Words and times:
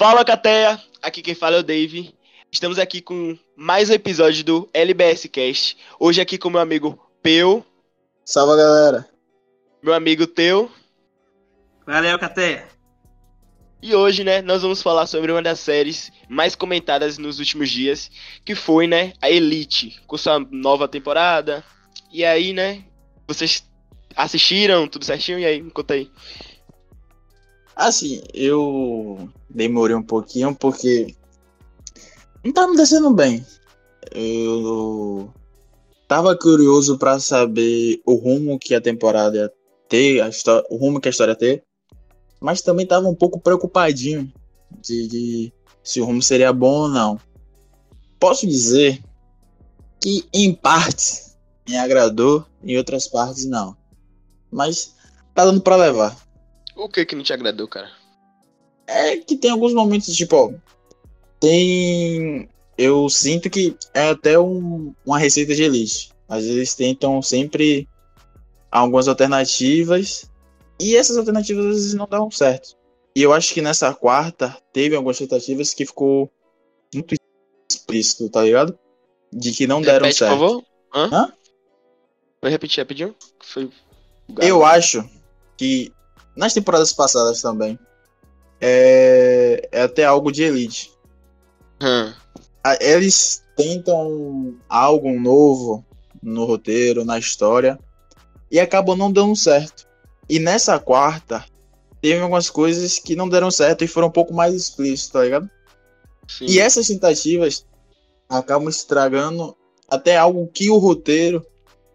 Fala, 0.00 0.24
Cateia! 0.24 0.80
Aqui 1.02 1.20
quem 1.20 1.34
fala 1.34 1.56
é 1.56 1.58
o 1.58 1.62
Dave. 1.62 2.14
Estamos 2.50 2.78
aqui 2.78 3.02
com 3.02 3.36
mais 3.54 3.90
um 3.90 3.92
episódio 3.92 4.42
do 4.42 4.66
LBS 4.72 5.28
Cast. 5.30 5.76
Hoje 5.98 6.22
aqui 6.22 6.38
com 6.38 6.48
meu 6.48 6.58
amigo 6.58 6.98
Peu, 7.22 7.62
Salve, 8.24 8.56
galera. 8.56 9.06
meu 9.82 9.92
amigo 9.92 10.26
Teu. 10.26 10.72
Valeu, 11.86 12.18
Cateia. 12.18 12.66
E 13.82 13.94
hoje, 13.94 14.24
né, 14.24 14.40
nós 14.40 14.62
vamos 14.62 14.80
falar 14.80 15.06
sobre 15.06 15.32
uma 15.32 15.42
das 15.42 15.60
séries 15.60 16.10
mais 16.30 16.54
comentadas 16.54 17.18
nos 17.18 17.38
últimos 17.38 17.68
dias, 17.68 18.10
que 18.42 18.54
foi, 18.54 18.86
né, 18.86 19.12
a 19.20 19.28
Elite, 19.28 20.00
com 20.06 20.16
sua 20.16 20.38
nova 20.50 20.88
temporada. 20.88 21.62
E 22.10 22.24
aí, 22.24 22.54
né, 22.54 22.84
vocês 23.28 23.68
assistiram 24.16 24.88
tudo 24.88 25.04
certinho? 25.04 25.38
E 25.38 25.44
aí, 25.44 25.60
me 25.60 25.70
conta 25.70 25.92
aí. 25.92 26.10
Assim, 27.74 28.22
eu 28.34 29.28
demorei 29.48 29.96
um 29.96 30.02
pouquinho 30.02 30.54
porque 30.54 31.14
não 32.44 32.52
tá 32.52 32.66
me 32.66 32.76
descendo 32.76 33.12
bem. 33.12 33.44
Eu 34.12 35.32
tava 36.08 36.36
curioso 36.36 36.98
pra 36.98 37.18
saber 37.20 38.00
o 38.04 38.14
rumo 38.14 38.58
que 38.58 38.74
a 38.74 38.80
temporada 38.80 39.36
ia 39.36 39.52
ter, 39.88 40.20
a 40.20 40.28
histó- 40.28 40.64
o 40.68 40.76
rumo 40.76 41.00
que 41.00 41.08
a 41.08 41.10
história 41.10 41.32
ia 41.32 41.36
ter, 41.36 41.64
mas 42.40 42.62
também 42.62 42.86
tava 42.86 43.08
um 43.08 43.14
pouco 43.14 43.40
preocupadinho 43.40 44.32
de, 44.80 45.06
de 45.08 45.52
se 45.82 46.00
o 46.00 46.04
rumo 46.04 46.22
seria 46.22 46.52
bom 46.52 46.82
ou 46.82 46.88
não. 46.88 47.20
Posso 48.18 48.46
dizer 48.46 49.02
que 50.00 50.24
em 50.32 50.52
partes 50.52 51.36
me 51.68 51.76
agradou, 51.76 52.44
em 52.62 52.76
outras 52.76 53.06
partes 53.06 53.46
não. 53.46 53.76
Mas 54.50 54.94
tá 55.34 55.44
dando 55.44 55.60
pra 55.60 55.76
levar. 55.76 56.16
O 56.82 56.88
que 56.88 57.04
que 57.04 57.14
não 57.14 57.22
te 57.22 57.32
agradou, 57.32 57.68
cara? 57.68 57.90
É 58.86 59.16
que 59.18 59.36
tem 59.36 59.50
alguns 59.50 59.74
momentos, 59.74 60.14
tipo, 60.16 60.34
ó, 60.36 60.52
tem. 61.38 62.48
Eu 62.78 63.08
sinto 63.10 63.50
que 63.50 63.76
é 63.92 64.08
até 64.08 64.38
um- 64.38 64.94
uma 65.04 65.18
receita 65.18 65.54
de 65.54 65.62
elite. 65.62 66.10
Mas 66.26 66.44
eles 66.46 66.74
tentam 66.74 67.20
sempre 67.20 67.86
algumas 68.70 69.08
alternativas. 69.08 70.30
E 70.80 70.96
essas 70.96 71.18
alternativas 71.18 71.66
às 71.66 71.74
vezes 71.74 71.94
não 71.94 72.06
dão 72.06 72.30
certo. 72.30 72.76
E 73.14 73.22
eu 73.22 73.32
acho 73.34 73.52
que 73.52 73.60
nessa 73.60 73.92
quarta 73.92 74.56
teve 74.72 74.96
algumas 74.96 75.18
tentativas 75.18 75.74
que 75.74 75.84
ficou 75.84 76.32
muito 76.94 77.14
explícito, 77.70 78.30
tá 78.30 78.42
ligado? 78.42 78.78
De 79.30 79.52
que 79.52 79.66
não 79.66 79.82
deram 79.82 80.06
Repete, 80.06 80.18
certo. 80.18 80.38
por 80.38 80.48
favor. 80.48 80.64
Hã? 80.94 81.10
Hã? 81.12 81.32
Vai 82.40 82.50
repetir 82.50 82.80
rapidinho? 82.82 83.14
Foi. 83.40 83.70
Eu 84.40 84.64
acho 84.64 85.06
que 85.58 85.92
nas 86.40 86.54
temporadas 86.54 86.92
passadas 86.92 87.40
também 87.42 87.78
é, 88.60 89.68
é 89.70 89.82
até 89.82 90.04
algo 90.04 90.32
de 90.32 90.42
elite. 90.42 90.90
Hã. 91.80 92.14
a- 92.62 92.76
eles 92.80 93.42
tentam 93.56 94.54
algo 94.68 95.18
novo 95.18 95.84
no 96.22 96.44
roteiro, 96.44 97.04
na 97.06 97.18
história, 97.18 97.78
e 98.50 98.60
acabam 98.60 98.96
não 98.96 99.10
dando 99.10 99.34
certo. 99.34 99.86
E 100.28 100.38
nessa 100.38 100.78
quarta, 100.78 101.44
teve 102.02 102.20
algumas 102.20 102.50
coisas 102.50 102.98
que 102.98 103.16
não 103.16 103.28
deram 103.28 103.50
certo 103.50 103.82
e 103.82 103.88
foram 103.88 104.08
um 104.08 104.12
pouco 104.12 104.34
mais 104.34 104.54
explícitas, 104.54 105.10
tá 105.10 105.22
ligado? 105.24 105.50
Sim. 106.28 106.46
E 106.46 106.58
essas 106.58 106.86
tentativas 106.86 107.66
acabam 108.28 108.68
estragando 108.68 109.56
até 109.88 110.16
algo 110.18 110.46
que 110.48 110.68
o 110.70 110.76
roteiro 110.76 111.44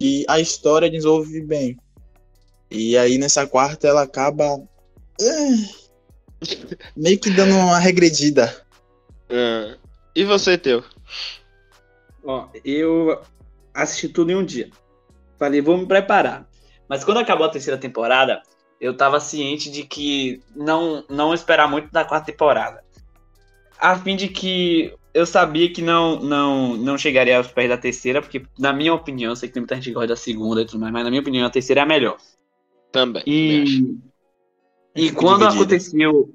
e 0.02 0.26
a 0.28 0.40
história 0.40 0.90
desenvolve 0.90 1.42
bem. 1.42 1.78
E 2.70 2.98
aí 2.98 3.18
nessa 3.18 3.46
quarta 3.46 3.88
ela 3.88 4.04
acaba 4.04 4.62
eh, 5.22 5.86
meio 6.96 7.20
que 7.20 7.30
dando 7.30 7.56
uma 7.56 7.80
regredida. 7.80 8.66
Hã. 9.30 9.78
E 10.16 10.24
você, 10.24 10.58
Teu? 10.58 10.84
Ó, 12.24 12.48
eu 12.64 13.22
assisti 13.74 14.10
tudo 14.10 14.32
em 14.32 14.36
um 14.36 14.46
dia. 14.46 14.70
Falei, 15.38 15.62
vou 15.62 15.78
me 15.78 15.86
preparar. 15.86 16.48
Mas 16.88 17.04
quando 17.04 17.18
acabou 17.18 17.46
a 17.46 17.50
terceira 17.50 17.80
temporada, 17.80 18.42
eu 18.80 18.96
tava 18.96 19.20
ciente 19.20 19.70
de 19.70 19.84
que 19.84 20.42
não, 20.56 21.04
não 21.10 21.34
esperar 21.34 21.70
muito 21.70 21.92
da 21.92 22.06
quarta 22.06 22.32
temporada. 22.32 22.84
A 23.78 23.98
fim 23.98 24.16
de 24.16 24.30
que 24.30 24.94
eu 25.14 25.26
sabia 25.26 25.72
que 25.72 25.82
não, 25.82 26.20
não, 26.20 26.78
não 26.78 26.98
chegaria 26.98 27.38
aos 27.38 27.48
pés 27.48 27.70
da 27.70 27.78
terceira, 27.78 28.22
porque, 28.22 28.44
na 28.58 28.74
minha 28.74 28.94
opinião, 28.94 29.32
eu 29.32 29.36
sei 29.36 29.50
que 29.50 29.54
tem 29.54 29.62
muita 29.62 29.76
gente 29.76 29.86
que 29.86 29.94
gosta 29.94 30.10
da 30.10 30.16
segunda 30.16 30.62
e 30.62 30.66
tudo 30.66 30.80
mais, 30.80 30.94
mas 30.94 31.04
na 31.04 31.10
minha 31.10 31.22
opinião, 31.22 31.46
a 31.46 31.50
terceira 31.50 31.82
é 31.82 31.84
a 31.84 31.88
melhor. 31.88 32.18
Também. 32.96 33.24
E, 33.28 34.00
e 34.96 35.12
quando 35.12 35.40
dividido. 35.40 35.64
aconteceu, 35.64 36.34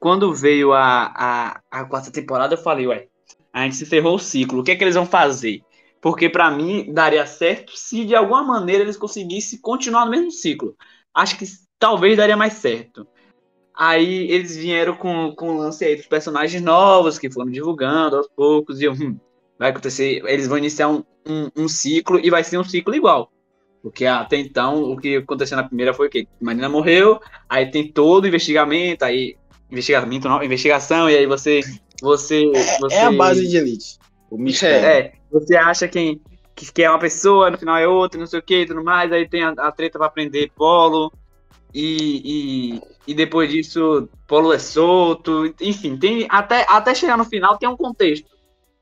quando 0.00 0.32
veio 0.32 0.72
a, 0.72 1.12
a, 1.14 1.60
a 1.70 1.84
quarta 1.84 2.10
temporada, 2.10 2.54
eu 2.54 2.58
falei, 2.58 2.86
ué, 2.86 3.08
a 3.52 3.64
gente 3.64 3.76
se 3.76 3.84
ferrou 3.84 4.14
o 4.14 4.18
ciclo, 4.18 4.60
o 4.60 4.64
que 4.64 4.70
é 4.70 4.76
que 4.76 4.82
eles 4.82 4.94
vão 4.94 5.04
fazer? 5.04 5.60
Porque 6.00 6.30
pra 6.30 6.50
mim 6.50 6.90
daria 6.94 7.26
certo 7.26 7.76
se 7.76 8.06
de 8.06 8.14
alguma 8.14 8.42
maneira 8.42 8.82
eles 8.82 8.96
conseguissem 8.96 9.60
continuar 9.60 10.06
no 10.06 10.10
mesmo 10.10 10.30
ciclo. 10.30 10.74
Acho 11.12 11.36
que 11.36 11.44
talvez 11.78 12.16
daria 12.16 12.38
mais 12.38 12.54
certo. 12.54 13.06
Aí 13.76 14.30
eles 14.30 14.56
vieram 14.56 14.96
com, 14.96 15.34
com 15.36 15.50
o 15.50 15.58
lance 15.58 15.84
aí 15.84 15.94
dos 15.94 16.06
personagens 16.06 16.62
novos 16.62 17.18
que 17.18 17.30
foram 17.30 17.50
divulgando 17.50 18.16
aos 18.16 18.28
poucos, 18.28 18.80
e 18.80 18.84
eu, 18.84 18.92
hum, 18.92 19.18
vai 19.58 19.68
acontecer, 19.68 20.22
eles 20.24 20.48
vão 20.48 20.56
iniciar 20.56 20.88
um, 20.88 21.04
um, 21.28 21.50
um 21.54 21.68
ciclo 21.68 22.18
e 22.18 22.30
vai 22.30 22.42
ser 22.42 22.56
um 22.56 22.64
ciclo 22.64 22.94
igual. 22.94 23.30
Porque 23.82 24.04
até 24.06 24.36
então 24.36 24.90
o 24.90 24.96
que 24.96 25.16
aconteceu 25.16 25.56
na 25.56 25.64
primeira 25.64 25.94
foi 25.94 26.08
o 26.08 26.10
quê? 26.10 26.26
Marina 26.40 26.68
morreu, 26.68 27.20
aí 27.48 27.70
tem 27.70 27.90
todo 27.90 28.24
o 28.24 28.28
investimento, 28.28 29.04
aí 29.04 29.36
investigamento, 29.70 30.28
não, 30.28 30.42
investigação, 30.42 31.08
e 31.08 31.16
aí 31.16 31.26
você 31.26 31.60
você, 32.00 32.50
você 32.80 32.94
É 32.94 33.04
a 33.04 33.12
base 33.12 33.46
de 33.46 33.56
elite. 33.56 33.98
O 34.30 34.38
mistério. 34.38 34.86
é, 34.86 35.12
você 35.30 35.56
acha 35.56 35.88
quem 35.88 36.20
que, 36.58 36.72
que 36.72 36.82
é 36.82 36.90
uma 36.90 36.98
pessoa, 36.98 37.50
no 37.50 37.58
final 37.58 37.76
é 37.76 37.86
outra, 37.86 38.18
não 38.18 38.26
sei 38.26 38.40
o 38.40 38.42
que, 38.42 38.66
tudo 38.66 38.82
mais, 38.82 39.12
aí 39.12 39.28
tem 39.28 39.44
a, 39.44 39.50
a 39.50 39.70
treta 39.70 39.96
pra 39.96 40.08
aprender 40.08 40.50
polo, 40.56 41.12
e, 41.72 42.74
e, 42.74 42.82
e 43.06 43.14
depois 43.14 43.50
disso, 43.50 44.08
polo 44.26 44.52
é 44.52 44.58
solto, 44.58 45.54
enfim, 45.60 45.96
tem 45.96 46.26
até, 46.28 46.66
até 46.68 46.94
chegar 46.94 47.16
no 47.16 47.24
final 47.24 47.56
tem 47.58 47.68
um 47.68 47.76
contexto. 47.76 48.28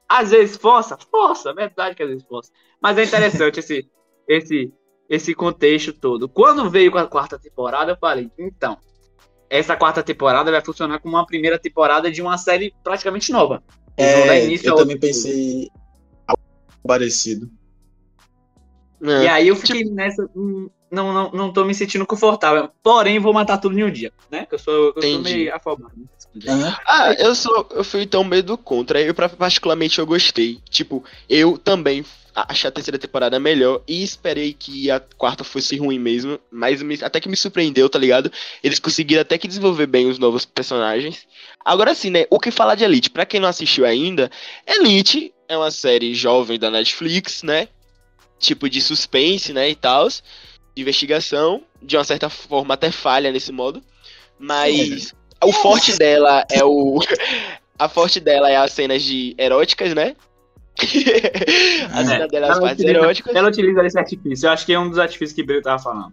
Às 0.09 0.31
vezes 0.31 0.57
força, 0.57 0.97
força, 1.11 1.51
é 1.51 1.55
verdade 1.55 1.95
que 1.95 2.03
às 2.03 2.09
vezes 2.09 2.25
força. 2.25 2.51
Mas 2.81 2.97
é 2.97 3.05
interessante 3.05 3.61
esse, 3.61 3.87
esse, 4.29 4.73
esse 5.09 5.35
contexto 5.35 5.93
todo. 5.93 6.29
Quando 6.29 6.69
veio 6.71 6.91
com 6.91 6.99
a 6.99 7.07
quarta 7.07 7.39
temporada, 7.39 7.93
eu 7.93 7.97
falei, 7.97 8.31
então, 8.39 8.77
essa 9.49 9.77
quarta 9.77 10.03
temporada 10.03 10.51
vai 10.51 10.65
funcionar 10.65 10.99
como 10.99 11.17
uma 11.17 11.27
primeira 11.27 11.59
temporada 11.59 12.11
de 12.11 12.21
uma 12.21 12.37
série 12.39 12.75
praticamente 12.83 13.31
nova. 13.33 13.63
É, 13.97 14.47
eu 14.63 14.75
também 14.75 14.99
pensei 14.99 15.71
algo 16.27 16.43
parecido. 16.87 17.51
Hã. 19.03 19.25
E 19.25 19.29
aí 19.29 19.49
eu 19.49 19.57
fiquei 19.57 19.85
nessa. 19.85 20.29
hum, 20.35 20.69
Não, 20.91 21.13
não, 21.13 21.31
não 21.33 21.53
tô 21.53 21.65
me 21.65 21.75
sentindo 21.75 22.07
confortável. 22.07 22.71
Porém, 22.83 23.19
vou 23.19 23.33
matar 23.33 23.59
tudo 23.59 23.79
em 23.79 23.85
um 23.85 23.91
dia, 23.91 24.13
né? 24.31 24.47
Que 24.47 24.55
eu 24.55 24.59
sou, 24.59 24.93
eu 24.97 25.03
sou 25.03 25.23
meio 25.23 25.55
afobado. 25.55 25.93
Aham. 26.47 26.77
Ah, 26.87 27.13
eu 27.19 27.35
sou. 27.35 27.67
Eu 27.73 27.85
fui 27.85 28.07
tão 28.07 28.25
meio 28.25 28.43
do 28.43 28.59
contra. 28.59 29.01
Eu, 29.01 29.15
particularmente, 29.15 29.99
eu 29.99 30.07
gostei. 30.07 30.61
Tipo, 30.69 31.05
eu 31.29 31.57
também 31.59 32.05
achei 32.49 32.69
a 32.69 32.73
terceira 32.73 32.99
temporada 32.99 33.41
melhor 33.41 33.81
e 33.89 34.03
esperei 34.03 34.53
que 34.53 34.91
a 34.91 35.01
quarta 35.01 35.43
fosse 35.43 35.77
ruim 35.77 35.99
mesmo. 35.99 36.39
Mas 36.51 36.83
me- 36.83 36.99
até 37.03 37.19
que 37.21 37.29
me 37.29 37.37
surpreendeu, 37.37 37.89
tá 37.89 37.99
ligado? 37.99 38.31
Eles 38.63 38.79
conseguiram 38.79 39.23
até 39.23 39.39
que 39.39 39.49
desenvolver 39.49 39.87
bem 39.87 40.07
os 40.09 40.19
novos 40.19 40.45
personagens. 40.45 41.27
Agora 41.65 41.95
sim, 41.95 42.11
né? 42.11 42.27
O 42.31 42.39
que 42.39 42.51
falar 42.51 42.75
de 42.75 42.85
Elite? 42.85 43.11
Pra 43.11 43.25
quem 43.27 43.41
não 43.41 43.49
assistiu 43.49 43.87
ainda, 43.87 44.31
Elite 44.67 45.33
é 45.49 45.57
uma 45.57 45.71
série 45.71 46.15
jovem 46.15 46.59
da 46.59 46.71
Netflix, 46.71 47.43
né? 47.43 47.69
Tipo 48.39 48.69
de 48.69 48.83
suspense, 48.83 49.53
né? 49.53 49.71
E 49.71 49.75
tal. 49.75 50.09
De 50.09 50.83
investigação. 50.83 51.63
De 51.83 51.97
uma 51.97 52.05
certa 52.05 52.29
forma 52.29 52.75
até 52.75 52.91
falha 52.91 53.33
nesse 53.33 53.51
modo. 53.53 53.83
Mas 54.39 55.15
o 55.43 55.53
forte 55.53 55.97
dela 55.97 56.45
é 56.51 56.63
o. 56.65 56.99
A 57.79 57.91
forte 57.91 58.21
dela 58.21 58.51
é 58.51 58.57
as 58.57 58.73
cenas 58.73 59.03
de 59.03 59.35
eróticas, 59.37 59.93
né? 59.95 60.17
A 61.93 62.05
cena 62.05 62.29
dela 62.29 62.47
é 62.47 62.51
as 62.51 62.57
Ela 62.59 62.73
utiliza- 62.73 62.99
eróticas. 62.99 63.35
Ela 63.35 63.49
utiliza 63.49 63.87
esse 63.87 63.99
artifício. 63.99 64.47
Eu 64.47 64.51
acho 64.53 64.67
que 64.67 64.73
é 64.73 64.79
um 64.79 64.89
dos 64.89 64.99
artifícios 64.99 65.33
que 65.35 65.43
o 65.43 65.47
Brito 65.47 65.63
tava 65.63 65.83
falando. 65.83 66.13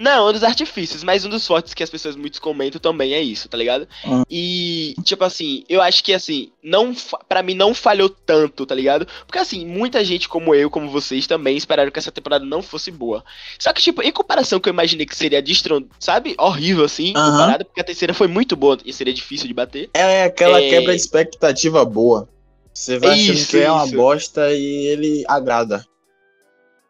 Não, 0.00 0.28
um 0.28 0.32
dos 0.32 0.44
artifícios, 0.44 1.02
mas 1.02 1.24
um 1.24 1.28
dos 1.28 1.44
fortes 1.44 1.74
que 1.74 1.82
as 1.82 1.90
pessoas 1.90 2.14
muitos 2.14 2.38
comentam 2.38 2.80
também 2.80 3.14
é 3.14 3.20
isso, 3.20 3.48
tá 3.48 3.58
ligado? 3.58 3.88
Hum. 4.06 4.22
E, 4.30 4.94
tipo 5.02 5.24
assim, 5.24 5.64
eu 5.68 5.82
acho 5.82 6.04
que, 6.04 6.14
assim, 6.14 6.52
não 6.62 6.94
pra 7.28 7.42
mim 7.42 7.54
não 7.54 7.74
falhou 7.74 8.08
tanto, 8.08 8.64
tá 8.64 8.76
ligado? 8.76 9.08
Porque, 9.26 9.40
assim, 9.40 9.66
muita 9.66 10.04
gente 10.04 10.28
como 10.28 10.54
eu, 10.54 10.70
como 10.70 10.88
vocês, 10.88 11.26
também 11.26 11.56
esperaram 11.56 11.90
que 11.90 11.98
essa 11.98 12.12
temporada 12.12 12.44
não 12.44 12.62
fosse 12.62 12.92
boa. 12.92 13.24
Só 13.58 13.72
que, 13.72 13.82
tipo, 13.82 14.00
em 14.00 14.12
comparação 14.12 14.60
que 14.60 14.68
eu 14.68 14.72
imaginei 14.72 15.04
que 15.04 15.16
seria 15.16 15.42
destron... 15.42 15.82
sabe? 15.98 16.36
Horrível, 16.38 16.84
assim, 16.84 17.12
Aham. 17.16 17.32
comparado, 17.32 17.64
porque 17.64 17.80
a 17.80 17.84
terceira 17.84 18.14
foi 18.14 18.28
muito 18.28 18.54
boa 18.54 18.78
e 18.84 18.92
seria 18.92 19.12
difícil 19.12 19.48
de 19.48 19.54
bater. 19.54 19.90
É 19.92 20.22
aquela 20.22 20.62
É. 20.62 20.70
quebra 20.70 20.94
de 20.94 21.00
expectativa 21.00 21.84
boa. 21.84 22.28
Você 22.78 22.96
vai 22.96 23.10
achando 23.10 23.34
Isso, 23.38 23.50
que 23.50 23.56
é 23.58 23.72
uma 23.72 23.84
isso. 23.84 23.96
bosta 23.96 24.52
e 24.54 24.86
ele 24.86 25.24
agrada. 25.26 25.84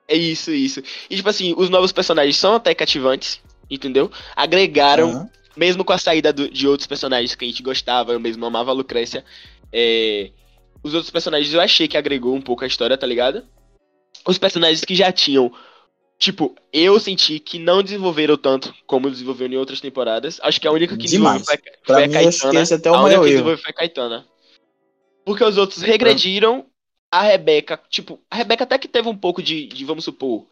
É 0.06 0.14
isso, 0.14 0.50
isso. 0.50 0.82
E, 1.08 1.16
tipo 1.16 1.28
assim, 1.30 1.54
os 1.56 1.70
novos 1.70 1.92
personagens 1.92 2.36
são 2.36 2.54
até 2.54 2.74
cativantes, 2.74 3.40
entendeu? 3.70 4.10
Agregaram 4.36 5.10
Aham. 5.12 5.30
mesmo 5.56 5.82
com 5.86 5.92
a 5.94 5.98
saída 5.98 6.30
do- 6.30 6.50
de 6.50 6.68
outros 6.68 6.86
personagens 6.86 7.34
que 7.34 7.42
a 7.42 7.48
gente 7.48 7.62
gostava, 7.62 8.12
eu 8.12 8.20
mesmo 8.20 8.44
amava 8.44 8.70
a 8.70 8.74
Lucrécia, 8.74 9.24
é, 9.72 10.30
os 10.82 10.92
outros 10.92 11.10
personagens 11.10 11.54
eu 11.54 11.60
achei 11.60 11.88
que 11.88 11.96
agregou 11.96 12.34
um 12.34 12.42
pouco 12.42 12.64
a 12.64 12.66
história, 12.66 12.98
tá 12.98 13.06
ligado? 13.06 13.42
Os 14.26 14.36
personagens 14.36 14.84
que 14.84 14.94
já 14.94 15.10
tinham, 15.10 15.50
tipo, 16.18 16.54
eu 16.70 17.00
senti 17.00 17.40
que 17.40 17.58
não 17.58 17.82
desenvolveram 17.82 18.36
tanto 18.36 18.74
como 18.86 19.10
desenvolveram 19.10 19.54
em 19.54 19.58
outras 19.58 19.80
temporadas. 19.80 20.38
Acho 20.42 20.60
que 20.60 20.68
a 20.68 20.70
única 20.72 20.98
que 20.98 21.06
Demais. 21.06 21.42
desenvolveu 21.42 21.46
foi, 21.46 21.94
foi 21.94 22.04
a 22.04 22.08
Caetana. 22.10 22.62
até 22.62 22.88
é 22.88 22.92
o 22.92 22.94
a 22.94 23.02
única 23.04 23.20
que 23.22 23.30
desenvolveu 23.30 23.58
foi 23.58 23.70
a 23.70 23.74
Caetana. 23.74 24.26
Porque 25.28 25.44
os 25.44 25.58
outros 25.58 25.82
regrediram. 25.82 26.64
A 27.10 27.22
Rebeca, 27.22 27.80
tipo, 27.88 28.18
a 28.30 28.36
Rebeca 28.36 28.64
até 28.64 28.78
que 28.78 28.86
teve 28.86 29.08
um 29.08 29.16
pouco 29.16 29.42
de, 29.42 29.66
de 29.66 29.84
vamos 29.84 30.04
supor. 30.04 30.46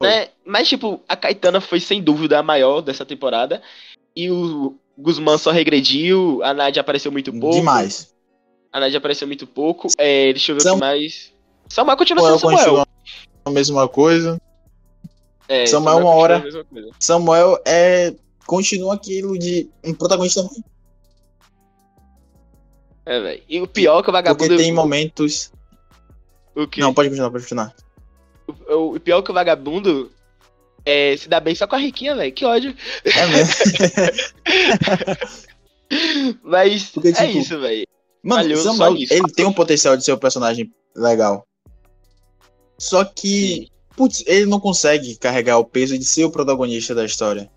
Né? 0.00 0.28
Mas, 0.44 0.68
tipo, 0.68 1.00
a 1.08 1.16
Caetana 1.16 1.60
foi 1.60 1.80
sem 1.80 2.00
dúvida 2.00 2.38
a 2.38 2.42
maior 2.42 2.80
dessa 2.80 3.04
temporada. 3.04 3.60
E 4.14 4.30
o 4.30 4.76
Guzmán 4.98 5.38
só 5.38 5.50
regrediu. 5.50 6.40
A 6.42 6.54
Nádia 6.54 6.80
apareceu 6.80 7.10
muito 7.10 7.32
pouco. 7.32 7.56
Demais. 7.56 8.12
A 8.72 8.78
Nádia 8.78 8.98
apareceu 8.98 9.26
muito 9.26 9.44
pouco. 9.46 9.88
É, 9.98 10.32
deixa 10.32 10.52
eu 10.52 10.56
ver 10.56 10.68
o 10.68 10.74
que 10.74 10.80
mais. 10.80 11.32
Samuel 11.68 11.96
continua 11.96 12.22
Samuel 12.22 12.38
sendo 12.38 12.50
Samuel. 12.50 12.64
continua 12.64 12.86
a 13.44 13.50
mesma 13.50 13.88
coisa. 13.88 14.40
É, 15.48 15.66
Samuel, 15.66 15.98
uma 15.98 16.02
continua 16.02 16.22
hora-. 16.22 16.44
Samuel 16.98 17.62
é. 17.64 18.14
Continua 18.46 18.94
aquilo 18.94 19.38
de 19.38 19.68
um 19.84 19.94
protagonista 19.94 20.42
ruim. 20.42 20.62
É, 23.04 23.20
velho. 23.20 23.42
E 23.48 23.60
o 23.60 23.66
pior 23.66 24.00
é 24.00 24.02
que 24.02 24.10
o 24.10 24.12
vagabundo. 24.12 24.48
Porque 24.48 24.62
tem 24.62 24.72
momentos. 24.72 25.52
O 26.54 26.66
quê? 26.66 26.80
Não, 26.80 26.94
pode 26.94 27.08
continuar, 27.08 27.30
pode 27.30 27.44
continuar. 27.44 27.74
O, 28.68 28.94
o 28.96 29.00
pior 29.00 29.18
é 29.18 29.22
que 29.22 29.30
o 29.30 29.34
vagabundo 29.34 30.10
é, 30.84 31.16
se 31.16 31.28
dá 31.28 31.40
bem 31.40 31.54
só 31.54 31.66
com 31.66 31.76
a 31.76 31.78
Riquinha, 31.78 32.14
velho. 32.14 32.32
Que 32.32 32.44
ódio. 32.44 32.74
É 33.04 33.26
mesmo. 33.26 33.54
Mas 36.42 36.90
Porque, 36.90 37.08
é 37.08 37.12
tipo, 37.12 37.38
isso, 37.38 37.60
velho. 37.60 37.86
Mano, 38.22 38.56
Samuel, 38.56 38.96
isso. 38.96 39.12
ele 39.12 39.32
tem 39.32 39.44
um 39.44 39.52
potencial 39.52 39.96
de 39.96 40.04
ser 40.04 40.12
um 40.12 40.18
personagem 40.18 40.72
legal. 40.94 41.46
Só 42.78 43.04
que, 43.04 43.68
putz, 43.96 44.22
ele 44.26 44.46
não 44.46 44.60
consegue 44.60 45.16
carregar 45.16 45.58
o 45.58 45.64
peso 45.64 45.98
de 45.98 46.04
ser 46.04 46.24
o 46.24 46.30
protagonista 46.30 46.94
da 46.94 47.04
história. 47.04 47.50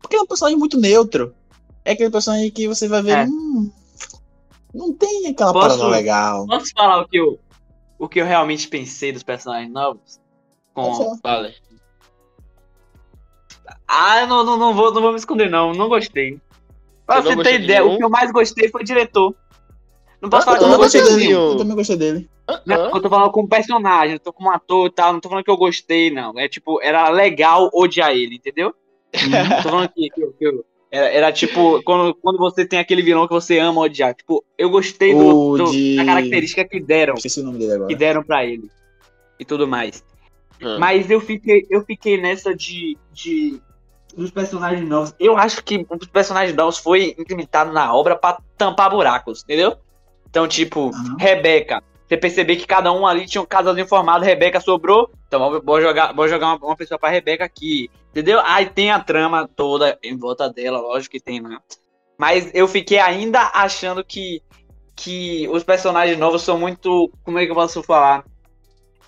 Porque 0.00 0.16
é 0.16 0.20
um 0.20 0.26
personagem 0.26 0.58
muito 0.58 0.78
neutro. 0.78 1.34
É 1.84 1.92
aquele 1.92 2.10
personagem 2.10 2.50
que 2.50 2.66
você 2.66 2.88
vai 2.88 3.02
ver. 3.02 3.18
É. 3.18 3.24
Hum, 3.24 3.70
não 4.74 4.92
tem 4.94 5.26
aquela 5.28 5.52
Posso- 5.52 5.68
parada 5.78 5.88
legal. 5.88 6.46
Posso 6.46 6.72
falar 6.76 7.00
o 7.02 7.08
que 7.08 7.16
eu, 7.18 7.38
o 7.98 8.08
que 8.08 8.20
eu 8.20 8.24
realmente 8.24 8.68
pensei 8.68 9.12
dos 9.12 9.22
personagens 9.22 9.72
novos? 9.72 10.20
Com... 10.74 10.94
falar. 10.94 11.18
Fala. 11.22 11.52
Ah, 13.86 14.26
não, 14.26 14.44
não, 14.44 14.56
não, 14.56 14.74
vou, 14.74 14.92
não 14.92 15.02
vou 15.02 15.10
me 15.12 15.18
esconder, 15.18 15.50
não. 15.50 15.72
Não 15.72 15.88
gostei. 15.88 16.40
Pra 17.06 17.20
Você 17.20 17.34
não 17.34 17.42
ter 17.42 17.58
de 17.58 17.64
ideia, 17.64 17.80
nenhum? 17.82 17.94
o 17.94 17.98
que 17.98 18.04
eu 18.04 18.10
mais 18.10 18.30
gostei 18.32 18.68
foi 18.68 18.82
o 18.82 18.84
diretor. 18.84 19.34
Não 20.20 20.30
posso 20.30 20.42
Ah, 20.42 20.44
falar 20.46 20.58
que 20.58 20.64
Eu 20.64 20.68
eu 20.68 20.70
não 20.72 20.78
não 20.78 20.88
também 20.88 21.00
gostei 21.00 21.00
gostei 21.00 21.16
de 21.18 21.22
dele. 21.24 21.34
nenhum. 21.38 21.50
Eu 21.52 21.56
também 21.58 21.76
gostei 21.76 21.96
dele. 21.96 22.30
Não, 22.66 22.76
eu 22.96 23.02
tô 23.02 23.08
falando 23.08 23.30
como 23.30 23.48
personagem, 23.48 24.14
eu 24.14 24.20
tô 24.20 24.32
como 24.32 24.50
ator 24.50 24.86
e 24.88 24.92
tal, 24.92 25.12
não 25.12 25.20
tô 25.20 25.28
falando 25.28 25.44
que 25.44 25.50
eu 25.50 25.56
gostei, 25.56 26.10
não. 26.10 26.38
É 26.38 26.48
tipo, 26.48 26.80
era 26.82 27.08
legal 27.08 27.70
odiar 27.72 28.10
ele, 28.12 28.36
entendeu? 28.36 28.74
Tô 29.62 29.68
falando 29.70 29.88
que, 29.90 30.08
que 30.10 30.22
eu- 30.22 30.32
que 30.32 30.46
eu- 30.46 30.64
era, 30.92 31.08
era 31.08 31.32
tipo, 31.32 31.82
quando, 31.82 32.14
quando 32.14 32.38
você 32.38 32.66
tem 32.66 32.78
aquele 32.78 33.00
vilão 33.02 33.26
que 33.26 33.32
você 33.32 33.58
ama 33.58 33.80
odiar. 33.80 34.14
Tipo, 34.14 34.44
eu 34.58 34.68
gostei 34.68 35.14
do, 35.14 35.56
do- 35.56 35.70
de- 35.72 35.96
da 35.96 36.04
característica 36.04 36.64
que 36.68 36.78
deram, 36.78 37.14
Esqueci 37.14 37.40
o 37.40 37.44
nome 37.44 37.58
dele 37.58 37.72
agora. 37.72 37.88
que 37.88 37.94
deram 37.96 38.22
pra 38.22 38.44
ele. 38.44 38.70
E 39.40 39.44
tudo 39.44 39.66
mais. 39.66 40.04
Hã. 40.62 40.78
Mas 40.78 41.10
eu 41.10 41.20
fiquei, 41.20 41.66
eu 41.70 41.82
fiquei 41.84 42.20
nessa 42.20 42.54
de, 42.54 42.96
de 43.12 43.60
dos 44.14 44.30
personagens 44.30 44.86
novos. 44.86 45.14
Eu 45.18 45.36
acho 45.36 45.64
que 45.64 45.84
um 45.90 45.96
dos 45.96 46.06
personagens 46.08 46.54
novos 46.54 46.76
foi 46.78 47.14
implementado 47.18 47.72
na 47.72 47.92
obra 47.94 48.14
pra 48.14 48.38
tampar 48.58 48.90
buracos, 48.90 49.42
entendeu? 49.42 49.74
Então, 50.28 50.46
tipo, 50.46 50.90
Aham. 50.94 51.16
Rebeca. 51.18 51.82
Você 52.06 52.16
perceber 52.18 52.56
que 52.56 52.66
cada 52.66 52.92
um 52.92 53.06
ali 53.06 53.24
tinha 53.24 53.40
um 53.40 53.46
casalzinho 53.46 53.88
formado, 53.88 54.22
Rebeca 54.22 54.60
sobrou. 54.60 55.10
Então, 55.26 55.50
vou, 55.50 55.62
vou 55.62 55.80
jogar, 55.80 56.12
vou 56.12 56.28
jogar 56.28 56.48
uma, 56.48 56.56
uma 56.66 56.76
pessoa 56.76 56.98
pra 56.98 57.08
Rebeca 57.08 57.42
aqui. 57.44 57.90
Entendeu? 58.12 58.40
Aí 58.44 58.66
tem 58.68 58.90
a 58.90 59.00
trama 59.00 59.48
toda 59.48 59.98
em 60.02 60.16
volta 60.16 60.48
dela, 60.48 60.78
lógico 60.80 61.12
que 61.12 61.20
tem 61.20 61.40
lá. 61.40 61.60
Mas 62.18 62.50
eu 62.54 62.68
fiquei 62.68 62.98
ainda 62.98 63.50
achando 63.54 64.04
que, 64.04 64.42
que 64.94 65.48
os 65.48 65.64
personagens 65.64 66.18
novos 66.18 66.42
são 66.42 66.58
muito. 66.58 67.10
Como 67.24 67.38
é 67.38 67.46
que 67.46 67.50
eu 67.50 67.54
posso 67.56 67.82
falar? 67.82 68.24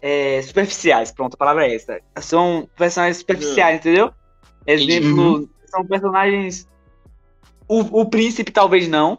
É, 0.01 0.41
superficiais, 0.43 1.13
pronto, 1.13 1.35
a 1.35 1.37
palavra 1.37 1.67
é 1.67 1.75
essa. 1.75 2.01
São 2.21 2.69
personagens 2.77 3.19
superficiais, 3.19 3.77
entendeu? 3.77 4.11
Exemplo, 4.67 5.49
são 5.67 5.85
personagens. 5.87 6.67
O, 7.69 8.01
o 8.01 8.07
príncipe 8.09 8.51
talvez 8.51 8.89
não. 8.89 9.19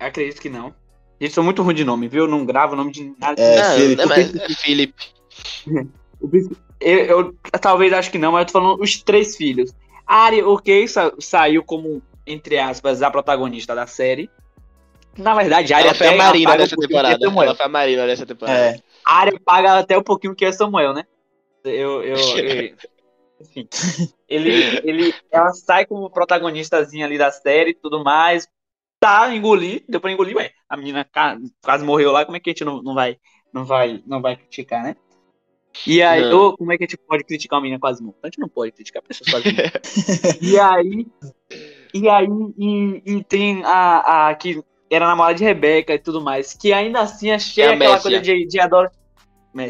Acredito 0.00 0.40
que 0.40 0.48
não. 0.48 0.74
Eles 1.20 1.32
são 1.34 1.44
muito 1.44 1.62
ruins 1.62 1.76
de 1.76 1.84
nome, 1.84 2.08
viu? 2.08 2.24
Eu 2.24 2.28
não 2.30 2.44
gravo 2.44 2.72
o 2.72 2.76
nome 2.76 2.90
de 2.90 3.14
nada. 3.20 3.40
É, 3.40 3.56
Não, 3.62 3.76
Felipe. 3.76 3.96
não, 4.02 4.08
mas 4.08 4.34
é 4.34 4.48
Felipe. 4.54 5.04
O 6.20 6.28
príncipe- 6.28 6.56
eu, 6.82 7.04
eu 7.06 7.36
talvez 7.60 7.92
acho 7.92 8.10
que 8.10 8.18
não, 8.18 8.32
mas 8.32 8.42
eu 8.42 8.46
tô 8.46 8.52
falando 8.52 8.80
os 8.82 9.02
três 9.02 9.36
filhos. 9.36 9.72
A 10.06 10.24
Ari, 10.24 10.42
ok, 10.42 10.86
sa- 10.88 11.12
saiu 11.18 11.62
como, 11.62 12.02
entre 12.26 12.58
aspas, 12.58 13.02
a 13.02 13.10
protagonista 13.10 13.74
da 13.74 13.86
série. 13.86 14.30
Na 15.16 15.34
verdade, 15.34 15.72
a 15.72 15.78
Arya 15.78 15.88
Ela 15.88 15.94
foi 15.94 16.06
a 16.08 16.16
Marina 16.16 16.56
nessa 16.56 16.74
um 16.78 16.82
é 16.82 16.86
temporada. 16.86 17.24
Ela 17.24 17.54
foi 17.54 17.66
a 17.66 17.68
Marina 17.68 18.06
nessa 18.06 18.26
temporada. 18.26 18.58
É. 18.58 18.80
A 19.06 19.16
área 19.16 19.40
paga 19.44 19.78
até 19.78 19.96
um 19.96 20.02
pouquinho 20.02 20.34
que 20.34 20.44
é 20.44 20.52
Samuel, 20.52 20.94
né? 20.94 21.04
Eu. 21.64 22.02
eu, 22.02 22.16
eu- 22.38 22.76
enfim. 23.40 23.68
Ele, 24.28 24.80
ele, 24.84 25.14
ela 25.30 25.50
sai 25.50 25.84
como 25.84 26.08
protagonistazinha 26.08 27.04
ali 27.04 27.18
da 27.18 27.30
série 27.30 27.70
e 27.70 27.74
tudo 27.74 28.02
mais. 28.02 28.48
Tá, 29.00 29.34
engolir, 29.34 29.84
deu 29.88 30.00
pra 30.00 30.12
engolir, 30.12 30.36
ué. 30.36 30.52
A 30.68 30.76
menina 30.76 31.06
quase 31.62 31.84
morreu 31.84 32.12
lá, 32.12 32.24
como 32.24 32.36
é 32.36 32.40
que 32.40 32.50
a 32.50 32.52
gente 32.52 32.64
não, 32.64 32.80
não 32.80 32.94
vai, 32.94 33.18
não 33.52 33.64
vai, 33.64 34.00
não 34.06 34.22
vai 34.22 34.36
criticar, 34.36 34.84
né? 34.84 34.96
E 35.86 36.02
aí, 36.02 36.22
Não. 36.22 36.48
ô, 36.48 36.56
como 36.56 36.72
é 36.72 36.76
que 36.78 36.84
a 36.84 36.86
gente 36.86 36.98
pode 36.98 37.24
criticar 37.24 37.58
uma 37.58 37.62
menina 37.62 37.80
quase 37.80 38.02
morta? 38.02 38.18
A 38.24 38.26
gente 38.26 38.38
não 38.40 38.48
pode 38.48 38.72
criticar 38.72 39.02
pessoas 39.02 39.30
quase 39.30 39.52
mortas. 39.52 40.38
e 40.42 40.58
aí, 40.58 41.06
e 41.94 42.08
aí, 42.08 42.26
e, 42.58 43.02
e 43.06 43.24
tem 43.24 43.62
a, 43.64 44.28
a 44.28 44.34
que 44.34 44.62
era 44.90 45.06
namorada 45.06 45.34
de 45.34 45.44
Rebeca 45.44 45.94
e 45.94 45.98
tudo 45.98 46.20
mais, 46.20 46.54
que 46.54 46.72
ainda 46.72 47.00
assim 47.00 47.30
achei 47.30 47.64
É 47.64 47.68
aquela 47.68 47.94
Messia. 47.94 48.02
coisa 48.02 48.20
de, 48.20 48.46
de 48.46 48.60
adolescente. 48.60 49.02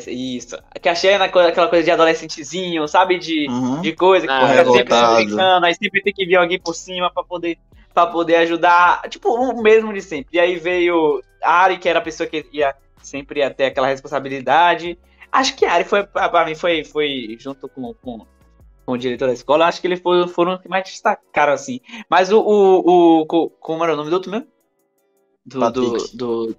Isso. 0.06 0.56
Que 0.80 0.88
achei 0.88 1.14
aquela 1.14 1.68
coisa 1.68 1.82
de 1.82 1.90
adolescentezinho, 1.90 2.86
sabe? 2.86 3.18
De, 3.18 3.48
Uhum. 3.48 3.80
de 3.80 3.92
coisa 3.94 4.26
que 4.26 4.32
Ah, 4.32 4.64
sempre 4.64 4.94
brincando, 5.16 5.66
aí 5.66 5.74
sempre 5.74 6.02
tem 6.02 6.12
que 6.12 6.24
vir 6.24 6.36
alguém 6.36 6.58
por 6.60 6.74
cima 6.74 7.10
pra 7.12 7.24
poder, 7.24 7.58
pra 7.92 8.06
poder 8.06 8.36
ajudar. 8.36 9.02
Tipo, 9.08 9.30
o 9.30 9.60
mesmo 9.62 9.92
de 9.92 10.00
sempre. 10.00 10.36
E 10.36 10.40
aí 10.40 10.56
veio 10.56 11.20
a 11.42 11.52
Ari, 11.62 11.78
que 11.78 11.88
era 11.88 11.98
a 11.98 12.02
pessoa 12.02 12.28
que 12.28 12.46
ia 12.52 12.74
sempre 13.02 13.40
ia 13.40 13.50
ter 13.50 13.64
aquela 13.64 13.88
responsabilidade. 13.88 14.96
Acho 15.32 15.56
que 15.56 15.64
a 15.64 15.72
Ari 15.72 15.84
foi, 15.84 16.04
pra 16.04 16.44
mim, 16.44 16.54
foi, 16.54 16.84
foi 16.84 17.36
junto 17.40 17.66
com, 17.68 17.94
com, 17.94 18.26
com 18.84 18.92
o 18.92 18.98
diretor 18.98 19.26
da 19.28 19.32
escola, 19.32 19.66
acho 19.66 19.80
que 19.80 19.86
eles 19.86 20.00
foram, 20.00 20.28
foram 20.28 20.54
os 20.54 20.60
que 20.60 20.68
mais 20.68 20.84
destacaram, 20.84 21.54
assim. 21.54 21.80
Mas 22.10 22.30
o, 22.30 22.38
o, 22.38 23.20
o 23.22 23.26
co- 23.26 23.48
como 23.48 23.82
era 23.82 23.94
o 23.94 23.96
nome 23.96 24.10
do 24.10 24.14
outro 24.14 24.30
mesmo? 24.30 24.46
Do, 25.46 25.58
do, 25.70 25.92
Patrick. 25.92 26.16
do, 26.16 26.56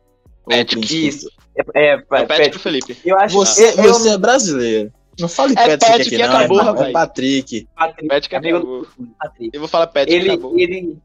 Patrick. 0.50 1.08
isso. 1.08 1.30
É, 1.56 1.62
é, 1.62 1.94
É 1.94 1.98
Patrick 2.02 2.28
Patrick. 2.28 2.60
Felipe. 2.60 2.98
Eu 3.06 3.18
acho 3.20 3.36
Você, 3.36 3.70
eu, 3.80 3.84
eu- 3.86 3.94
você 3.94 4.10
é 4.10 4.18
brasileiro. 4.18 4.92
Não 5.20 5.30
fale 5.30 5.54
É 5.54 5.56
Patrick, 5.56 5.80
Patrick 5.80 6.02
aqui, 6.02 6.10
que 6.10 6.28
não. 6.28 6.36
acabou, 6.38 6.58
é, 6.58 6.62
é 6.62 6.66
rapaz. 6.66 6.92
Patrick. 6.94 7.68
Patrick, 7.76 8.08
Patrick 8.08 8.36
amigo 8.36 8.58
acabou. 8.58 8.82
do 8.98 9.08
Patrick. 9.20 9.50
Eu 9.54 9.60
vou 9.60 9.70
falar 9.70 9.86
Patrick, 9.88 10.12
ele, 10.16 10.32
acabou. 10.32 10.58
ele, 10.60 10.98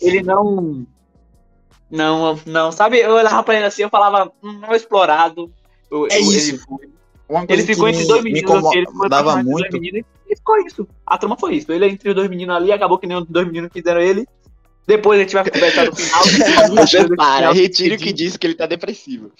ele 0.00 0.22
não. 0.24 0.84
Não, 1.88 2.40
não, 2.44 2.72
sabe? 2.72 2.98
Eu 2.98 3.12
olhava 3.12 3.42
pra 3.44 3.54
ele 3.54 3.64
assim, 3.66 3.82
eu 3.82 3.88
falava, 3.88 4.32
hum, 4.42 4.58
não 4.58 4.74
explorado. 4.74 5.52
O- 5.90 6.06
É 6.10 6.18
o- 6.18 6.32
isso. 6.32 6.56
Ele, 6.82 6.92
ele 7.28 7.46
coisa 7.46 7.66
ficou 7.66 7.84
que 7.86 7.90
entre 7.90 8.02
me, 8.02 8.08
dois 8.08 8.22
me 8.22 8.32
meninos, 8.32 8.66
assim, 8.66 8.78
ele 8.78 8.86
foi 8.86 9.08
por 9.08 9.44
muito. 9.44 9.70
dois 9.70 9.72
meninos, 9.72 10.06
e 10.28 10.36
ficou 10.36 10.58
isso. 10.66 10.88
A 11.06 11.18
turma 11.18 11.36
foi 11.36 11.54
isso. 11.56 11.72
Ele 11.72 11.84
é 11.84 11.88
entre 11.88 12.08
os 12.08 12.14
dois 12.14 12.28
meninos 12.28 12.56
ali, 12.56 12.72
acabou 12.72 12.98
que 12.98 13.06
nem 13.06 13.16
os 13.16 13.26
dois 13.26 13.46
meninos 13.46 13.70
fizeram 13.72 14.00
ele. 14.00 14.26
Depois 14.86 15.18
a 15.18 15.22
gente 15.22 15.34
vai 15.34 15.50
conversar 15.50 15.86
no 15.86 15.96
final. 15.96 16.22
Para, 17.16 17.52
retire 17.52 17.96
o 17.96 17.98
que 17.98 18.12
disse 18.12 18.38
que 18.38 18.46
ele 18.46 18.54
tá 18.54 18.66
depressivo. 18.66 19.32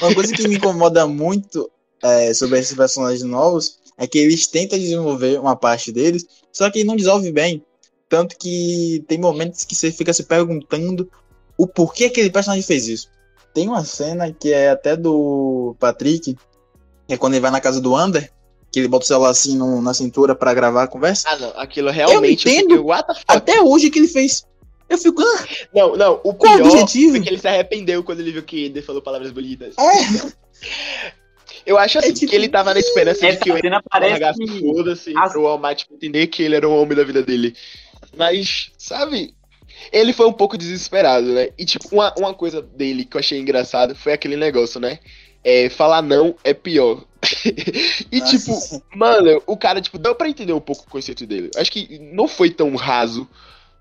Uma 0.00 0.14
coisa 0.14 0.32
que 0.32 0.46
me 0.46 0.56
incomoda 0.56 1.06
muito 1.08 1.68
é, 2.02 2.32
sobre 2.32 2.60
esses 2.60 2.76
personagens 2.76 3.22
novos 3.24 3.80
é 3.98 4.06
que 4.06 4.18
eles 4.18 4.46
tentam 4.46 4.78
desenvolver 4.78 5.40
uma 5.40 5.56
parte 5.56 5.90
deles, 5.90 6.26
só 6.52 6.70
que 6.70 6.84
não 6.84 6.94
desenvolve 6.94 7.32
bem. 7.32 7.64
Tanto 8.08 8.36
que 8.38 9.04
tem 9.08 9.18
momentos 9.18 9.64
que 9.64 9.74
você 9.74 9.90
fica 9.90 10.12
se 10.12 10.24
perguntando 10.24 11.10
o 11.56 11.66
porquê 11.66 12.04
aquele 12.04 12.30
personagem 12.30 12.62
fez 12.62 12.86
isso. 12.86 13.10
Tem 13.52 13.68
uma 13.68 13.84
cena 13.84 14.32
que 14.32 14.52
é 14.52 14.70
até 14.70 14.96
do 14.96 15.74
Patrick, 15.80 16.36
é 17.08 17.16
quando 17.16 17.34
ele 17.34 17.40
vai 17.42 17.50
na 17.50 17.60
casa 17.60 17.80
do 17.80 17.94
Ander, 17.96 18.30
que 18.70 18.78
ele 18.80 18.88
bota 18.88 19.04
o 19.04 19.06
celular 19.06 19.30
assim 19.30 19.56
no- 19.56 19.82
na 19.82 19.92
cintura 19.94 20.34
pra 20.34 20.54
gravar 20.54 20.84
a 20.84 20.86
conversa. 20.88 21.28
Ah, 21.28 21.36
não. 21.36 21.52
Aquilo 21.56 21.90
realmente. 21.90 22.48
entendo. 22.48 22.62
fiquei, 22.70 22.78
what 22.78 23.06
the 23.06 23.14
fuck? 23.14 23.24
Até 23.28 23.60
hoje 23.60 23.90
que 23.90 23.98
ele 23.98 24.08
fez. 24.08 24.46
Eu 24.88 24.98
fico, 24.98 25.22
ah, 25.22 25.44
Não, 25.74 25.96
não. 25.96 26.20
O 26.22 26.34
Qual 26.34 26.56
pior 26.56 26.66
objetivo? 26.68 27.12
foi 27.12 27.20
que 27.20 27.28
ele 27.30 27.38
se 27.38 27.48
arrependeu 27.48 28.02
quando 28.04 28.20
ele 28.20 28.32
viu 28.32 28.42
que 28.42 28.66
Ender 28.66 28.84
falou 28.84 29.00
palavras 29.00 29.30
bonitas. 29.30 29.74
é, 29.78 30.32
Eu 31.64 31.78
acho 31.78 31.98
assim, 31.98 32.08
É 32.08 32.12
tipo- 32.12 32.30
que 32.30 32.36
ele 32.36 32.48
tava 32.48 32.74
na 32.74 32.80
esperança 32.80 33.20
de 33.20 33.26
Essa 33.26 33.38
que 33.40 33.50
o 33.52 33.56
Ender 33.56 33.70
largasse 33.92 34.38
que. 34.44 34.60
foda-se 34.60 35.14
as- 35.16 35.32
pro 35.32 35.46
All 35.46 35.58
Might 35.58 35.86
entender 35.92 36.26
que 36.26 36.42
ele 36.42 36.56
era 36.56 36.68
o 36.68 36.76
homem 36.76 36.96
da 36.96 37.04
vida 37.04 37.22
dele. 37.22 37.54
Mas, 38.16 38.70
sabe, 38.76 39.32
ele 39.92 40.12
foi 40.12 40.26
um 40.26 40.32
pouco 40.32 40.58
desesperado, 40.58 41.26
né? 41.32 41.50
E, 41.56 41.64
tipo, 41.64 41.88
uma, 41.92 42.12
uma 42.18 42.34
coisa 42.34 42.60
dele 42.60 43.04
que 43.04 43.16
eu 43.16 43.20
achei 43.20 43.38
engraçado 43.38 43.94
foi 43.94 44.12
aquele 44.12 44.36
negócio, 44.36 44.80
né? 44.80 44.98
É, 45.44 45.68
falar 45.68 46.02
não 46.02 46.36
é 46.44 46.54
pior. 46.54 47.04
e, 48.10 48.20
Nossa. 48.20 48.38
tipo, 48.38 48.84
mano, 48.96 49.42
o 49.46 49.56
cara, 49.56 49.80
tipo, 49.80 49.98
deu 49.98 50.14
pra 50.14 50.28
entender 50.28 50.52
um 50.52 50.60
pouco 50.60 50.84
o 50.86 50.90
conceito 50.90 51.26
dele. 51.26 51.50
Acho 51.56 51.70
que 51.70 51.98
não 52.12 52.26
foi 52.26 52.50
tão 52.50 52.74
raso, 52.74 53.28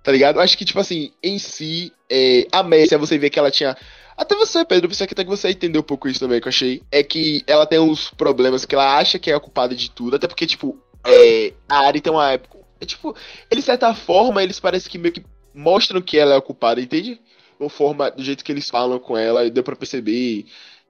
tá 0.04 0.12
ligado? 0.12 0.40
Acho 0.40 0.58
que, 0.58 0.66
tipo 0.66 0.80
assim, 0.80 1.12
em 1.22 1.40
si, 1.40 1.92
é, 2.10 2.48
a 2.52 2.64
Messi, 2.64 2.96
você 2.98 3.18
vê 3.18 3.30
que 3.30 3.40
ela 3.40 3.52
tinha. 3.52 3.76
Até 4.16 4.36
você, 4.36 4.64
Pedro, 4.64 4.90
pensei 4.90 5.08
que 5.08 5.14
até 5.14 5.24
que 5.24 5.30
você 5.30 5.50
entendeu 5.50 5.82
um 5.82 5.86
pouco 5.86 6.08
isso 6.08 6.20
também, 6.20 6.40
que 6.40 6.48
eu 6.48 6.52
achei. 6.52 6.82
É 6.92 7.02
que 7.04 7.44
ela 7.48 7.66
tem 7.66 7.80
uns 7.80 8.12
problemas 8.12 8.66
que 8.66 8.76
ela 8.76 8.98
acha 8.98 9.18
que 9.18 9.32
é 9.32 9.34
a 9.34 9.40
culpada 9.40 9.76
de 9.76 9.90
tudo, 9.90 10.16
até 10.16 10.28
porque, 10.28 10.46
tipo, 10.46 10.78
é, 11.06 11.54
a 11.68 11.88
Ari 11.88 12.02
tem 12.02 12.14
uma 12.14 12.32
época. 12.32 12.60
É, 12.80 12.86
tipo, 12.86 13.16
eles, 13.50 13.64
de 13.64 13.68
certa 13.68 13.94
forma, 13.94 14.44
eles 14.44 14.60
parecem 14.60 14.92
que 14.92 14.98
meio 14.98 15.14
que 15.14 15.24
mostram 15.54 16.02
que 16.02 16.18
ela 16.18 16.34
é 16.34 16.38
a 16.38 16.42
culpada, 16.42 16.82
entende? 16.82 17.20
Uma 17.60 17.70
forma, 17.70 18.10
do 18.10 18.24
jeito 18.24 18.44
que 18.44 18.52
eles 18.52 18.70
falam 18.70 19.00
com 19.00 19.18
ela, 19.18 19.46
e 19.46 19.52
deu 19.52 19.64
pra 19.64 19.76
perceber. 19.76 20.12
E 20.12 20.46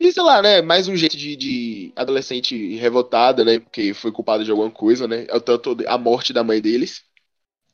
sei 0.10 0.24
lá, 0.24 0.42
né? 0.42 0.62
Mais 0.62 0.88
um 0.88 0.96
jeito 0.96 1.18
de, 1.18 1.36
de 1.36 1.92
adolescente 1.96 2.76
revoltada, 2.78 3.44
né? 3.44 3.60
Porque 3.60 3.94
foi 3.94 4.12
culpada 4.12 4.44
de 4.44 4.50
alguma 4.52 4.72
coisa, 4.72 5.06
né? 5.08 5.26
É 5.28 5.36
o 5.36 5.42
tanto 5.42 5.76
a 5.86 5.98
morte 5.98 6.32
da 6.32 6.44
mãe 6.44 6.62
deles. 6.62 7.02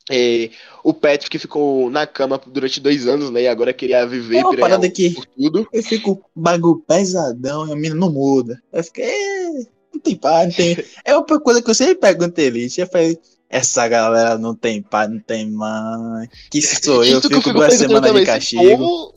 É, 0.09 0.49
o 0.83 0.93
Patrick 0.93 1.37
ficou 1.37 1.89
na 1.89 2.07
cama 2.07 2.41
durante 2.47 2.79
dois 2.79 3.05
anos, 3.05 3.29
né? 3.29 3.41
E 3.43 3.47
agora 3.47 3.73
queria 3.73 4.07
viver 4.07 4.37
É 4.37 4.45
uma 4.45 4.55
parada 4.55 4.89
que- 4.89 5.09
por 5.11 5.25
tudo. 5.25 5.67
Eu 5.71 5.83
fico 5.83 6.23
bagulho 6.35 6.79
pesadão 6.87 7.67
e 7.67 7.73
a 7.73 7.75
mina 7.75 7.93
não 7.95 8.09
muda. 8.11 8.61
Eu 8.71 8.83
fico, 8.83 9.01
é, 9.01 9.49
não 9.93 9.99
tem 10.01 10.15
pai, 10.15 10.45
não 10.47 10.53
tem. 10.53 10.77
É 11.03 11.15
uma 11.15 11.25
coisa 11.25 11.61
que 11.61 11.69
eu 11.69 11.75
sempre 11.75 11.95
pergunto 11.95 12.39
Elite. 12.39 12.79
Eu 12.79 12.87
falei, 12.87 13.19
essa 13.49 13.85
galera 13.87 14.37
não 14.37 14.55
tem 14.55 14.81
pai, 14.81 15.09
não 15.09 15.19
tem 15.19 15.49
mãe. 15.51 16.29
Que 16.49 16.61
sou 16.61 17.03
eu, 17.03 17.19
Isso 17.19 17.27
que 17.29 17.35
eu 17.35 17.41
fico 17.41 17.49
fico 17.49 17.53
duas 17.59 17.73
semanas 17.73 18.13
de 18.13 18.25
castigo. 18.25 18.77
povo- 18.77 19.13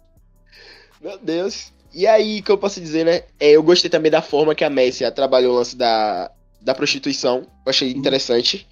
Meu 1.01 1.19
Deus. 1.19 1.73
E 1.93 2.07
aí, 2.07 2.41
o 2.41 2.43
que 2.43 2.51
eu 2.51 2.59
posso 2.59 2.81
dizer, 2.81 3.05
né? 3.05 3.23
É, 3.39 3.51
eu 3.51 3.63
gostei 3.63 3.91
também 3.91 4.11
da 4.11 4.23
forma 4.23 4.55
que 4.55 4.65
a 4.65 4.71
Messi 4.71 5.09
trabalhou 5.11 5.55
o 5.55 5.57
lance 5.57 5.77
da, 5.77 6.31
da 6.61 6.75
prostituição. 6.75 7.47
Eu 7.65 7.71
achei 7.71 7.91
interessante. 7.91 8.67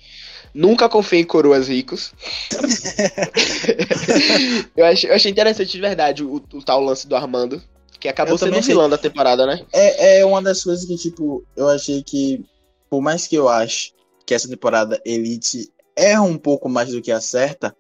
Nunca 0.54 0.88
confiei 0.88 1.22
em 1.22 1.26
coroas 1.26 1.68
ricos. 1.68 2.12
eu, 4.76 4.84
achei, 4.84 5.10
eu 5.10 5.14
achei 5.14 5.30
interessante 5.30 5.72
de 5.72 5.80
verdade 5.80 6.24
o, 6.24 6.36
o 6.36 6.62
tal 6.62 6.82
lance 6.82 7.06
do 7.06 7.16
Armando. 7.16 7.62
Que 8.00 8.08
acabou 8.08 8.34
Eu 8.34 8.38
sendo 8.38 8.56
o 8.56 8.62
vilão 8.62 8.88
da 8.88 8.96
temporada, 8.96 9.44
né? 9.44 9.64
É, 9.72 10.20
é 10.20 10.24
uma 10.24 10.40
das 10.40 10.62
coisas 10.62 10.84
que, 10.84 10.96
tipo, 10.96 11.44
eu 11.56 11.68
achei 11.68 12.02
que, 12.02 12.44
por 12.88 13.00
mais 13.00 13.26
que 13.26 13.34
eu 13.34 13.48
ache 13.48 13.92
que 14.24 14.34
essa 14.34 14.48
temporada 14.48 15.00
Elite 15.04 15.68
erra 15.96 16.22
um 16.22 16.38
pouco 16.38 16.68
mais 16.68 16.90
do 16.90 17.02
que 17.02 17.10
acerta, 17.10 17.74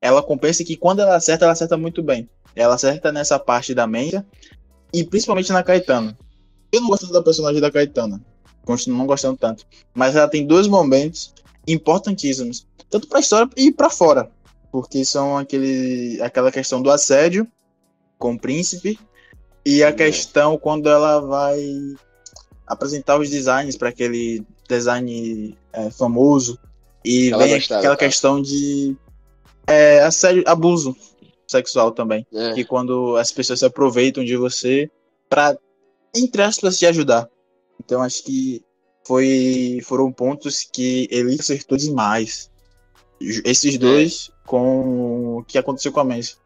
ela 0.00 0.22
compensa 0.22 0.62
que 0.62 0.76
quando 0.76 1.00
ela 1.00 1.16
acerta, 1.16 1.44
ela 1.44 1.52
acerta 1.52 1.76
muito 1.76 2.02
bem. 2.02 2.28
Ela 2.54 2.74
acerta 2.74 3.10
nessa 3.10 3.38
parte 3.38 3.74
da 3.74 3.86
mente 3.86 4.22
e 4.94 5.04
principalmente 5.04 5.52
na 5.52 5.62
Caetana. 5.62 6.16
Eu 6.72 6.80
não 6.80 6.88
gosto 6.88 7.10
da 7.12 7.22
personagem 7.22 7.60
da 7.60 7.70
Caetana. 7.70 8.20
Continuo 8.64 8.98
não 8.98 9.06
gostando 9.06 9.36
tanto. 9.36 9.66
Mas 9.92 10.16
ela 10.16 10.28
tem 10.28 10.46
dois 10.46 10.66
momentos 10.66 11.34
importantíssimos, 11.66 12.66
tanto 12.88 13.08
pra 13.08 13.20
história 13.20 13.50
e 13.56 13.70
pra 13.72 13.90
fora. 13.90 14.30
Porque 14.70 15.04
são 15.04 15.36
aquele, 15.36 16.20
aquela 16.22 16.50
questão 16.50 16.80
do 16.80 16.90
assédio 16.90 17.46
com 18.18 18.34
o 18.34 18.38
príncipe 18.38 18.98
e 19.66 19.82
a 19.82 19.88
É. 19.88 19.92
questão 19.92 20.56
quando 20.56 20.88
ela 20.88 21.20
vai 21.20 21.60
apresentar 22.66 23.18
os 23.18 23.28
designs 23.28 23.76
para 23.76 23.90
aquele 23.90 24.42
design 24.68 25.56
é, 25.72 25.90
famoso 25.90 26.58
e 27.04 27.30
Ela 27.30 27.44
vem 27.44 27.54
gostava, 27.56 27.80
aquela 27.80 27.96
tá? 27.96 28.04
questão 28.04 28.40
de 28.40 28.96
é, 29.66 30.00
assédio, 30.02 30.42
abuso 30.46 30.96
sexual 31.46 31.92
também. 31.92 32.26
É. 32.32 32.52
Que 32.54 32.64
quando 32.64 33.16
as 33.16 33.30
pessoas 33.32 33.58
se 33.60 33.64
aproveitam 33.66 34.24
de 34.24 34.36
você 34.36 34.90
para 35.28 35.56
entre 36.14 36.42
aspas 36.42 36.78
te 36.78 36.86
ajudar. 36.86 37.28
Então 37.82 38.02
acho 38.02 38.22
que 38.24 38.62
foi 39.06 39.80
foram 39.84 40.10
pontos 40.12 40.62
que 40.72 41.08
ele 41.10 41.34
acertou 41.34 41.76
demais. 41.76 42.50
Esses 43.20 43.78
dois 43.78 44.30
com 44.46 45.38
o 45.38 45.44
que 45.44 45.56
aconteceu 45.58 45.90
com 45.92 46.00
a 46.00 46.04
Messi. 46.04 46.36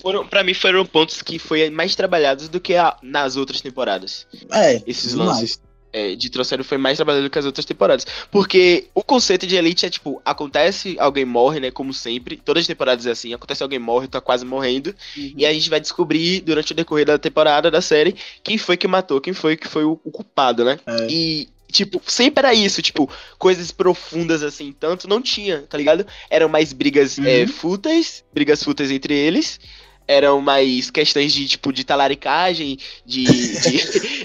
Foram, 0.00 0.26
pra 0.26 0.42
mim 0.42 0.54
foram 0.54 0.84
pontos 0.84 1.22
que 1.22 1.38
foi 1.38 1.70
mais 1.70 1.94
trabalhados 1.94 2.48
do 2.48 2.60
que 2.60 2.74
a- 2.74 2.96
nas 3.02 3.36
outras 3.36 3.60
temporadas. 3.60 4.26
É, 4.50 4.82
Esses 4.86 5.12
demais. 5.12 5.28
lances 5.28 5.62
é, 5.94 6.16
de 6.16 6.28
Trocero 6.28 6.64
foi 6.64 6.76
mais 6.76 6.96
trabalhado 6.98 7.24
do 7.24 7.30
que 7.30 7.38
as 7.38 7.44
outras 7.46 7.64
temporadas. 7.64 8.04
Porque 8.30 8.88
o 8.92 9.02
conceito 9.02 9.46
de 9.46 9.54
Elite 9.54 9.86
é 9.86 9.90
tipo, 9.90 10.20
acontece, 10.24 10.96
alguém 10.98 11.24
morre, 11.24 11.60
né? 11.60 11.70
Como 11.70 11.94
sempre. 11.94 12.36
Todas 12.36 12.62
as 12.62 12.66
temporadas 12.66 13.06
é 13.06 13.12
assim, 13.12 13.32
acontece 13.32 13.62
alguém 13.62 13.78
morre, 13.78 14.08
tá 14.08 14.20
quase 14.20 14.44
morrendo. 14.44 14.94
E 15.16 15.46
a 15.46 15.52
gente 15.52 15.70
vai 15.70 15.80
descobrir 15.80 16.40
durante 16.40 16.72
o 16.72 16.74
decorrer 16.74 17.06
da 17.06 17.16
temporada 17.18 17.70
da 17.70 17.80
série 17.80 18.16
quem 18.42 18.58
foi 18.58 18.76
que 18.76 18.88
matou, 18.88 19.20
quem 19.20 19.32
foi 19.32 19.56
que 19.56 19.68
foi 19.68 19.84
o, 19.84 19.98
o 20.04 20.10
culpado, 20.10 20.64
né? 20.64 20.78
É. 20.86 21.06
E, 21.08 21.48
tipo, 21.70 22.02
sempre 22.06 22.40
era 22.46 22.54
isso, 22.54 22.82
tipo, 22.82 23.08
coisas 23.38 23.70
profundas 23.70 24.42
assim, 24.42 24.72
tanto 24.72 25.06
não 25.08 25.22
tinha, 25.22 25.62
tá 25.62 25.78
ligado? 25.78 26.04
Eram 26.28 26.48
mais 26.48 26.72
brigas 26.72 27.18
Uhum. 27.18 27.24
é, 27.26 27.46
fúteis, 27.46 28.24
brigas 28.32 28.62
fúteis 28.64 28.90
entre 28.90 29.14
eles. 29.14 29.60
Eram 30.06 30.40
mais 30.40 30.90
questões 30.90 31.32
de, 31.32 31.48
tipo, 31.48 31.72
de 31.72 31.82
talaricagem, 31.82 32.78
de. 33.06 33.24
de, 33.24 33.78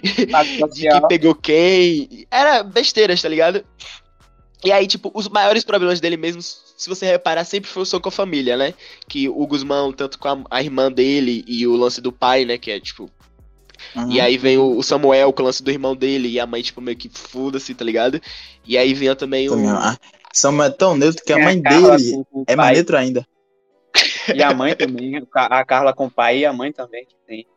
de 0.74 0.90
quem 0.90 1.08
pegou 1.08 1.36
quem. 1.36 2.28
Era 2.30 2.64
besteiras, 2.64 3.22
tá 3.22 3.30
ligado? 3.30 3.64
E 4.64 4.72
aí, 4.72 4.86
tipo, 4.88 5.10
os 5.14 5.30
maiores 5.30 5.64
problemas 5.64 6.02
dele 6.02 6.18
mesmo, 6.18 6.42
se 6.42 6.90
você 6.90 7.06
reparar, 7.06 7.46
sempre 7.46 7.70
foi 7.70 7.86
só 7.86 8.00
com 8.00 8.10
a 8.10 8.12
família, 8.12 8.58
né? 8.58 8.74
Que 9.08 9.30
o 9.30 9.48
Guzmão, 9.48 9.94
tanto 9.94 10.20
com 10.20 10.28
a, 10.28 10.44
a 10.52 10.62
irmã 10.62 10.92
dele 10.92 11.46
e 11.48 11.66
o 11.66 11.76
lance 11.78 12.02
do 12.02 12.12
pai, 12.12 12.44
né? 12.44 12.58
Que 12.58 12.72
é, 12.72 12.80
tipo. 12.80 13.10
Uhum. 13.96 14.12
E 14.12 14.20
aí 14.20 14.38
vem 14.38 14.58
o, 14.58 14.78
o 14.78 14.84
Samuel 14.84 15.32
com 15.32 15.42
o 15.42 15.46
lance 15.46 15.64
do 15.64 15.72
irmão 15.72 15.96
dele 15.96 16.28
e 16.28 16.40
a 16.40 16.46
mãe, 16.46 16.62
tipo, 16.62 16.82
meio 16.82 16.98
que 16.98 17.08
foda-se, 17.08 17.74
tá 17.74 17.86
ligado? 17.86 18.22
E 18.66 18.78
aí 18.78 18.94
vinha 18.94 19.16
também 19.16 19.50
o. 19.50 19.70
Ah, 19.70 19.98
Samuel 20.34 20.68
é 20.68 20.72
tão 20.72 20.98
neutro 20.98 21.24
que 21.24 21.32
a 21.32 21.40
mãe 21.40 21.60
dele 21.60 22.26
é 22.46 22.56
mais 22.56 22.78
neutro 22.78 22.98
ainda. 22.98 23.26
E 24.36 24.44
a 24.44 24.54
mãe 24.54 24.76
também, 24.76 25.20
o 25.20 25.28
a 25.34 25.66
Carla 25.66 25.94
com 25.94 26.06
o 26.06 26.12
pai 26.12 26.40
e 26.40 26.46
a 26.46 26.54
mãe 26.54 26.72
também, 26.72 27.06
que 27.06 27.16
tem. 27.26 27.48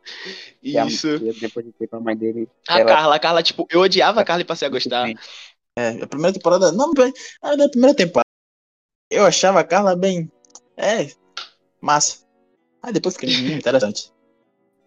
a- 0.79 0.87
Isso. 0.87 1.19
depois 1.41 1.65
de 1.67 1.73
ter 1.73 1.87
com 1.89 1.97
a 1.97 2.01
mãe 2.01 2.17
dele. 2.17 2.49
A 2.69 2.81
ela- 2.81 2.89
Carla, 2.89 3.15
a 3.17 3.19
Carla, 3.19 3.43
tipo, 3.43 3.67
eu 3.71 3.81
odiava 3.81 4.21
a 4.21 4.25
Carla 4.25 4.43
e 4.43 4.47
passei 4.47 4.67
a 4.67 4.71
gostar. 4.71 5.09
É, 5.79 6.03
a 6.03 6.07
primeira 6.07 6.33
temporada. 6.35 6.71
Não, 6.73 6.93
da 6.93 7.69
primeira 7.69 7.95
temporada. 7.97 8.27
Eu 9.11 9.27
achava 9.27 9.61
a 9.61 9.65
Carla 9.65 9.97
bem. 9.97 10.31
É, 10.77 11.09
massa. 11.81 12.25
Aí 12.83 12.93
depois 12.93 13.15
fiquei 13.17 13.35
hum, 13.35 13.57
interessante. 13.57 14.11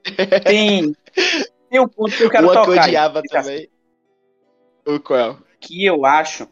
Tem, 0.45 0.95
tem 1.69 1.79
um 1.79 1.87
ponto 1.87 2.15
que 2.15 2.23
eu 2.23 2.29
quero 2.29 2.45
Uma 2.45 2.53
que 2.53 2.59
eu 2.59 2.65
tocar. 2.65 2.81
aí, 2.83 2.87
odiava 2.89 3.23
tá- 3.23 3.41
também. 3.41 3.69
O 4.85 4.99
qual? 4.99 5.39
Que 5.59 5.83
eu 5.85 6.05
acho. 6.05 6.47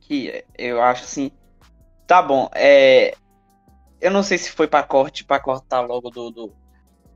Que 0.00 0.44
eu 0.58 0.82
acho 0.82 1.04
assim. 1.04 1.30
Tá 2.06 2.20
bom, 2.20 2.50
é. 2.54 3.14
Eu 4.04 4.10
não 4.10 4.22
sei 4.22 4.36
se 4.38 4.50
foi 4.50 4.66
pra 4.66 4.82
corte, 4.82 5.24
pra 5.24 5.40
cortar 5.40 5.80
logo 5.80 6.10
do, 6.10 6.30
do, 6.30 6.52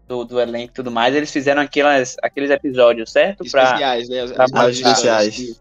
do, 0.06 0.24
do 0.24 0.40
elenco 0.40 0.70
e 0.72 0.74
tudo 0.74 0.90
mais. 0.90 1.14
Eles 1.14 1.30
fizeram 1.30 1.60
aquelas, 1.62 2.16
aqueles 2.22 2.50
episódios, 2.50 3.12
certo? 3.12 3.44
Pra, 3.50 3.64
Especiais, 3.64 4.08
né? 4.08 4.20
As- 4.22 4.32
pra 4.32 4.44
as- 4.44 4.50
mais 4.50 4.80
mostrar. 4.80 4.90
especiais. 5.24 5.60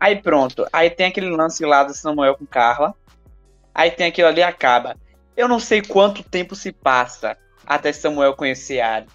Aí 0.00 0.16
pronto. 0.20 0.66
Aí 0.72 0.90
tem 0.90 1.06
aquele 1.06 1.30
lance 1.30 1.64
lá 1.64 1.84
do 1.84 1.94
Samuel 1.94 2.36
com 2.36 2.46
Carla. 2.46 2.94
Aí 3.74 3.90
tem 3.90 4.06
aquilo 4.08 4.28
ali 4.28 4.40
e 4.40 4.42
acaba. 4.42 4.96
Eu 5.36 5.46
não 5.46 5.60
sei 5.60 5.80
quanto 5.82 6.22
tempo 6.22 6.54
se 6.56 6.72
passa 6.72 7.36
até 7.66 7.92
Samuel 7.92 8.34
conhecer 8.34 8.80
Ari. 8.80 9.06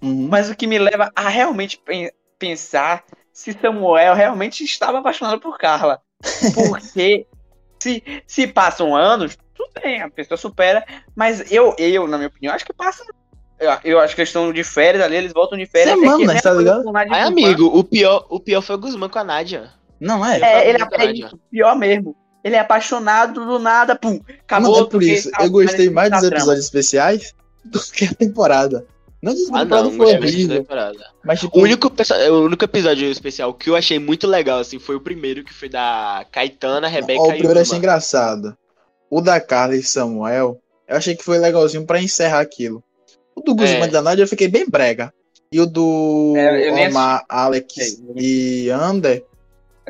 Uhum. 0.00 0.28
Mas 0.30 0.48
o 0.48 0.54
que 0.56 0.66
me 0.66 0.78
leva 0.78 1.10
a 1.14 1.28
realmente 1.28 1.76
pen- 1.78 2.10
pensar 2.38 3.04
se 3.32 3.52
Samuel 3.52 4.14
realmente 4.14 4.64
estava 4.64 4.98
apaixonado 5.00 5.40
por 5.40 5.58
Carla. 5.58 6.00
Porque 6.54 7.26
se, 7.78 8.02
se 8.26 8.46
passam 8.46 8.94
anos, 8.94 9.36
tudo 9.54 9.70
bem, 9.82 10.02
a 10.02 10.10
pessoa 10.10 10.38
supera. 10.38 10.84
Mas 11.14 11.50
eu, 11.50 11.74
eu 11.78 12.06
na 12.06 12.16
minha 12.16 12.28
opinião, 12.28 12.54
acho 12.54 12.64
que 12.64 12.72
passa. 12.72 13.04
Eu, 13.58 13.70
eu 13.84 14.00
acho 14.00 14.14
que 14.14 14.20
eles 14.20 14.28
estão 14.28 14.52
de 14.52 14.62
férias 14.62 15.02
ali, 15.02 15.16
eles 15.16 15.32
voltam 15.32 15.58
de 15.58 15.66
férias. 15.66 15.98
Semanas, 15.98 16.36
é 16.36 16.40
tá 16.40 16.52
ligado? 16.52 16.76
personagem 16.76 17.12
Ai, 17.12 17.22
amigo, 17.22 17.66
o 17.66 17.82
pior, 17.82 18.26
o 18.28 18.38
pior 18.38 18.62
foi 18.62 18.76
o 18.76 18.78
Guzmán 18.78 19.08
com 19.08 19.18
a 19.18 19.24
Nádia. 19.24 19.70
Não 20.00 20.24
é? 20.24 20.40
É, 20.40 20.68
ele 20.68 20.78
é, 20.80 20.82
é 20.82 21.30
pior 21.50 21.76
mesmo. 21.76 22.16
Ele 22.44 22.54
é 22.54 22.60
apaixonado 22.60 23.44
do 23.44 23.58
nada, 23.58 23.96
pum. 23.96 24.20
Acabou. 24.42 24.72
não 24.72 24.86
é 24.86 24.88
por 24.88 25.02
isso. 25.02 25.30
Eu 25.40 25.50
gostei 25.50 25.88
tá 25.88 25.92
mais 25.92 26.10
dos 26.10 26.22
episódios 26.22 26.64
especiais 26.64 27.34
do 27.64 27.80
que 27.80 28.04
a 28.04 28.14
temporada. 28.14 28.86
Não 29.20 29.34
que 29.34 29.40
a 29.52 29.58
Ah, 29.60 29.64
não, 29.64 29.92
foi 29.92 30.14
horrível. 30.14 30.58
temporada. 30.58 30.98
Mas 31.24 31.40
tipo, 31.40 31.58
O 31.58 31.62
único, 31.62 31.90
o 32.30 32.44
único 32.44 32.64
episódio 32.64 33.10
especial 33.10 33.52
que 33.52 33.68
eu 33.68 33.74
achei 33.74 33.98
muito 33.98 34.26
legal, 34.28 34.60
assim, 34.60 34.78
foi 34.78 34.94
o 34.94 35.00
primeiro, 35.00 35.42
que 35.42 35.52
foi 35.52 35.68
da 35.68 36.24
Caetana, 36.30 36.86
Rebeca 36.86 37.20
ó, 37.20 37.24
o 37.24 37.28
primeiro 37.30 37.48
eu 37.58 37.62
achei 37.62 37.64
Guzmán. 37.64 37.78
engraçado. 37.78 38.56
O 39.10 39.20
da 39.20 39.40
Carla 39.40 39.74
e 39.74 39.82
Samuel, 39.82 40.60
eu 40.86 40.96
achei 40.96 41.16
que 41.16 41.24
foi 41.24 41.38
legalzinho 41.38 41.84
pra 41.84 42.00
encerrar 42.00 42.40
aquilo. 42.40 42.82
O 43.34 43.40
do 43.40 43.54
Guzmán 43.54 43.86
É. 43.86 43.88
da 43.88 44.02
Nádia 44.02 44.22
eu 44.22 44.28
fiquei 44.28 44.46
bem 44.48 44.66
brega. 44.68 45.12
E 45.50 45.60
o 45.60 45.66
do 45.66 46.34
É, 46.36 46.68
eu 46.68 46.74
nem 46.74 46.88
Omar, 46.88 47.24
Alex 47.28 47.72
Sei, 47.74 47.96
eu 48.06 48.14
e 48.22 48.70
Ander, 48.70 49.24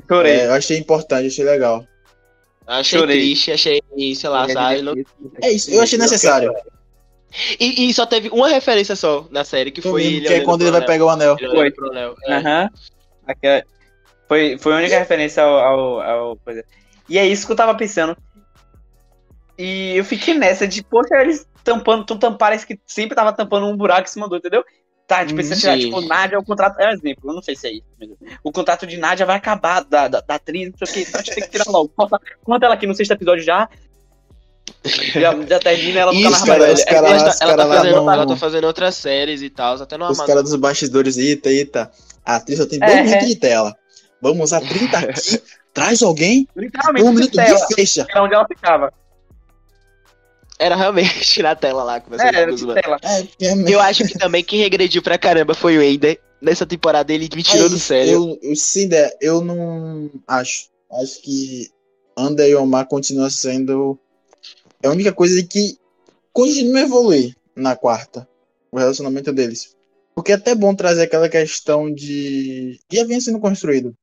Chorei. 0.08 0.32
é, 0.32 0.46
eu 0.46 0.52
achei 0.52 0.78
importante, 0.78 1.26
achei 1.26 1.44
legal. 1.44 1.84
Achei 2.66 2.98
Chorei. 2.98 3.16
triste, 3.18 3.50
achei, 3.52 3.82
sei 4.14 4.28
lá, 4.30 4.48
sabe? 4.48 4.82
não- 4.82 4.94
É 5.42 5.50
isso, 5.50 5.70
eu 5.70 5.82
achei 5.82 5.98
necessário. 5.98 6.52
E, 7.60 7.88
e 7.88 7.94
só 7.94 8.06
teve 8.06 8.28
uma 8.30 8.48
referência 8.48 8.96
só 8.96 9.26
na 9.30 9.44
série, 9.44 9.70
que 9.70 9.82
Foi 9.82 9.90
foi 9.90 10.04
ele 10.04 10.26
que 10.26 10.32
é 10.32 10.40
quando 10.40 10.62
ele 10.62 10.70
vai 10.70 10.78
anel. 10.80 10.86
pegar 10.88 11.04
o 11.04 11.08
anel. 11.10 11.36
Ele 11.38 11.48
olhando 11.48 11.74
pro 11.74 11.90
anel. 11.90 12.14
É. 12.26 12.68
Aquela- 13.26 13.62
Foi, 14.26 14.58
foi 14.58 14.72
a 14.72 14.76
única 14.76 14.98
referência 14.98 15.42
ao, 15.42 15.58
ao, 15.58 16.00
ao. 16.00 16.38
E 17.08 17.18
é 17.18 17.26
isso 17.26 17.46
que 17.46 17.52
eu 17.52 17.56
tava 17.56 17.74
pensando. 17.74 18.16
E 19.58 19.96
eu 19.96 20.04
fiquei 20.04 20.34
nessa 20.34 20.66
de, 20.68 20.82
poxa, 20.82 21.14
eles 21.20 21.46
tampando, 21.64 22.04
tão 22.06 22.16
tampando, 22.18 22.38
parece 22.38 22.66
que 22.66 22.78
sempre 22.86 23.14
tava 23.16 23.32
tampando 23.32 23.66
um 23.66 23.76
buraco 23.76 24.08
em 24.08 24.12
cima 24.12 24.28
do 24.28 24.34
outro, 24.34 24.48
entendeu? 24.48 24.64
Tá, 25.06 25.24
tipo, 25.24 25.42
se 25.42 25.58
tirar, 25.58 25.72
sim. 25.74 25.86
tipo, 25.86 26.00
Nádia, 26.02 26.38
o 26.38 26.44
contrato. 26.44 26.78
É 26.78 26.88
um 26.88 26.92
exemplo, 26.92 27.30
eu 27.30 27.34
não 27.34 27.42
sei 27.42 27.56
se 27.56 27.66
é 27.66 27.72
isso. 27.72 28.16
O 28.44 28.52
contrato 28.52 28.86
de 28.86 28.98
Nádia 28.98 29.24
vai 29.24 29.36
acabar 29.36 29.82
da, 29.82 30.06
da, 30.06 30.20
da 30.20 30.34
atriz, 30.34 30.70
não 30.70 30.86
sei 30.86 31.02
o 31.02 31.04
que, 31.04 31.08
então 31.08 31.20
a 31.20 31.24
gente 31.24 31.34
tem 31.34 31.44
que 31.44 31.50
tirar 31.50 31.64
logo. 31.70 31.90
Conta, 31.96 32.20
conta 32.44 32.66
ela 32.66 32.74
aqui 32.74 32.86
no 32.86 32.94
sexto 32.94 33.12
episódio 33.12 33.42
já. 33.42 33.68
Já, 35.14 35.34
já 35.46 35.58
termina 35.60 36.00
ela 36.00 36.12
fica 36.12 36.28
Isso, 36.28 36.30
mais 36.30 36.44
cara, 36.44 36.58
velha. 36.60 36.74
os 36.74 36.80
É, 36.80 36.84
cara 36.84 36.98
ela, 37.08 37.16
lá, 37.16 37.24
tá, 37.24 37.30
os 37.30 37.40
ela, 37.40 37.50
cara 37.56 37.62
tá 37.68 37.74
fazendo, 37.76 38.10
ela 38.10 38.26
tá 38.26 38.36
fazendo 38.36 38.64
outras 38.66 38.94
séries 38.94 39.42
e 39.42 39.50
tal, 39.50 39.74
até 39.82 39.96
no 39.96 40.10
Os 40.10 40.20
caras 40.20 40.42
dos 40.44 40.54
bastidores, 40.56 41.16
eita, 41.16 41.50
eita. 41.50 41.90
A 42.24 42.36
atriz 42.36 42.58
só 42.58 42.66
tem 42.66 42.78
É. 42.82 42.86
dois 42.86 43.04
minutos 43.04 43.28
de 43.28 43.36
tela. 43.36 43.74
Vamos 44.20 44.44
usar 44.44 44.60
30 44.60 44.98
aqui. 44.98 45.42
Traz 45.72 46.02
alguém. 46.02 46.48
Literalmente, 46.56 47.06
Um 47.06 47.12
minuto 47.12 47.32
tela, 47.32 47.66
de 47.66 47.74
fecha. 47.74 48.06
era 48.10 48.22
onde 48.24 48.34
ela 48.34 48.46
ficava. 48.46 48.92
Era 50.58 50.74
realmente 50.74 51.40
na 51.42 51.54
tela 51.54 51.84
lá, 51.84 52.02
É, 52.18 52.36
era 52.40 52.52
os 52.52 52.60
de 52.60 52.74
tela. 52.74 52.98
É, 53.02 53.20
é, 53.46 53.54
Eu 53.66 53.80
acho 53.80 54.04
que 54.04 54.18
também 54.18 54.42
quem 54.42 54.60
regrediu 54.60 55.02
pra 55.02 55.16
caramba 55.16 55.54
foi 55.54 55.78
o 55.78 55.82
Ender. 55.82 56.20
Nessa 56.40 56.64
temporada 56.66 57.12
ele 57.12 57.28
me 57.34 57.42
tirou 57.42 57.66
é 57.66 57.68
do 57.68 57.78
sério. 57.78 58.12
Eu, 58.42 58.82
ideia, 58.82 59.12
eu 59.20 59.40
não 59.40 60.10
acho. 60.26 60.66
Acho 61.00 61.20
que 61.22 61.68
Ander 62.16 62.48
e 62.48 62.54
Omar 62.56 62.86
continua 62.86 63.28
sendo 63.30 63.98
a 64.84 64.90
única 64.90 65.12
coisa 65.12 65.42
que 65.42 65.76
continua 66.32 66.78
a 66.80 66.82
evoluir 66.82 67.36
na 67.54 67.74
quarta. 67.76 68.28
O 68.70 68.78
relacionamento 68.78 69.32
deles. 69.32 69.76
Porque 70.14 70.32
é 70.32 70.34
até 70.34 70.54
bom 70.54 70.74
trazer 70.74 71.02
aquela 71.02 71.28
questão 71.28 71.92
de. 71.92 72.78
que 72.88 72.96
já 72.96 73.04
vinha 73.04 73.20
sendo 73.20 73.40
construído 73.40 73.94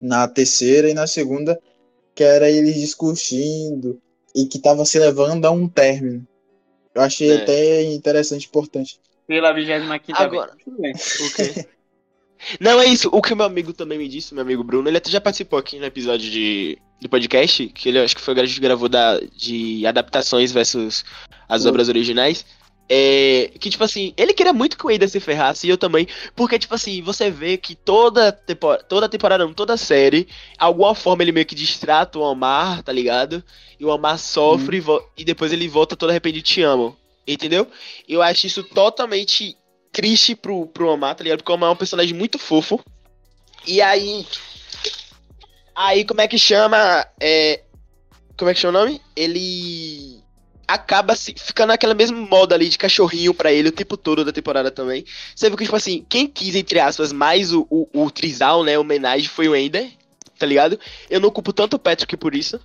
na 0.00 0.26
terceira 0.28 0.88
e 0.88 0.94
na 0.94 1.06
segunda, 1.06 1.60
que 2.14 2.22
era 2.24 2.48
eles 2.50 2.74
discutindo 2.76 4.00
e 4.34 4.46
que 4.46 4.58
tava 4.58 4.84
se 4.84 4.98
levando 4.98 5.44
a 5.44 5.50
um 5.50 5.68
término. 5.68 6.26
Eu 6.94 7.02
achei 7.02 7.30
É. 7.30 7.42
até 7.42 7.82
interessante 7.82 8.44
e 8.44 8.48
importante. 8.48 8.98
Pela 9.26 9.52
25 9.52 10.02
Agora. 10.14 10.52
vez. 10.52 10.64
Tudo 10.64 10.80
bem. 10.80 10.92
O 10.92 11.34
quê? 11.34 11.66
Não, 12.60 12.80
é 12.80 12.86
isso. 12.86 13.08
O 13.12 13.20
que 13.20 13.32
o 13.32 13.36
meu 13.36 13.44
amigo 13.46 13.72
também 13.72 13.98
me 13.98 14.08
disse, 14.08 14.32
meu 14.32 14.42
amigo 14.42 14.62
Bruno, 14.64 14.88
ele 14.88 14.96
até 14.98 15.10
já 15.10 15.20
participou 15.20 15.58
aqui 15.58 15.78
no 15.78 15.84
episódio 15.84 16.30
de, 16.30 16.78
do 17.00 17.08
podcast, 17.08 17.66
que 17.68 17.88
ele 17.88 17.98
acho 17.98 18.14
que 18.16 18.20
foi 18.22 18.32
o 18.32 18.34
que 18.36 18.40
a 18.42 18.46
gente 18.46 18.60
gravou 18.60 18.88
da, 18.88 19.20
de 19.36 19.86
adaptações 19.86 20.50
versus 20.52 21.04
as 21.48 21.64
Hum. 21.64 21.68
obras 21.70 21.88
originais. 21.88 22.44
É, 22.90 23.50
que, 23.60 23.68
tipo 23.68 23.84
assim, 23.84 24.14
ele 24.16 24.32
queria 24.32 24.52
muito 24.54 24.78
que 24.78 24.86
o 24.86 24.90
Ender 24.90 25.10
se 25.10 25.20
ferrasse 25.20 25.66
e 25.66 25.70
eu 25.70 25.76
também. 25.76 26.08
Porque, 26.34 26.58
tipo 26.58 26.74
assim, 26.74 27.02
você 27.02 27.30
vê 27.30 27.58
que 27.58 27.74
toda 27.74 28.32
temporada, 28.32 28.82
toda 28.84 29.08
temporada, 29.08 29.44
não, 29.44 29.52
toda 29.52 29.76
série, 29.76 30.26
alguma 30.58 30.94
forma 30.94 31.22
ele 31.22 31.30
meio 31.32 31.44
que 31.44 31.54
distrata 31.54 32.18
o 32.18 32.22
Omar, 32.22 32.82
tá 32.82 32.90
ligado? 32.90 33.44
E 33.78 33.84
o 33.84 33.88
Omar 33.88 34.18
sofre 34.18 34.78
e 34.78 34.80
vo- 34.80 35.04
e 35.18 35.22
depois 35.24 35.52
ele 35.52 35.68
volta 35.68 35.94
todo 35.96 36.08
arrependido, 36.10 36.44
te 36.46 36.62
amo. 36.62 36.96
Entendeu? 37.26 37.68
Eu 38.08 38.22
acho 38.22 38.46
isso 38.46 38.62
totalmente 38.64 39.54
triste 39.92 40.34
pro, 40.34 40.66
pro 40.66 40.88
Omar, 40.88 41.14
tá 41.14 41.22
ligado? 41.22 41.40
Porque 41.40 41.52
o 41.52 41.54
Omar 41.56 41.68
é 41.68 41.72
um 41.74 41.76
personagem 41.76 42.14
muito 42.14 42.38
fofo. 42.38 42.80
E 43.66 43.82
aí. 43.82 44.24
Aí, 45.80 46.04
como 46.04 46.20
é 46.20 46.26
que 46.26 46.36
chama? 46.36 47.06
É, 47.20 47.60
como 48.36 48.50
é 48.50 48.54
que 48.54 48.58
chama 48.58 48.80
o 48.80 48.82
nome? 48.82 49.00
Ele 49.14 50.20
acaba 50.66 51.14
se, 51.14 51.32
ficando 51.38 51.68
naquela 51.68 51.94
mesma 51.94 52.18
moda 52.18 52.56
ali 52.56 52.68
de 52.68 52.76
cachorrinho 52.76 53.32
pra 53.32 53.52
ele 53.52 53.68
o 53.68 53.72
tempo 53.72 53.96
todo 53.96 54.24
da 54.24 54.32
temporada 54.32 54.72
também. 54.72 55.04
Você 55.36 55.48
viu 55.48 55.56
que, 55.56 55.62
tipo 55.62 55.76
assim, 55.76 56.04
quem 56.08 56.26
quis, 56.26 56.56
entre 56.56 56.80
aspas, 56.80 57.12
mais 57.12 57.52
o, 57.52 57.64
o, 57.70 57.88
o 57.94 58.10
trisal, 58.10 58.64
né? 58.64 58.76
Homenagem 58.76 59.28
foi 59.28 59.48
o 59.48 59.54
Ender, 59.54 59.88
tá 60.36 60.44
ligado? 60.44 60.80
Eu 61.08 61.20
não 61.20 61.30
culpo 61.30 61.52
tanto 61.52 61.74
o 61.74 61.78
Patrick 61.78 62.16
por 62.16 62.34
isso. 62.34 62.60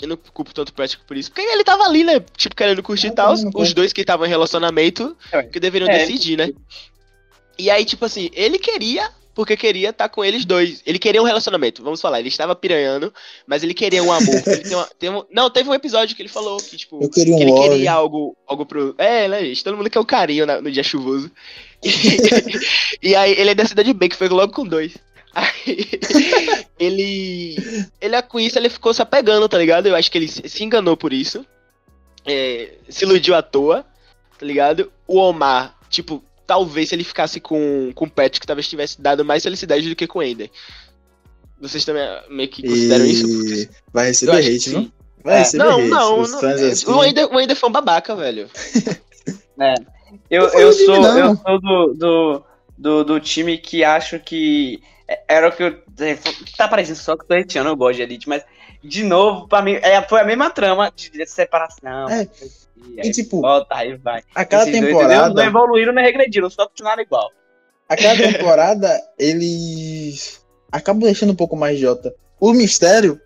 Eu 0.00 0.08
não 0.08 0.16
culpo 0.16 0.54
tanto 0.54 0.70
o 0.70 0.72
Patrick 0.72 1.04
por 1.04 1.18
isso. 1.18 1.30
Porque 1.30 1.42
ele 1.42 1.64
tava 1.64 1.84
ali, 1.84 2.02
né? 2.02 2.18
Tipo, 2.34 2.56
querendo 2.56 2.82
curtir 2.82 3.08
e 3.08 3.14
tal. 3.14 3.34
Os 3.54 3.74
dois 3.74 3.92
que 3.92 4.00
estavam 4.00 4.24
em 4.24 4.30
relacionamento 4.30 5.14
É. 5.30 5.42
que 5.42 5.60
deveriam 5.60 5.90
É, 5.90 5.98
decidir, 5.98 6.38
né? 6.38 6.50
E 7.58 7.68
aí, 7.70 7.84
tipo 7.84 8.06
assim, 8.06 8.30
ele 8.32 8.58
queria, 8.58 9.10
porque 9.38 9.56
queria 9.56 9.90
estar 9.90 10.08
com 10.08 10.24
eles 10.24 10.44
dois. 10.44 10.82
Ele 10.84 10.98
queria 10.98 11.22
um 11.22 11.24
relacionamento, 11.24 11.80
vamos 11.80 12.00
falar. 12.00 12.18
Ele 12.18 12.26
estava 12.28 12.56
piranhando, 12.56 13.14
mas 13.46 13.62
ele 13.62 13.72
queria 13.72 14.02
um 14.02 14.10
amor. 14.10 14.42
Tem 14.42 14.74
uma- 14.74 14.90
tem 14.98 15.10
um- 15.10 15.24
não, 15.30 15.48
teve 15.48 15.70
um 15.70 15.74
episódio 15.74 16.16
que 16.16 16.20
ele 16.22 16.28
falou 16.28 16.56
que, 16.56 16.76
tipo, 16.76 17.00
Eu 17.00 17.08
queria 17.08 17.32
um 17.34 17.36
que 17.38 17.44
ele 17.44 17.52
love. 17.52 17.68
queria 17.68 17.92
algo, 17.92 18.36
algo 18.48 18.66
pro. 18.66 18.96
É, 18.98 19.28
né, 19.28 19.44
gente? 19.44 19.62
Todo 19.62 19.76
mundo 19.76 19.88
quer 19.88 20.00
um 20.00 20.04
carinho 20.04 20.44
na- 20.44 20.60
no 20.60 20.72
dia 20.72 20.82
chuvoso. 20.82 21.30
E, 23.00 23.14
aí 23.14 23.30
ele 23.38 23.50
é 23.50 23.54
da 23.54 23.64
cidade 23.64 23.92
bem, 23.92 24.08
que 24.08 24.16
foi 24.16 24.28
logo 24.28 24.52
com 24.52 24.66
dois. 24.66 24.96
Aí, 25.32 25.88
ele. 26.80 27.56
Ele 28.00 28.22
com 28.22 28.40
isso, 28.40 28.58
ele 28.58 28.68
ficou 28.68 28.92
se 28.92 29.00
apegando, 29.00 29.48
tá 29.48 29.56
ligado? 29.56 29.86
Eu 29.86 29.94
acho 29.94 30.10
que 30.10 30.18
ele 30.18 30.26
se 30.26 30.48
se 30.48 30.64
enganou 30.64 30.96
por 30.96 31.12
isso. 31.12 31.46
É, 32.26 32.72
se 32.88 33.04
iludiu 33.04 33.36
à 33.36 33.42
toa, 33.42 33.86
tá 34.36 34.44
ligado? 34.44 34.90
O 35.06 35.18
Omar, 35.18 35.76
tipo, 35.88 36.24
talvez 36.48 36.88
se 36.88 36.94
ele 36.94 37.04
ficasse 37.04 37.38
com, 37.40 37.92
com 37.94 38.06
o 38.06 38.10
Patrick, 38.10 38.46
talvez 38.46 38.66
tivesse 38.66 39.00
dado 39.00 39.22
mais 39.22 39.42
felicidade 39.42 39.86
do 39.86 39.94
que 39.94 40.06
com 40.06 40.18
o 40.20 40.22
Ender. 40.22 40.50
Vocês 41.60 41.84
também 41.84 42.02
meio 42.30 42.48
que 42.48 42.62
consideram 42.66 43.04
isso? 43.04 43.26
E 43.26 43.68
vai 43.92 44.04
Eu 44.04 44.08
receber 44.08 44.42
que 44.42 44.56
hate, 44.56 44.70
não? 44.70 44.92
Vai 45.22 45.34
É. 45.34 45.38
receber 45.40 45.64
Não, 45.64 45.78
hate. 45.78 45.88
não, 45.88 46.20
Os 46.20 46.32
não. 46.32 46.40
fãs 46.40 46.62
assim, 46.62 46.90
O 46.90 47.04
Ender, 47.04 47.26
o 47.32 47.38
Ender 47.40 47.54
foi 47.56 47.68
um 47.68 47.72
babaca, 47.72 48.16
velho. 48.16 48.48
Eu, 50.30 50.48
foi 50.48 50.62
eu 50.62 50.68
o 50.68 50.72
time, 50.72 50.86
sou, 50.86 51.18
eu 51.18 51.36
sou 51.36 51.60
do, 51.60 51.94
do, 51.94 52.44
do, 52.78 53.04
do 53.04 53.20
time 53.20 53.58
que 53.58 53.84
acho 53.84 54.18
que 54.18 54.80
era 55.26 55.48
o 55.48 55.52
que 55.52 55.62
eu. 55.62 55.82
Tá 56.56 56.66
parecendo 56.66 56.98
só 56.98 57.14
que 57.16 57.24
eu 57.24 57.28
tô 57.28 57.34
hateando, 57.34 57.68
eu 57.68 57.76
gosto 57.76 57.96
de 57.96 58.02
Elite, 58.02 58.28
mas, 58.28 58.42
de 58.82 59.04
novo, 59.04 59.46
pra 59.48 59.60
mim, 59.60 59.72
é, 59.74 60.00
foi 60.08 60.20
a 60.20 60.24
mesma 60.24 60.48
trama 60.48 60.90
de, 60.94 61.10
de 61.10 61.26
separação. 61.26 62.08
É. 62.08 62.26
E 62.96 63.08
E, 63.08 63.10
tipo, 63.12 63.40
volta, 63.40 63.74
aí 63.74 63.96
vai. 63.96 64.22
a 64.34 64.44
cada 64.44 64.68
Esses 64.68 64.80
dois, 64.80 64.92
temporada, 64.92 65.34
não 65.34 65.42
evoluíram 65.44 65.92
nem 65.92 66.04
regrediram, 66.04 66.50
só 66.50 66.66
continuaram 66.66 67.02
igual. 67.02 67.30
a 67.88 67.96
cada 67.96 68.16
temporada, 68.32 69.00
eles 69.18 70.40
acabam 70.70 71.02
deixando 71.02 71.32
um 71.32 71.36
pouco 71.36 71.56
mais 71.56 71.76
idiota. 71.76 72.14
O 72.40 72.52
mistério, 72.52 73.20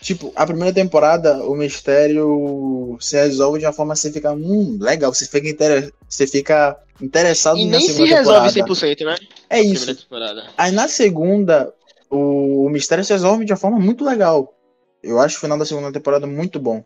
tipo, 0.00 0.32
a 0.34 0.46
primeira 0.46 0.72
temporada, 0.74 1.44
o 1.44 1.54
mistério 1.54 2.96
se 3.00 3.16
resolve 3.16 3.58
de 3.60 3.66
uma 3.66 3.72
forma 3.72 3.94
que 3.94 4.00
você 4.00 4.12
fica, 4.12 4.32
hum, 4.32 4.78
legal, 4.80 5.12
você 5.14 5.26
fica, 5.26 5.48
inter... 5.48 5.92
você 6.08 6.26
fica 6.26 6.76
interessado 7.00 7.58
E 7.58 7.64
na 7.64 7.78
nem 7.78 7.86
se 7.86 7.94
segunda 7.94 8.16
resolve 8.16 8.52
temporada. 8.52 8.86
100%, 8.86 9.04
né? 9.04 9.16
É 9.48 9.60
isso. 9.60 9.84
Primeira 9.86 10.00
temporada. 10.02 10.44
Aí 10.56 10.72
na 10.72 10.88
segunda, 10.88 11.72
o, 12.10 12.66
o 12.66 12.70
mistério 12.70 13.04
se 13.04 13.12
resolve 13.12 13.44
de 13.44 13.52
uma 13.52 13.58
forma 13.58 13.78
muito 13.78 14.04
legal. 14.04 14.54
Eu 15.02 15.18
acho 15.18 15.36
o 15.36 15.40
final 15.40 15.58
da 15.58 15.64
segunda 15.64 15.92
temporada 15.92 16.26
muito 16.26 16.60
bom. 16.60 16.84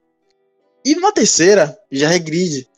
E 0.86 0.94
na 0.94 1.10
terceira, 1.10 1.76
já 1.90 2.06
regride. 2.06 2.68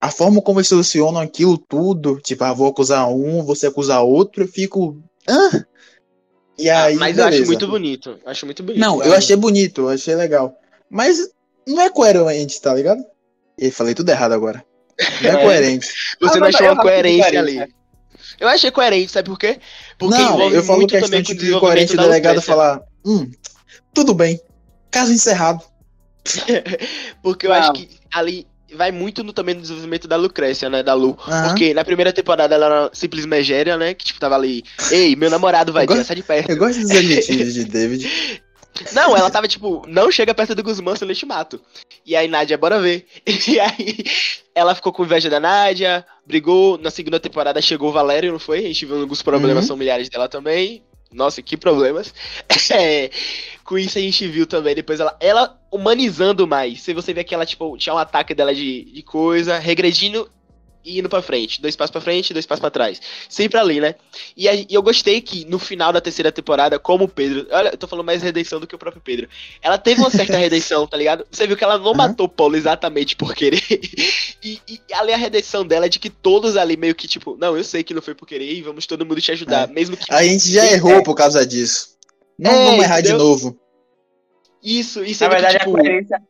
A 0.00 0.08
forma 0.08 0.40
como 0.40 0.60
eles 0.60 0.68
solucionam 0.68 1.20
aquilo 1.20 1.58
tudo, 1.58 2.20
tipo, 2.20 2.44
ah, 2.44 2.52
vou 2.52 2.68
acusar 2.68 3.08
um, 3.10 3.42
você 3.42 3.66
acusar 3.66 4.04
outro, 4.04 4.44
eu 4.44 4.48
fico. 4.48 5.02
Hã? 5.28 5.66
E 6.56 6.70
Ah, 6.70 6.84
aí, 6.84 6.94
mas 6.94 7.18
eu 7.18 7.24
beleza. 7.24 7.42
acho 7.42 7.46
muito 7.50 7.66
bonito. 7.66 8.18
Acho 8.24 8.46
muito 8.46 8.62
bonito. 8.62 8.80
Não, 8.80 9.02
eu 9.02 9.12
achei 9.14 9.34
bonito, 9.34 9.80
eu 9.80 9.88
achei 9.88 10.14
legal. 10.14 10.54
Mas 10.88 11.28
não 11.66 11.82
é 11.82 11.90
coerente, 11.90 12.62
tá 12.62 12.72
ligado? 12.72 13.04
E 13.58 13.68
falei 13.72 13.94
tudo 13.94 14.10
errado 14.10 14.30
agora. 14.32 14.64
Não 15.20 15.30
é 15.32 15.34
É. 15.42 15.42
coerente. 15.42 15.86
Você 16.20 16.30
Ah, 16.30 16.34
não 16.34 16.40
mas 16.42 16.54
achou 16.54 16.66
eu 16.68 16.72
uma 16.74 16.82
coerência 16.82 17.24
coerente, 17.24 17.36
ali. 17.38 17.54
né? 17.56 17.68
Eu 18.38 18.46
achei 18.48 18.70
coerente, 18.70 19.10
sabe 19.10 19.28
por 19.28 19.38
quê? 19.40 19.58
Porque 19.98 20.16
não, 20.16 20.52
eu 20.52 20.62
falo 20.62 20.78
muito 20.78 20.90
questão 20.90 21.08
também 21.08 21.22
de 21.22 21.58
coerente 21.58 21.94
o 21.94 21.96
delegado 21.96 22.40
falar, 22.40 22.80
hum, 23.04 23.28
tudo 23.92 24.14
bem, 24.14 24.40
caso 24.88 25.12
encerrado. 25.12 25.64
Porque 27.22 27.46
eu 27.46 27.52
acho 27.52 27.72
que 27.72 27.88
ali 28.12 28.46
vai 28.74 28.90
muito 28.90 29.22
no, 29.22 29.32
também 29.32 29.54
no 29.54 29.60
desenvolvimento 29.60 30.08
da 30.08 30.16
Lucrécia, 30.16 30.68
né? 30.68 30.82
Da 30.82 30.94
Lu. 30.94 31.16
Porque 31.48 31.72
na 31.72 31.84
primeira 31.84 32.12
temporada 32.12 32.54
ela 32.54 32.66
era 32.66 32.90
simples 32.92 33.24
megéria, 33.24 33.76
né? 33.76 33.94
Que 33.94 34.04
tipo, 34.04 34.20
tava 34.20 34.34
ali. 34.34 34.62
Ei, 34.90 35.14
meu 35.16 35.30
namorado 35.30 35.72
vai 35.72 35.86
sai 36.04 36.16
de 36.16 36.22
perto. 36.22 36.50
Eu 36.50 36.56
gosto 36.56 36.80
dos 36.80 36.90
adjetivos 36.90 37.54
de 37.54 37.64
David. 37.70 38.42
Não, 38.92 39.16
ela 39.16 39.30
tava 39.30 39.48
tipo, 39.48 39.84
não 39.88 40.10
chega 40.10 40.34
perto 40.34 40.54
do 40.54 40.62
Guzmán, 40.62 40.96
senão 40.96 41.10
eu 41.10 41.16
te 41.16 41.24
mato. 41.24 41.58
E 42.04 42.14
aí, 42.14 42.28
Nádia, 42.28 42.58
bora 42.58 42.80
ver. 42.80 43.06
E 43.48 43.58
aí, 43.58 44.04
ela 44.54 44.74
ficou 44.74 44.92
com 44.92 45.04
inveja 45.04 45.30
da 45.30 45.40
Nádia, 45.40 46.04
brigou. 46.26 46.76
Na 46.78 46.90
segunda 46.90 47.18
temporada 47.18 47.62
chegou 47.62 47.88
o 47.88 47.92
Valério, 47.92 48.32
não 48.32 48.38
foi? 48.38 48.58
A 48.58 48.62
gente 48.68 48.84
viu 48.84 49.00
alguns 49.00 49.22
problemas 49.22 49.64
Uhum. 49.64 49.68
familiares 49.68 50.08
dela 50.08 50.28
também. 50.28 50.82
Nossa, 51.16 51.42
que 51.42 51.56
problemas. 51.56 52.14
É, 52.70 53.10
com 53.64 53.78
isso 53.78 53.96
a 53.96 54.00
gente 54.00 54.26
viu 54.28 54.46
também 54.46 54.74
depois 54.74 55.00
ela, 55.00 55.16
ela 55.18 55.58
humanizando 55.70 56.46
mais. 56.46 56.82
Se 56.82 56.92
você 56.92 57.14
vê 57.14 57.24
que 57.24 57.34
ela, 57.34 57.46
tipo, 57.46 57.76
tinha 57.78 57.94
um 57.94 57.98
ataque 57.98 58.34
dela 58.34 58.54
de, 58.54 58.84
de 58.84 59.02
coisa, 59.02 59.58
regredindo 59.58 60.30
e 60.86 61.00
indo 61.00 61.08
pra 61.08 61.20
frente. 61.20 61.60
Dois 61.60 61.74
passos 61.74 61.90
pra 61.90 62.00
frente, 62.00 62.32
dois 62.32 62.46
passos 62.46 62.60
pra 62.60 62.70
trás. 62.70 63.00
Sempre 63.28 63.58
ali, 63.58 63.80
né? 63.80 63.96
E, 64.36 64.48
aí, 64.48 64.66
e 64.70 64.74
eu 64.74 64.82
gostei 64.82 65.20
que 65.20 65.44
no 65.44 65.58
final 65.58 65.92
da 65.92 66.00
terceira 66.00 66.30
temporada, 66.30 66.78
como 66.78 67.04
o 67.04 67.08
Pedro. 67.08 67.46
Olha, 67.50 67.70
eu 67.70 67.76
tô 67.76 67.88
falando 67.88 68.06
mais 68.06 68.22
redenção 68.22 68.60
do 68.60 68.66
que 68.66 68.74
o 68.74 68.78
próprio 68.78 69.02
Pedro. 69.04 69.28
Ela 69.60 69.76
teve 69.76 70.00
uma 70.00 70.10
certa 70.10 70.36
redenção, 70.38 70.86
tá 70.86 70.96
ligado? 70.96 71.26
Você 71.30 71.46
viu 71.46 71.56
que 71.56 71.64
ela 71.64 71.76
não 71.78 71.86
Uhum. 71.90 71.94
matou 71.96 72.26
o 72.26 72.28
Paulo 72.28 72.56
exatamente 72.56 73.16
por 73.16 73.34
querer. 73.34 73.60
e, 74.42 74.60
e 74.68 74.80
ali 74.94 75.12
a 75.12 75.16
redenção 75.16 75.66
dela 75.66 75.86
é 75.86 75.88
de 75.88 75.98
que 75.98 76.08
todos 76.08 76.56
ali 76.56 76.76
meio 76.76 76.94
que, 76.94 77.08
tipo, 77.08 77.36
não, 77.36 77.56
eu 77.56 77.64
sei 77.64 77.82
que 77.82 77.92
não 77.92 78.00
foi 78.02 78.14
por 78.14 78.26
querer 78.26 78.52
e 78.52 78.62
vamos 78.62 78.86
todo 78.86 79.04
mundo 79.04 79.20
te 79.20 79.32
ajudar. 79.32 79.68
É. 79.68 79.72
Mesmo 79.72 79.96
que. 79.96 80.04
A 80.12 80.22
gente 80.22 80.48
já 80.50 80.64
errou 80.66 80.92
é. 80.98 81.02
por 81.02 81.14
causa 81.16 81.44
disso. 81.44 81.96
Não 82.38 82.50
É, 82.52 82.64
vamos 82.66 82.84
errar 82.84 83.00
de 83.00 83.08
entendeu? 83.08 83.26
novo. 83.26 83.58
Isso, 84.62 85.04
isso 85.04 85.22
Na 85.22 85.26
é 85.26 85.30
verdade, 85.32 85.58
tipo, 85.58 85.70
a 85.70 85.80
coerência. 85.80 86.22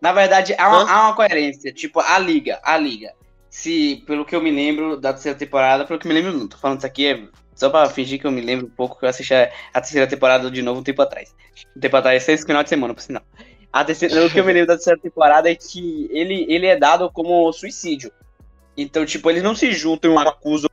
Na 0.00 0.12
verdade, 0.12 0.54
há 0.58 0.68
uma, 0.68 0.90
há 0.92 1.00
uma 1.06 1.16
coerência. 1.16 1.72
Tipo, 1.72 2.00
a 2.00 2.18
liga, 2.18 2.60
a 2.62 2.76
liga. 2.76 3.12
Se, 3.54 4.02
pelo 4.04 4.24
que 4.24 4.34
eu 4.34 4.42
me 4.42 4.50
lembro 4.50 4.96
da 4.96 5.12
terceira 5.12 5.38
temporada, 5.38 5.84
pelo 5.84 5.96
que 5.96 6.08
me 6.08 6.12
lembro, 6.12 6.32
não 6.32 6.48
tô 6.48 6.56
falando 6.56 6.78
isso 6.78 6.86
aqui 6.88 7.06
é 7.06 7.22
só 7.54 7.70
pra 7.70 7.88
fingir 7.88 8.20
que 8.20 8.26
eu 8.26 8.32
me 8.32 8.40
lembro 8.40 8.66
um 8.66 8.70
pouco 8.70 8.98
que 8.98 9.04
eu 9.04 9.08
assisti 9.08 9.32
a, 9.32 9.48
a 9.72 9.80
terceira 9.80 10.08
temporada 10.08 10.50
de 10.50 10.60
novo 10.60 10.80
um 10.80 10.82
tempo 10.82 11.00
atrás. 11.00 11.32
Um 11.74 11.78
tempo 11.78 11.96
atrás, 11.96 12.24
seis 12.24 12.42
final 12.42 12.64
de 12.64 12.68
semana, 12.68 12.92
por 12.92 13.00
sinal. 13.00 13.22
A 13.72 13.84
terceira, 13.84 14.26
o 14.26 14.28
que 14.28 14.40
eu 14.40 14.44
me 14.44 14.52
lembro 14.52 14.66
da 14.66 14.74
terceira 14.74 14.98
temporada 14.98 15.48
é 15.48 15.54
que 15.54 16.08
ele, 16.10 16.44
ele 16.48 16.66
é 16.66 16.76
dado 16.76 17.08
como 17.12 17.52
suicídio. 17.52 18.10
Então, 18.76 19.06
tipo, 19.06 19.30
eles 19.30 19.44
não 19.44 19.54
se 19.54 19.70
juntam 19.70 20.14
um 20.14 20.18
acusa 20.18 20.68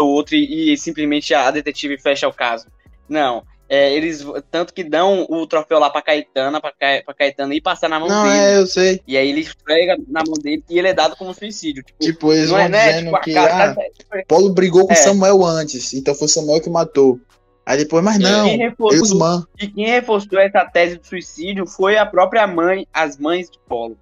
o 0.00 0.04
outro 0.04 0.34
e, 0.34 0.72
e 0.72 0.78
simplesmente 0.78 1.34
a 1.34 1.50
detetive 1.50 1.98
fecha 1.98 2.26
o 2.26 2.32
caso. 2.32 2.66
Não. 3.06 3.44
É, 3.72 3.92
eles 3.94 4.26
tanto 4.50 4.74
que 4.74 4.82
dão 4.82 5.24
o 5.30 5.46
troféu 5.46 5.78
lá 5.78 5.88
pra 5.88 6.02
Caetana, 6.02 6.60
pra, 6.60 6.72
Ca- 6.72 7.02
pra 7.04 7.14
Caetana 7.14 7.54
ir 7.54 7.60
passar 7.60 7.88
na 7.88 8.00
mão 8.00 8.08
Não, 8.08 8.24
dele. 8.24 8.36
é, 8.36 8.58
eu 8.58 8.66
sei. 8.66 9.00
E 9.06 9.16
aí 9.16 9.28
ele 9.28 9.42
esfrega 9.42 9.96
na 10.08 10.24
mão 10.26 10.34
dele 10.42 10.64
e 10.68 10.76
ele 10.76 10.88
é 10.88 10.92
dado 10.92 11.14
como 11.14 11.32
suicídio. 11.32 11.84
Tipo, 11.84 11.98
Tipo, 12.00 12.32
eles 12.32 12.48
não 12.50 12.56
vão 12.56 12.64
é, 12.66 12.68
né? 12.68 12.88
dizendo 12.92 13.04
Tipo, 13.12 13.20
que 13.20 13.32
cara- 13.32 13.76
ah, 14.10 14.22
Paulo 14.26 14.52
brigou 14.52 14.88
com 14.88 14.92
É. 14.92 14.96
Samuel 14.96 15.44
antes, 15.44 15.94
então 15.94 16.16
foi 16.16 16.26
Samuel 16.26 16.60
que 16.60 16.68
matou. 16.68 17.20
Aí 17.64 17.78
depois, 17.78 18.02
mas 18.02 18.18
não, 18.18 18.46
quem 18.48 18.58
reforçou, 18.58 19.46
e 19.60 19.68
quem 19.68 19.86
reforçou 19.86 20.40
essa 20.40 20.64
tese 20.64 20.98
de 20.98 21.06
suicídio 21.06 21.64
foi 21.64 21.96
a 21.96 22.04
própria 22.04 22.44
mãe, 22.48 22.88
as 22.92 23.16
mães 23.16 23.48
de 23.48 23.58
Polo. 23.68 23.96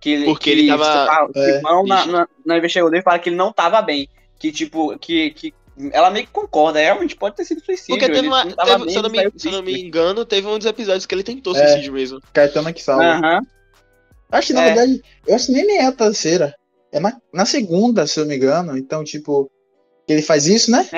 Que, 0.00 0.10
ele- 0.10 0.24
Porque 0.24 0.52
que 0.52 0.58
ele 0.58 0.68
tava- 0.68 1.06
fala- 1.06 1.32
que 1.32 1.38
É, 1.38 1.60
na, 1.62 2.06
na, 2.06 2.28
na 2.44 2.58
investigadora 2.58 2.98
e 2.98 3.02
fala 3.02 3.18
que 3.20 3.28
ele 3.28 3.36
não 3.36 3.52
tava 3.52 3.80
bem. 3.80 4.08
Que, 4.40 4.50
tipo, 4.50 4.98
que, 4.98 5.30
que 5.30 5.54
ela 5.92 6.10
meio 6.10 6.26
que 6.26 6.32
concorda, 6.32 6.78
realmente 6.78 7.16
pode 7.16 7.36
ter 7.36 7.44
sido 7.44 7.64
suicídio. 7.64 7.96
Porque 7.98 8.12
teve 8.12 8.26
uma. 8.28 8.42
teve- 8.46 8.78
bem, 8.78 8.88
se, 8.90 8.96
eu 8.96 9.02
não 9.02 9.10
me, 9.10 9.30
se 9.36 9.48
eu 9.48 9.52
não 9.52 9.62
me 9.62 9.80
engano, 9.80 10.24
teve 10.24 10.46
um 10.46 10.56
dos 10.58 10.66
episódios 10.66 11.06
que 11.06 11.14
ele 11.14 11.22
tentou 11.22 11.56
É. 11.56 11.58
suicídio 11.66 11.92
mesmo. 11.92 12.20
Caetano 12.32 12.72
que 12.72 12.82
salva. 12.82 13.04
Aham. 13.04 13.40
Acho 14.30 14.46
que 14.48 14.52
na 14.52 14.62
É. 14.62 14.66
verdade, 14.66 15.02
eu 15.26 15.34
acho 15.34 15.46
que 15.46 15.52
nem 15.52 15.78
é 15.78 15.86
a 15.86 15.92
terceira. 15.92 16.54
É 16.92 17.00
na, 17.00 17.20
na 17.32 17.44
segunda, 17.44 18.06
se 18.06 18.18
eu 18.20 18.24
não 18.24 18.30
me 18.30 18.36
engano. 18.36 18.76
Então, 18.78 19.02
tipo, 19.04 19.50
que 20.06 20.12
ele 20.12 20.22
faz 20.22 20.46
isso, 20.46 20.70
né? 20.70 20.88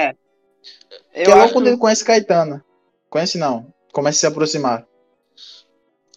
Eu 1.15 1.25
que 1.25 1.31
é 1.31 1.35
logo 1.35 1.53
quando 1.53 1.67
ele 1.69 1.77
conhece 1.79 2.05
Caetana. 2.05 2.63
Conhece 3.09 3.39
não. 3.39 3.73
Começa 3.93 4.19
a 4.19 4.21
se 4.21 4.27
aproximar. 4.27 4.87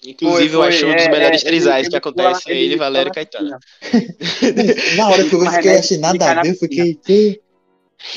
Inclusive, 0.03 0.53
eu 0.53 0.59
foi, 0.59 0.67
acho 0.69 0.85
um 0.85 0.95
dos 0.95 1.03
é, 1.05 1.09
melhores 1.09 1.43
é, 1.43 1.45
trisais 1.45 1.87
que 1.89 1.95
acontece. 1.95 2.49
É 2.49 2.51
ele, 2.51 2.61
ele 2.65 2.77
Valério 2.77 3.09
e 3.09 3.13
Caetano. 3.13 3.57
Na 4.95 5.09
hora 5.09 5.23
que 5.27 5.33
eu 5.35 5.39
vi, 5.39 5.45
eu 5.45 5.51
fiquei, 5.51 5.71
ele 5.71 5.97
nada 5.97 6.31
a 6.31 6.41
ver. 6.43 6.49
Eu 6.49 6.53
piscina. 6.53 6.69
fiquei, 6.69 6.95
"Que?" 6.95 7.41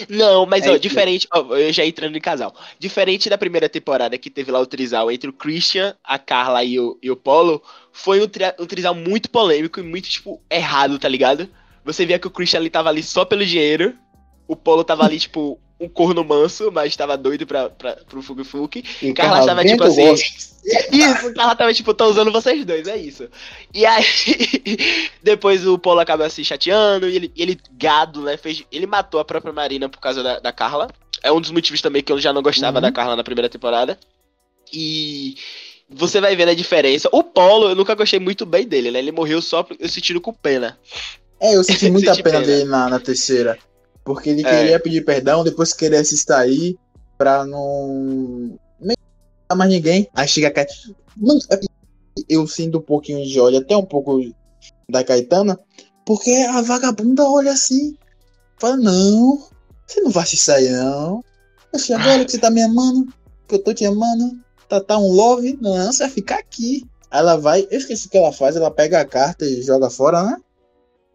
Não, 0.09 0.47
mas 0.47 0.65
É 0.65 0.71
ó, 0.71 0.77
diferente, 0.77 1.27
ó, 1.33 1.55
eu 1.57 1.73
já 1.73 1.85
entrando 1.85 2.17
em 2.17 2.21
casal. 2.21 2.55
Diferente 2.79 3.29
da 3.29 3.37
primeira 3.37 3.69
temporada 3.69 4.17
que 4.17 4.31
teve 4.31 4.51
lá 4.51 4.61
o 4.61 4.67
trisal 4.67 5.11
entre 5.11 5.29
o 5.29 5.33
Christian, 5.33 5.97
a 6.05 6.19
Carla 6.19 6.63
e 6.65 6.79
o, 6.79 6.99
e 7.03 7.11
o 7.11 7.17
Polo, 7.17 7.63
foi 7.93 8.23
um, 8.23 8.29
tri- 8.29 8.55
um 8.59 8.67
trisal 8.67 8.95
muito 8.95 9.29
polêmico 9.31 9.81
e 9.81 9.83
muito, 9.83 10.09
tipo, 10.09 10.41
errado, 10.51 10.99
tá 10.99 11.09
ligado? 11.09 11.49
Você 11.85 12.07
via 12.07 12.19
que 12.19 12.27
o 12.27 12.31
Christian 12.31 12.61
ali 12.61 12.71
tava 12.71 12.89
ali 12.89 13.03
só 13.03 13.25
pelo 13.25 13.45
dinheiro, 13.45 13.95
o 14.47 14.55
Polo 14.55 14.85
tava 14.85 15.05
ali, 15.05 15.19
tipo, 15.21 15.59
um 15.83 15.89
corno 15.89 16.23
manso, 16.25 16.71
mas 16.73 16.97
tava 16.97 17.17
doido 17.17 17.47
pra, 17.47 17.69
pra, 17.69 17.97
pro 18.09 18.23
Fug 18.23 18.45
Fug. 18.45 18.85
E 19.03 19.13
Carla 19.13 19.33
Carla 19.39 19.47
tava, 19.47 19.63
vento, 19.63 19.73
tipo 19.73 19.85
assim, 19.85 20.07
gosto. 20.07 20.53
Isso, 20.93 21.27
o 21.29 21.35
Carla 21.35 21.57
tava 21.57 21.75
tipo, 21.75 21.93
tô 21.93 22.07
usando 22.07 22.31
vocês 22.31 22.65
dois, 22.65 22.87
é 22.87 22.97
isso. 22.97 23.29
E 23.75 23.85
aí, 23.85 24.05
depois 25.21 25.67
o 25.67 25.77
Polo 25.77 25.99
acaba 25.99 26.31
se 26.31 26.45
chateando 26.45 27.09
e 27.09 27.17
ele, 27.17 27.33
ele 27.37 27.59
gado, 27.73 28.23
né? 28.23 28.37
Fez, 28.37 28.63
ele 28.71 28.87
matou 28.87 29.19
a 29.19 29.25
própria 29.25 29.53
Marina 29.53 29.89
por 29.89 29.99
causa 29.99 30.23
da, 30.23 30.39
da 30.39 30.53
Carla. 30.53 30.89
É 31.21 31.33
um 31.33 31.41
dos 31.41 31.51
motivos 31.51 31.81
também 31.83 32.01
que 32.03 32.13
eu 32.13 32.21
já 32.21 32.33
não 32.33 32.43
gostava 32.43 32.79
Uhum. 32.79 32.83
da 32.83 32.93
Carla 32.93 33.17
na 33.17 33.25
primeira 33.25 33.49
temporada. 33.49 33.99
E 34.73 35.35
você 35.91 36.21
vai 36.21 36.37
vendo 36.37 36.51
a 36.51 36.55
diferença. 36.55 37.09
O 37.13 37.25
Polo, 37.25 37.71
eu 37.71 37.75
nunca 37.75 37.95
gostei 37.97 38.21
muito 38.21 38.47
bem 38.47 38.67
dele, 38.67 38.91
né? 38.93 39.01
Ele 39.01 39.13
morreu 39.13 39.43
só 39.43 39.67
eu 39.81 39.89
sentindo 39.89 40.21
com 40.21 40.33
pena. 40.33 40.79
É, 41.41 41.57
eu 41.57 41.65
senti 41.65 41.91
muita 41.91 42.15
pena 42.15 42.41
pena. 42.41 42.47
dele 42.47 42.65
na, 42.65 42.89
na 42.89 43.01
terceira. 43.01 43.59
Porque 44.05 44.31
ele 44.31 44.43
É. 44.43 44.45
queria 44.45 44.81
pedir 44.81 45.05
perdão, 45.05 45.45
depois 45.45 45.73
queria 45.73 46.05
se 46.05 46.15
extrair 46.15 46.77
pra 47.17 47.45
não. 47.45 48.59
Nem 48.81 48.97
mais 49.55 49.71
ninguém. 49.71 50.09
Aí 50.15 50.27
chega 50.27 50.49
a 50.49 50.51
Caetana. 50.51 50.97
Mano, 51.17 51.41
eu 52.29 52.47
sinto 52.47 52.79
um 52.79 52.83
pouquinho 52.83 53.25
de 53.25 53.39
ódio, 53.41 53.61
até 53.61 53.77
um 53.77 53.85
pouco 53.85 54.21
da 54.89 55.05
Caetana, 55.05 55.59
porque 56.05 56.31
a 56.31 56.61
vagabunda 56.63 57.25
olha 57.25 57.53
assim. 57.53 57.97
Fala, 58.59 58.77
não, 58.77 59.43
você 59.87 60.01
não 60.01 60.11
vai 60.11 60.27
se 60.27 60.37
sair, 60.37 60.71
não. 60.71 61.23
Poxa, 61.71 61.97
agora 61.99 62.25
que 62.25 62.31
você 62.31 62.39
tá 62.39 62.51
me 62.51 62.63
amando, 62.63 63.13
que 63.49 63.55
eu 63.57 63.59
tô 63.59 63.75
te 63.75 63.85
amando, 63.85 64.39
tá, 64.69 64.81
tá 64.81 64.99
um 64.99 65.11
love, 65.11 65.59
não, 65.61 65.93
você 65.93 66.05
vai 66.05 66.11
ficar 66.11 66.39
aqui. 66.39 66.85
Aí 67.11 67.21
ela 67.21 67.37
vai, 67.37 67.67
eu 67.71 67.79
esqueci 67.79 68.07
o 68.07 68.11
que 68.11 68.19
ela 68.19 68.33
faz, 68.33 68.57
ela 68.57 68.71
pega 68.71 69.01
a 69.01 69.05
carta 69.05 69.45
e 69.45 69.63
joga 69.63 69.91
fora, 69.91 70.23
né? 70.23 70.37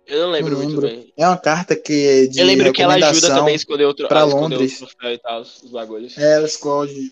Eu 0.08 0.22
não 0.24 0.32
lembro 0.32 0.52
Não 0.58 0.64
muito 0.64 0.80
lembro. 0.80 0.88
bem. 1.02 1.14
É 1.18 1.28
uma 1.28 1.38
carta 1.38 1.76
que 1.76 1.92
é 2.08 2.28
de 2.28 2.40
eu 2.40 2.46
lembro 2.46 2.72
que 2.72 2.82
ela 2.82 2.96
ajuda 2.96 3.28
também 3.28 3.54
a 3.54 3.56
esconder 3.58 3.86
outro 3.86 4.08
pra 4.08 4.24
a 4.24 4.28
esconder 4.28 4.56
Londres. 4.56 4.82
outro 4.82 4.96
troféu 4.96 5.14
e 5.14 5.18
tal, 5.20 5.42
os 5.42 5.70
bagulhos. 5.72 6.18
É, 6.18 6.36
ela 6.36 6.46
esconde. 6.46 7.12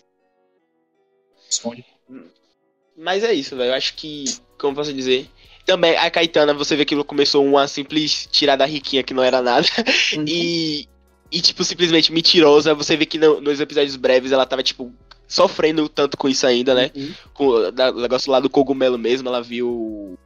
Esconde. 1.50 1.84
Mas 2.96 3.22
é 3.22 3.32
isso, 3.32 3.54
velho. 3.56 3.70
Eu 3.70 3.74
acho 3.74 3.94
que, 3.94 4.24
como 4.58 4.74
posso 4.74 4.92
dizer, 4.92 5.28
também 5.66 5.96
a 5.96 6.10
Caetana, 6.10 6.54
você 6.54 6.74
vê 6.74 6.84
que 6.84 7.02
começou 7.04 7.44
uma 7.44 7.68
simples 7.68 8.26
tirada 8.32 8.64
riquinha 8.64 9.02
que 9.02 9.12
não 9.14 9.22
era 9.22 9.42
nada. 9.42 9.66
Uhum. 10.16 10.24
E, 10.26 10.88
e 11.30 11.40
tipo, 11.40 11.62
simplesmente 11.64 12.12
mentirosa. 12.12 12.74
Você 12.74 12.96
vê 12.96 13.04
que 13.04 13.18
no- 13.18 13.40
nos 13.40 13.60
episódios 13.60 13.96
breves 13.96 14.32
ela 14.32 14.46
tava, 14.46 14.62
tipo, 14.62 14.90
sofrendo 15.28 15.88
tanto 15.88 16.16
com 16.16 16.28
isso 16.28 16.46
ainda, 16.46 16.72
né? 16.74 16.90
Uhum. 16.96 17.12
Com 17.34 17.44
o 17.48 17.70
negócio 18.00 18.30
lá 18.32 18.40
do 18.40 18.48
cogumelo 18.48 18.96
mesmo, 18.96 19.28
ela 19.28 19.42
viu. 19.42 20.16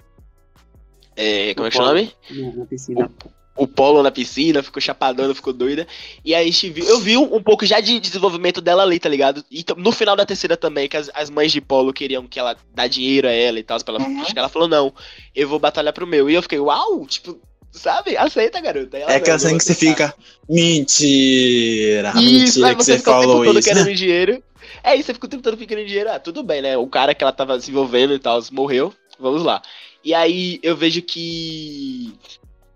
É, 1.23 1.55
como 1.55 1.67
é 1.67 1.71
que 1.71 1.77
chama 1.77 1.91
o 1.91 1.95
nome? 1.95 2.13
Na- 2.31 2.53
na 2.57 2.65
piscina. 2.67 3.11
o 3.57 3.67
polo 3.67 4.03
na 4.03 4.11
piscina, 4.11 4.63
ficou 4.63 4.81
chapadona, 4.81 5.35
ficou 5.35 5.53
doida. 5.53 5.87
E 6.25 6.35
aí 6.35 6.43
a 6.49 6.51
gente 6.51 6.71
viu, 6.71 6.85
eu 6.87 6.99
vi 6.99 7.17
um, 7.19 7.35
um 7.37 7.43
pouco 7.43 7.67
já 7.67 7.79
de 7.79 8.01
desenvolvimento 8.01 8.61
dela 8.63 8.83
ali, 8.83 8.99
tá 8.99 9.09
ligado? 9.09 9.45
E 9.51 9.63
no 9.77 9.93
final 9.93 10.17
da 10.17 10.25
terceira 10.25 10.57
também, 10.57 10.89
que 10.89 10.97
as, 10.97 11.11
as 11.13 11.29
mães 11.29 11.53
de 11.53 11.61
polo 11.61 11.93
queriam 11.93 12.27
que 12.27 12.39
ela 12.41 12.57
dá 12.75 12.87
dinheiro 12.87 13.29
a 13.29 13.33
ela 13.33 13.59
e 13.59 13.63
tal, 13.63 13.79
pra 13.85 13.95
ela 13.97 14.05
Uhum. 14.05 14.23
ela 14.35 14.49
falou, 14.49 14.67
não, 14.67 14.95
eu 15.37 15.47
vou 15.47 15.59
batalhar 15.59 15.93
pro 15.93 16.07
meu. 16.07 16.31
E 16.31 16.35
eu 16.35 16.41
fiquei, 16.43 16.59
uau, 16.59 17.05
tipo, 17.07 17.39
sabe? 17.71 18.17
Aceita, 18.17 18.61
garota. 18.63 18.97
Ela, 18.97 19.13
É 19.13 19.17
aquela 19.17 19.35
"Não, 19.37 19.41
cena 19.41 19.53
eu 19.55 19.59
que 19.59 19.65
você 19.65 19.73
vou 19.75 19.93
aceitar." 19.93 20.13
fica. 20.15 20.25
Mentira! 20.49 22.13
Isso, 22.17 22.61
mentira 22.61 22.69
aí 22.69 22.75
que 22.77 22.85
você 22.85 22.95
o 22.97 23.01
falou 23.01 23.45
todo 23.45 23.59
isso. 23.59 23.69
querendo 23.69 23.95
dinheiro. 23.95 24.43
É 24.83 24.95
isso, 24.95 25.07
você 25.07 25.15
fica 25.15 25.27
o 25.27 25.29
tempo 25.31 25.43
todo 25.43 25.57
querendo 25.59 25.87
dinheiro. 25.87 26.11
Ah, 26.11 26.19
tudo 26.19 26.43
bem, 26.43 26.63
né? 26.63 26.77
O 26.79 26.87
cara 26.87 27.15
que 27.15 27.23
ela 27.23 27.33
tava 27.33 27.61
se 27.61 27.71
envolvendo 27.71 28.15
e 28.15 28.19
tal, 28.19 28.41
morreu. 28.53 28.93
Vamos 29.19 29.43
lá. 29.43 29.61
E 30.05 30.15
aí 30.15 30.59
eu 30.63 30.77
vejo 30.77 31.03
que. 31.03 32.15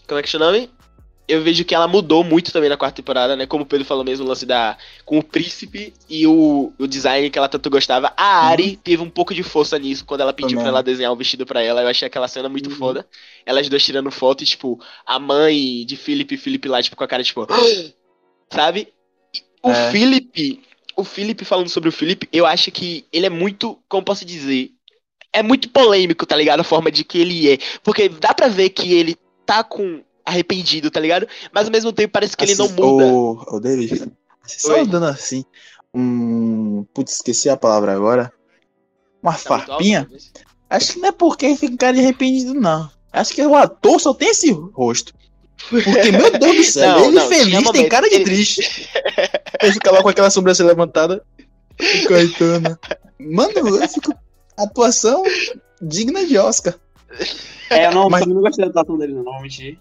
Como 0.07 0.19
é 0.19 0.23
que 0.23 0.29
chama 0.29 0.47
o 0.47 0.53
nome? 0.53 0.71
Eu 1.27 1.43
vejo 1.43 1.65
que 1.65 1.75
ela 1.75 1.89
mudou 1.89 2.23
muito 2.23 2.53
também 2.53 2.69
na 2.69 2.77
quarta 2.77 2.97
temporada, 2.97 3.35
né? 3.35 3.47
Como 3.47 3.63
o 3.65 3.67
Pedro 3.67 3.87
falou 3.87 4.05
mesmo, 4.05 4.27
o 4.27 4.29
lance 4.29 4.45
da. 4.45 4.77
Com 5.07 5.19
o 5.19 5.23
príncipe 5.23 5.95
e 6.07 6.27
o, 6.27 6.71
o 6.79 6.87
design 6.87 7.31
que 7.31 7.39
ela 7.39 7.49
tanto 7.49 7.71
gostava. 7.71 8.13
A 8.15 8.47
Ari 8.47 8.77
teve 8.77 9.03
um 9.03 9.09
pouco 9.09 9.33
de 9.33 9.43
força 9.43 9.79
nisso 9.79 10.05
quando 10.05 10.21
ela 10.21 10.35
pediu 10.35 10.59
pra 10.59 10.69
ela 10.69 10.83
desenhar 10.83 11.11
o 11.11 11.17
vestido 11.17 11.47
pra 11.47 11.63
ela. 11.63 11.81
Eu 11.81 11.89
achei 11.89 12.07
aquela 12.07 12.29
cena 12.29 12.47
muito 12.51 12.69
Uhum. 12.69 12.77
foda. 12.77 13.07
Elas 13.47 13.71
duas 13.71 13.83
tirando 13.83 14.11
foto 14.11 14.43
e, 14.43 14.47
tipo, 14.47 14.79
a 15.07 15.19
mãe 15.19 15.87
de 15.87 15.97
Philip 15.97 16.35
e 16.35 16.37
Philip 16.39 16.69
lá, 16.69 16.83
tipo, 16.83 16.95
com 16.95 17.05
a 17.05 17.09
cara, 17.09 17.23
tipo. 17.25 17.47
Sabe? 18.53 18.89
O 19.63 19.71
É. 19.71 19.91
Philip, 19.91 20.61
o 20.95 21.05
Philip 21.05 21.43
falando 21.47 21.71
sobre 21.71 21.89
o 21.89 21.93
Philip, 21.93 22.29
eu 22.31 22.45
acho 22.45 22.71
que 22.71 23.07
ele 23.11 23.25
é 23.25 23.31
muito, 23.31 23.79
como 23.89 24.05
posso 24.05 24.27
dizer, 24.27 24.73
é 25.35 25.43
muito 25.43 25.69
polêmico, 25.69 26.25
tá 26.25 26.37
ligado? 26.37 26.61
A 26.61 26.65
forma 26.65 26.91
de 26.91 27.05
que 27.05 27.19
ele 27.21 27.53
é. 27.53 27.59
Porque 27.83 28.09
dá 28.09 28.33
pra 28.33 28.49
ver 28.49 28.71
que 28.71 28.93
ele 28.95 29.17
tá 29.45 29.63
com 29.63 30.03
arrependido, 30.25 30.91
tá 30.91 30.99
ligado? 31.01 31.27
Mas 31.53 31.67
ao 31.67 31.73
mesmo 31.73 31.93
tempo 31.93 32.13
parece 32.13 32.37
que 32.37 32.45
ele 32.45 32.55
não 32.55 32.69
muda. 32.71 33.05
Ô, 33.05 33.45
ô 33.57 33.61
David, 33.61 34.11
só 34.47 34.75
Oi. 34.75 34.87
dando 34.87 35.07
assim. 35.07 35.45
Um. 35.95 36.85
Putz, 36.95 37.17
esqueci 37.17 37.49
a 37.51 37.57
palavra 37.57 37.93
agora. 37.93 38.33
Uma 39.23 39.33
Tá 39.33 39.55
alto, 39.55 39.67
farpinha. 39.67 40.03
talvez. 40.03 40.33
Acho 40.71 40.93
que 40.95 40.99
não 41.01 41.09
é 41.09 41.13
porque 41.13 41.47
ele 41.47 41.57
fica 41.57 41.77
cara 41.77 41.93
de 41.95 42.01
arrependido, 42.01 42.55
não. 42.55 42.91
Acho 43.13 43.33
que 43.35 43.43
o 43.47 43.55
ator 43.55 44.01
só 44.01 44.13
tem 44.15 44.31
esse 44.31 44.51
rosto. 44.51 45.13
Porque, 45.71 46.11
meu 46.11 46.31
Deus 46.37 46.57
do 46.57 46.65
céu, 46.65 46.99
Não, 46.99 47.05
ele 47.07 47.15
não, 47.17 47.29
feliz 47.29 47.53
tem 47.55 47.63
momentos 47.63 47.89
cara 47.89 48.09
de 48.09 48.15
ele- 48.17 48.25
triste. 48.25 48.89
Ele 49.63 49.73
fica 49.73 49.91
lá 49.93 50.03
com 50.03 50.09
aquela 50.09 50.29
sobrancelha 50.31 50.69
levantada. 50.71 51.25
O 51.81 52.09
Caetano. 52.09 52.79
Mano, 53.19 53.53
eu 53.81 53.89
fico. 53.89 54.13
Atuação 54.57 55.23
digna 55.81 56.25
de 56.27 56.39
Oscar. 56.39 56.75
É, 57.71 57.87
eu 57.87 57.93
não, 57.93 58.09
Mas- 58.09 58.27
não 58.27 58.41
gostei 58.41 58.65
da 58.65 58.71
atuação 58.71 58.99
dele, 58.99 59.13
não, 59.15 59.23
não 59.25 59.33
vou 59.33 59.43
mentir. 59.43 59.79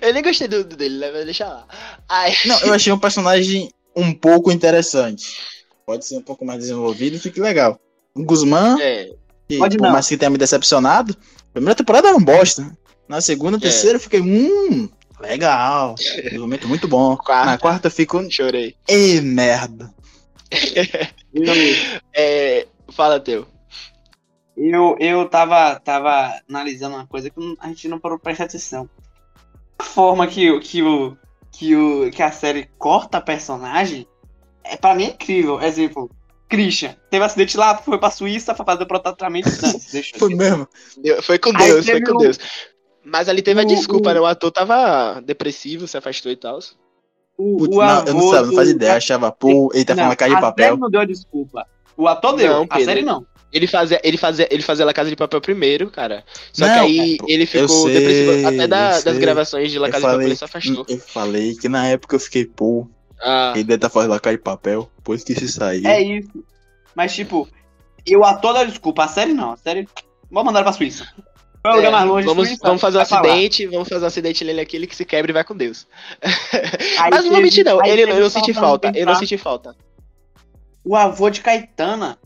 Eu 0.00 0.12
nem 0.14 0.22
gostei 0.22 0.48
do, 0.48 0.64
do 0.64 0.76
dele, 0.76 0.98
né? 0.98 1.10
Mas 1.12 1.24
deixa 1.24 1.46
lá. 1.46 1.66
Aí, 2.08 2.34
Não, 2.46 2.58
eu 2.60 2.72
achei 2.72 2.92
um 2.92 2.98
personagem 2.98 3.70
um 3.94 4.12
pouco 4.12 4.50
interessante. 4.50 5.36
Pode 5.86 6.06
ser 6.06 6.16
um 6.16 6.22
pouco 6.22 6.44
mais 6.44 6.60
desenvolvido 6.60 7.16
e 7.16 7.20
fique 7.20 7.40
legal. 7.40 7.78
O 8.14 8.24
Guzmán, 8.24 8.78
é, 8.80 9.10
que, 9.48 9.58
Pode 9.58 9.76
por 9.76 9.84
não. 9.84 9.92
mais 9.92 10.08
que 10.08 10.16
tenha 10.16 10.30
me 10.30 10.38
decepcionado, 10.38 11.14
a 11.50 11.52
primeira 11.52 11.74
temporada 11.74 12.08
era 12.08 12.16
um 12.16 12.24
bosta. 12.24 12.74
Na 13.06 13.20
segunda, 13.20 13.60
terceira, 13.60 13.96
eu 13.96 14.00
fiquei, 14.00 14.20
hum, 14.20 14.88
legal. 15.20 15.94
Desenvolvimento 15.96 16.66
muito 16.66 16.88
bom. 16.88 17.16
Quarta. 17.16 17.44
Na 17.50 17.58
quarta, 17.58 17.88
eu 17.88 17.90
fico, 17.90 18.24
chorei. 18.30 18.74
ei, 18.88 19.20
merda. 19.20 19.92
É, 22.14 22.66
fala, 22.92 23.18
teu. 23.20 23.46
Eu, 24.56 24.96
eu 25.00 25.28
tava, 25.28 25.80
tava 25.80 26.32
analisando 26.48 26.94
uma 26.96 27.06
coisa 27.06 27.28
que 27.30 27.56
a 27.60 27.68
gente 27.68 27.88
não 27.88 27.98
parou 27.98 28.18
pra 28.18 28.24
prestar 28.30 28.44
atenção. 28.44 28.88
A 29.78 29.82
forma 29.82 30.26
que, 30.26 30.50
o- 30.50 30.60
que, 30.60 30.82
o, 30.82 31.16
que, 31.50 31.74
o, 31.74 32.10
que 32.10 32.22
a 32.22 32.30
série 32.30 32.68
corta 32.78 33.18
a 33.18 33.20
personagem 33.20 34.06
é 34.62 34.76
pra 34.76 34.94
mim 34.94 35.06
incrível. 35.06 35.60
Exemplo, 35.60 36.08
Christian 36.48 36.94
teve 37.10 37.24
acidente 37.24 37.56
lá, 37.56 37.76
foi 37.78 37.98
pra 37.98 38.10
Suíça 38.10 38.54
pra 38.54 38.64
fazer 38.64 38.84
o 38.84 38.86
tratamento. 38.86 39.48
Não, 39.60 39.72
deixa 39.92 40.14
eu 40.14 40.20
Foi 40.20 40.34
mesmo. 40.34 40.68
Deu- 40.98 41.22
Foi 41.22 41.38
com 41.38 41.52
Deus, 41.52 41.84
foi 41.86 42.00
com 42.02 42.12
o- 42.14 42.18
Deus. 42.18 42.38
Mas 43.04 43.28
ali 43.28 43.42
teve 43.42 43.60
a 43.60 43.64
o- 43.64 43.66
desculpa, 43.66 44.10
o- 44.10 44.14
né? 44.14 44.20
O 44.20 44.26
ator 44.26 44.52
tava 44.52 45.20
depressivo, 45.20 45.88
se 45.88 45.96
afastou 45.96 46.30
e 46.30 46.36
tal. 46.36 46.58
O, 47.36 47.58
Putz, 47.58 47.76
o 47.76 47.80
não, 47.80 48.04
eu 48.06 48.14
não 48.14 48.30
sabia, 48.30 48.46
não 48.46 48.54
faz 48.54 48.68
ideia. 48.70 48.94
Achava, 48.96 49.32
pô, 49.32 49.70
ele 49.74 49.84
tá 49.84 49.96
falando 49.96 50.12
a 50.12 50.16
casa 50.16 50.30
de 50.30 50.36
a 50.36 50.40
papel. 50.40 50.68
série 50.68 50.80
não 50.80 50.88
deu 50.90 51.00
a 51.00 51.04
desculpa. 51.04 51.66
O 51.96 52.06
ator 52.06 52.36
deu, 52.36 52.52
Não, 52.52 52.66
a 52.70 52.80
série 52.80 53.02
não. 53.02 53.26
Ele 53.54 53.68
fazia, 53.68 54.00
ele 54.02 54.16
fazia, 54.16 54.48
ele 54.50 54.62
fazia 54.62 54.84
La 54.84 54.92
Casa 54.92 55.08
de 55.08 55.14
Papel 55.16 55.40
primeiro, 55.40 55.88
cara. 55.88 56.24
Só 56.52 56.64
que 56.64 56.70
Não, 56.72 56.84
aí 56.84 57.16
pô, 57.18 57.26
ele 57.28 57.46
ficou 57.46 57.68
sei, 57.68 57.92
depressivo 57.94 58.48
até 58.48 58.66
da- 58.66 59.00
das 59.00 59.16
gravações 59.16 59.70
de 59.70 59.78
La 59.78 59.86
Eu 59.86 59.92
Casa 59.92 60.06
de 60.06 60.12
Papel, 60.12 60.26
ele 60.26 60.36
se 60.36 60.44
afastou. 60.44 60.84
eu 60.88 60.98
falei 60.98 61.54
que 61.54 61.68
na 61.68 61.86
época 61.86 62.16
eu 62.16 62.20
fiquei, 62.20 62.44
pô, 62.44 62.88
Ah, 63.22 63.52
ele 63.54 63.62
deve 63.64 63.78
tá 63.78 63.88
fazendo 63.88 64.12
a 64.12 64.18
cara 64.18 64.36
de 64.36 64.42
papel, 64.42 64.90
pois 65.04 65.22
que 65.22 65.34
se 65.34 65.48
sair. 65.48 65.86
É 65.86 66.02
isso. 66.02 66.44
Mas, 66.96 67.14
tipo, 67.14 67.48
eu 68.04 68.24
a 68.24 68.34
toda 68.34 68.64
desculpa. 68.66 69.04
A 69.04 69.08
série 69.08 69.32
não. 69.32 69.52
A 69.52 69.56
série. 69.56 69.88
Vamos 70.30 70.46
mandar 70.46 70.62
pra 70.64 70.72
Suíça. 70.72 71.06
Um 71.64 71.70
é, 71.70 71.76
lugar 71.76 71.92
mais 71.92 72.06
longe. 72.06 72.26
vamos, 72.26 72.48
Suíça, 72.48 72.62
vamos 72.66 72.80
fazer 72.82 72.98
um 72.98 73.00
acidente, 73.00 73.66
vamos 73.68 73.88
fazer 73.88 74.04
um 74.04 74.08
acidente 74.08 74.44
nele 74.44 74.60
aqui, 74.60 74.76
ele 74.76 74.86
que 74.86 74.94
se 74.94 75.04
quebra 75.04 75.30
e 75.30 75.32
vai 75.32 75.44
com 75.44 75.56
Deus. 75.56 75.86
Aí 76.98 77.10
Mas 77.10 77.24
não 77.24 77.30
vou 77.32 77.40
mentir, 77.40 77.64
não. 77.64 77.82
Ele, 77.86 78.02
eu 78.02 78.20
não 78.20 78.28
senti 78.28 78.52
falta. 78.52 78.92
Eu 78.94 79.06
não 79.06 79.14
senti 79.14 79.38
falta. 79.38 79.74
O 80.84 80.94
avô 80.94 81.30
de 81.30 81.40
Caetana. 81.40 82.18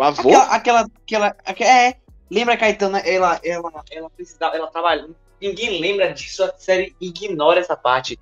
O 0.00 0.02
avô? 0.02 0.28
Aquela. 0.30 0.44
aquela, 0.54 0.80
aquela, 1.04 1.36
aque- 1.44 1.62
é. 1.64 1.96
Lembra 2.30 2.54
a 2.54 2.56
Caetana? 2.56 3.00
Ela, 3.00 3.38
ela, 3.44 3.70
ela 3.90 4.08
precisava. 4.08 4.56
Ela 4.56 4.68
trabalha. 4.68 5.06
Ninguém 5.42 5.78
lembra 5.80 6.10
disso. 6.12 6.42
A 6.42 6.52
série 6.56 6.94
ignora 7.00 7.60
essa 7.60 7.76
parte. 7.76 8.18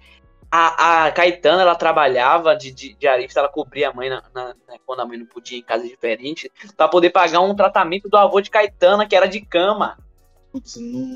A, 0.50 1.04
a 1.06 1.12
Caetana, 1.12 1.62
ela 1.62 1.74
trabalhava 1.76 2.56
de, 2.56 2.72
de, 2.72 2.94
de 2.94 3.06
arista, 3.06 3.38
ela 3.38 3.48
cobria 3.50 3.90
a 3.90 3.92
mãe 3.92 4.08
na, 4.08 4.22
na- 4.34 4.54
na- 4.66 4.78
quando 4.86 5.00
a 5.00 5.06
mãe 5.06 5.18
não 5.18 5.26
podia 5.26 5.58
ir 5.58 5.60
em 5.60 5.64
casa 5.64 5.86
diferente, 5.86 6.50
pra 6.74 6.88
poder 6.88 7.10
pagar 7.10 7.40
um 7.40 7.54
tratamento 7.54 8.08
do 8.08 8.16
avô 8.16 8.40
de 8.40 8.48
Caetana, 8.50 9.06
que 9.06 9.14
era 9.14 9.26
de 9.28 9.40
cama. 9.42 9.98
Não 10.54 10.62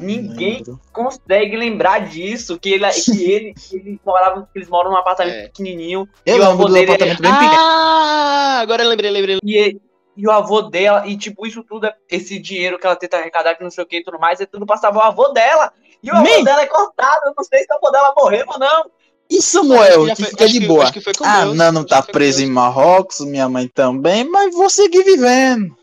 Ninguém- 0.01 0.59
lembro. 0.59 0.79
consegue 0.93 1.57
lembrar 1.57 2.01
disso, 2.07 2.59
que 2.59 2.73
ele, 2.75 2.87
que 2.91 3.25
ele, 3.33 3.55
que 3.55 3.77
ele 3.77 4.01
morava, 4.05 4.43
que 4.53 4.59
eles 4.59 4.69
moram 4.69 4.91
num 4.91 4.99
apartamento 4.99 5.35
É. 5.37 5.43
pequenininho, 5.45 6.07
Eu 6.27 6.37
E 6.37 6.41
o 6.41 6.45
avô 6.45 6.67
do 6.67 6.73
dele 6.75 6.91
é- 6.91 6.95
apartamento 6.95 7.23
bem 7.23 7.33
pequeno. 7.33 7.55
Ah, 7.57 8.59
agora 8.61 8.83
eu 8.85 8.89
lembrei, 8.91 9.11
lembrei. 9.11 9.39
e, 9.43 9.57
ele- 9.57 9.81
e 10.17 10.27
o 10.27 10.31
avô 10.31 10.63
dela, 10.63 11.07
e 11.07 11.17
tipo, 11.17 11.47
isso 11.47 11.63
tudo, 11.65 11.87
é- 11.87 11.97
esse 12.11 12.39
dinheiro 12.39 12.79
que 12.79 12.87
ela 12.87 12.97
tenta 12.97 13.17
arrecadar, 13.17 13.55
que 13.55 13.63
não 13.65 13.71
sei 13.71 13.85
o 13.85 13.87
que 13.87 13.99
e 13.99 14.05
tudo 14.05 14.19
mais, 14.19 14.41
é 14.41 14.47
tudo 14.47 14.67
passava 14.67 14.99
o 14.99 15.03
avô 15.03 15.29
dela. 15.29 15.73
E 16.03 16.11
o 16.11 16.15
avô 16.15 16.45
dela 16.45 16.63
é 16.63 16.67
cortado, 16.67 17.21
eu 17.27 17.35
não 17.37 17.45
sei 17.45 17.61
se 17.61 17.73
o 17.73 17.77
avô 17.77 17.91
dela 17.91 18.13
morreu 18.17 18.45
ou 18.49 18.59
não. 18.59 18.91
E 19.31 19.41
Samuel, 19.41 20.15
que 20.15 20.25
fica 20.27 20.47
de 20.49 20.61
que- 20.61 20.67
boa. 20.67 20.93
Ah, 21.23 21.45
Deus, 21.45 21.57
Nano 21.57 21.79
acho 21.81 21.89
tá 21.89 22.03
preso 22.03 22.43
em 22.43 22.51
Marrocos, 22.51 23.21
minha 23.21 23.49
mãe 23.49 23.67
também, 23.69 24.25
mas 24.25 24.55
vou 24.55 24.69
seguir 24.69 25.03
vivendo. 25.05 25.75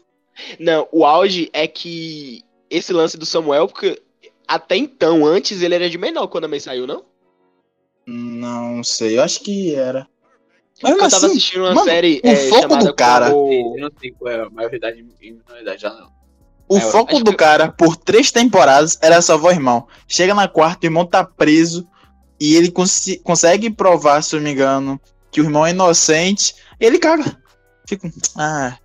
Não, 0.60 0.88
o 0.92 1.04
auge 1.06 1.50
é 1.52 1.68
que 1.68 2.44
esse 2.70 2.94
lance 2.94 3.18
do 3.18 3.26
Samuel, 3.26 3.68
porque 3.68 4.00
até 4.48 4.76
então, 4.76 5.26
antes, 5.26 5.62
ele 5.62 5.76
era 5.76 5.90
de 5.90 5.98
menor 5.98 6.28
quando 6.28 6.46
a 6.46 6.48
mãe 6.48 6.60
saiu, 6.60 6.86
não? 6.86 7.04
Não 8.06 8.84
sei, 8.84 9.18
eu 9.18 9.24
acho 9.24 9.40
que 9.42 9.74
era. 9.74 10.08
Mas 10.82 10.92
eu 10.92 10.98
tava 10.98 11.16
assim, 11.16 11.26
assistindo 11.28 11.62
uma 11.62 11.74
mano, 11.74 11.88
série 11.88 12.22
o 12.24 12.28
é, 12.28 12.36
foco 12.50 12.76
do 12.78 12.94
cara- 12.94 13.32
como- 13.32 13.78
não 13.78 13.90
sei 14.00 14.12
qual 14.12 14.32
é 14.34 14.42
a 14.42 14.50
maioridade 14.50 15.06
e 15.22 15.32
minoridade 15.32 15.82
já 15.82 15.90
não. 15.94 16.10
o 16.68 16.78
É, 16.78 16.84
eu 16.84 16.92
foco 16.92 17.20
do 17.24 17.32
que- 17.32 17.38
cara 17.38 17.70
por 17.72 17.96
três 17.98 18.32
temporadas 18.32 18.98
era 19.02 19.22
salvar 19.22 19.52
o 19.52 19.56
irmão. 19.56 19.88
Chega 20.08 20.34
na 20.34 20.48
quarta, 20.48 20.86
o 20.86 20.88
irmão 20.88 21.06
tá 21.06 21.24
preso 21.24 21.88
e 22.40 22.56
ele 22.56 22.72
consi- 22.72 23.20
consegue 23.24 23.70
provar, 23.70 24.22
se 24.24 24.36
eu 24.36 24.40
não 24.40 24.46
me 24.46 24.52
engano, 24.54 25.02
que 25.32 25.42
o 25.42 25.44
irmão 25.44 25.66
é 25.66 25.72
inocente. 25.72 26.56
E 26.80 26.86
ele 26.86 26.98
caga. 27.00 27.38
Fica, 27.88 28.10
ah, 28.38 28.78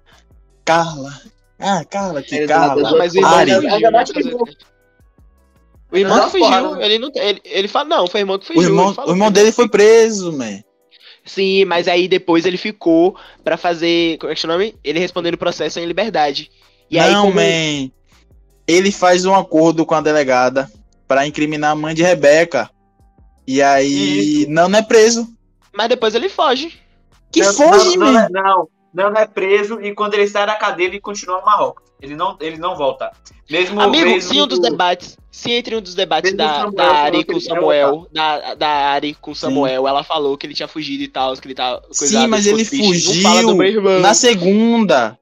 Carla. 0.65 1.13
Ah, 1.59 1.85
Carla, 1.85 2.23
que 2.23 2.35
Ele 2.35 2.47
Carla. 2.49 2.97
Mas 2.99 3.13
o 3.15 3.19
irmão 3.19 3.35
Ari. 3.35 3.53
fugiu, 3.53 4.39
o 5.93 5.97
irmão 5.97 6.31
fugiu, 6.31 6.81
ele 6.81 6.99
não. 6.99 7.13
Ele, 7.15 7.41
ele 7.45 7.69
fala, 7.69 7.85
não, 7.89 8.07
foi 8.09 8.21
o 8.21 8.23
irmão 8.23 8.39
que 8.39 8.47
fugiu. 8.47 8.63
O 8.63 8.65
irmão, 8.65 8.95
o 9.07 9.11
irmão 9.11 9.31
dele 9.31 9.53
foi 9.53 9.69
preso, 9.69 10.33
man. 10.33 10.64
Sim, 11.25 11.65
mas 11.65 11.89
aí 11.89 12.07
depois 12.07 12.45
ele 12.45 12.57
ficou 12.59 13.17
pra 13.43 13.57
fazer. 13.57 14.19
Como 14.19 14.31
é 14.31 14.35
que 14.35 14.45
é 14.45 14.49
o 14.49 14.53
nome? 14.53 14.75
Ele 14.85 14.99
respondendo 14.99 15.35
o 15.35 15.39
processo 15.39 15.81
em 15.81 15.87
liberdade. 15.87 16.51
E 16.91 16.99
aí, 16.99 17.13
não, 17.13 17.23
como. 17.27 17.37
man. 17.37 17.91
Ele 18.67 18.93
faz 18.93 19.25
um 19.25 19.35
acordo 19.35 19.85
com 19.87 19.95
a 19.95 20.01
delegada 20.01 20.71
pra 21.09 21.27
incriminar 21.27 21.73
a 21.73 21.75
mãe 21.75 21.95
de 21.95 22.03
Rebeca. 22.03 22.71
E 23.47 23.61
aí, 23.63 24.47
não, 24.49 24.69
não 24.69 24.79
é 24.79 24.83
preso. 24.83 25.29
Mas 25.73 25.89
depois 25.89 26.15
ele 26.15 26.29
foge. 26.29 26.79
Que 27.33 27.43
não, 27.43 27.53
foge, 27.53 27.97
não, 27.97 28.13
man. 28.13 28.29
não, 28.31 28.43
não, 28.43 28.69
não, 28.95 29.11
não 29.11 29.21
é 29.21 29.27
preso 29.27 29.81
e 29.81 29.95
quando 29.95 30.15
ele 30.15 30.29
sai 30.29 30.47
da 30.47 30.55
cadeia 30.55 30.87
ele 30.87 31.01
continua 31.01 31.41
no 31.41 31.47
Marrocos. 31.47 31.85
Ele 32.01 32.15
não, 32.15 32.37
ele 32.41 32.57
não 32.59 32.77
volta. 32.77 33.11
Mesmo 33.51 33.81
Amigo, 33.81 34.07
mesmo 34.11 34.43
um 34.43 34.47
dos 34.47 34.59
do- 34.59 34.71
debates. 34.71 35.19
Se 35.35 35.51
entre 35.51 35.75
um 35.75 35.81
dos 35.81 35.97
debates 35.97 36.33
da, 36.33 36.55
Samuel 36.61 36.73
da 36.73 36.87
Ari 36.95 37.25
com 37.25 37.41
Samuel, 37.41 38.07
da, 38.13 38.55
da 38.55 38.69
Ari 38.69 39.15
com 39.21 39.33
o 39.33 39.35
Samuel, 39.35 39.89
ela 39.89 40.05
falou 40.05 40.39
que 40.39 40.47
ele 40.47 40.55
tinha 40.55 40.69
fugido 40.69 41.03
e 41.03 41.09
tal, 41.09 41.35
que 41.37 41.49
ele 41.49 41.57
tá 41.57 41.83
Sim, 41.91 42.29
mas 42.29 42.47
ele 42.47 42.65
fugiu 42.65 44.01
na 44.01 44.15
segunda. 44.15 45.19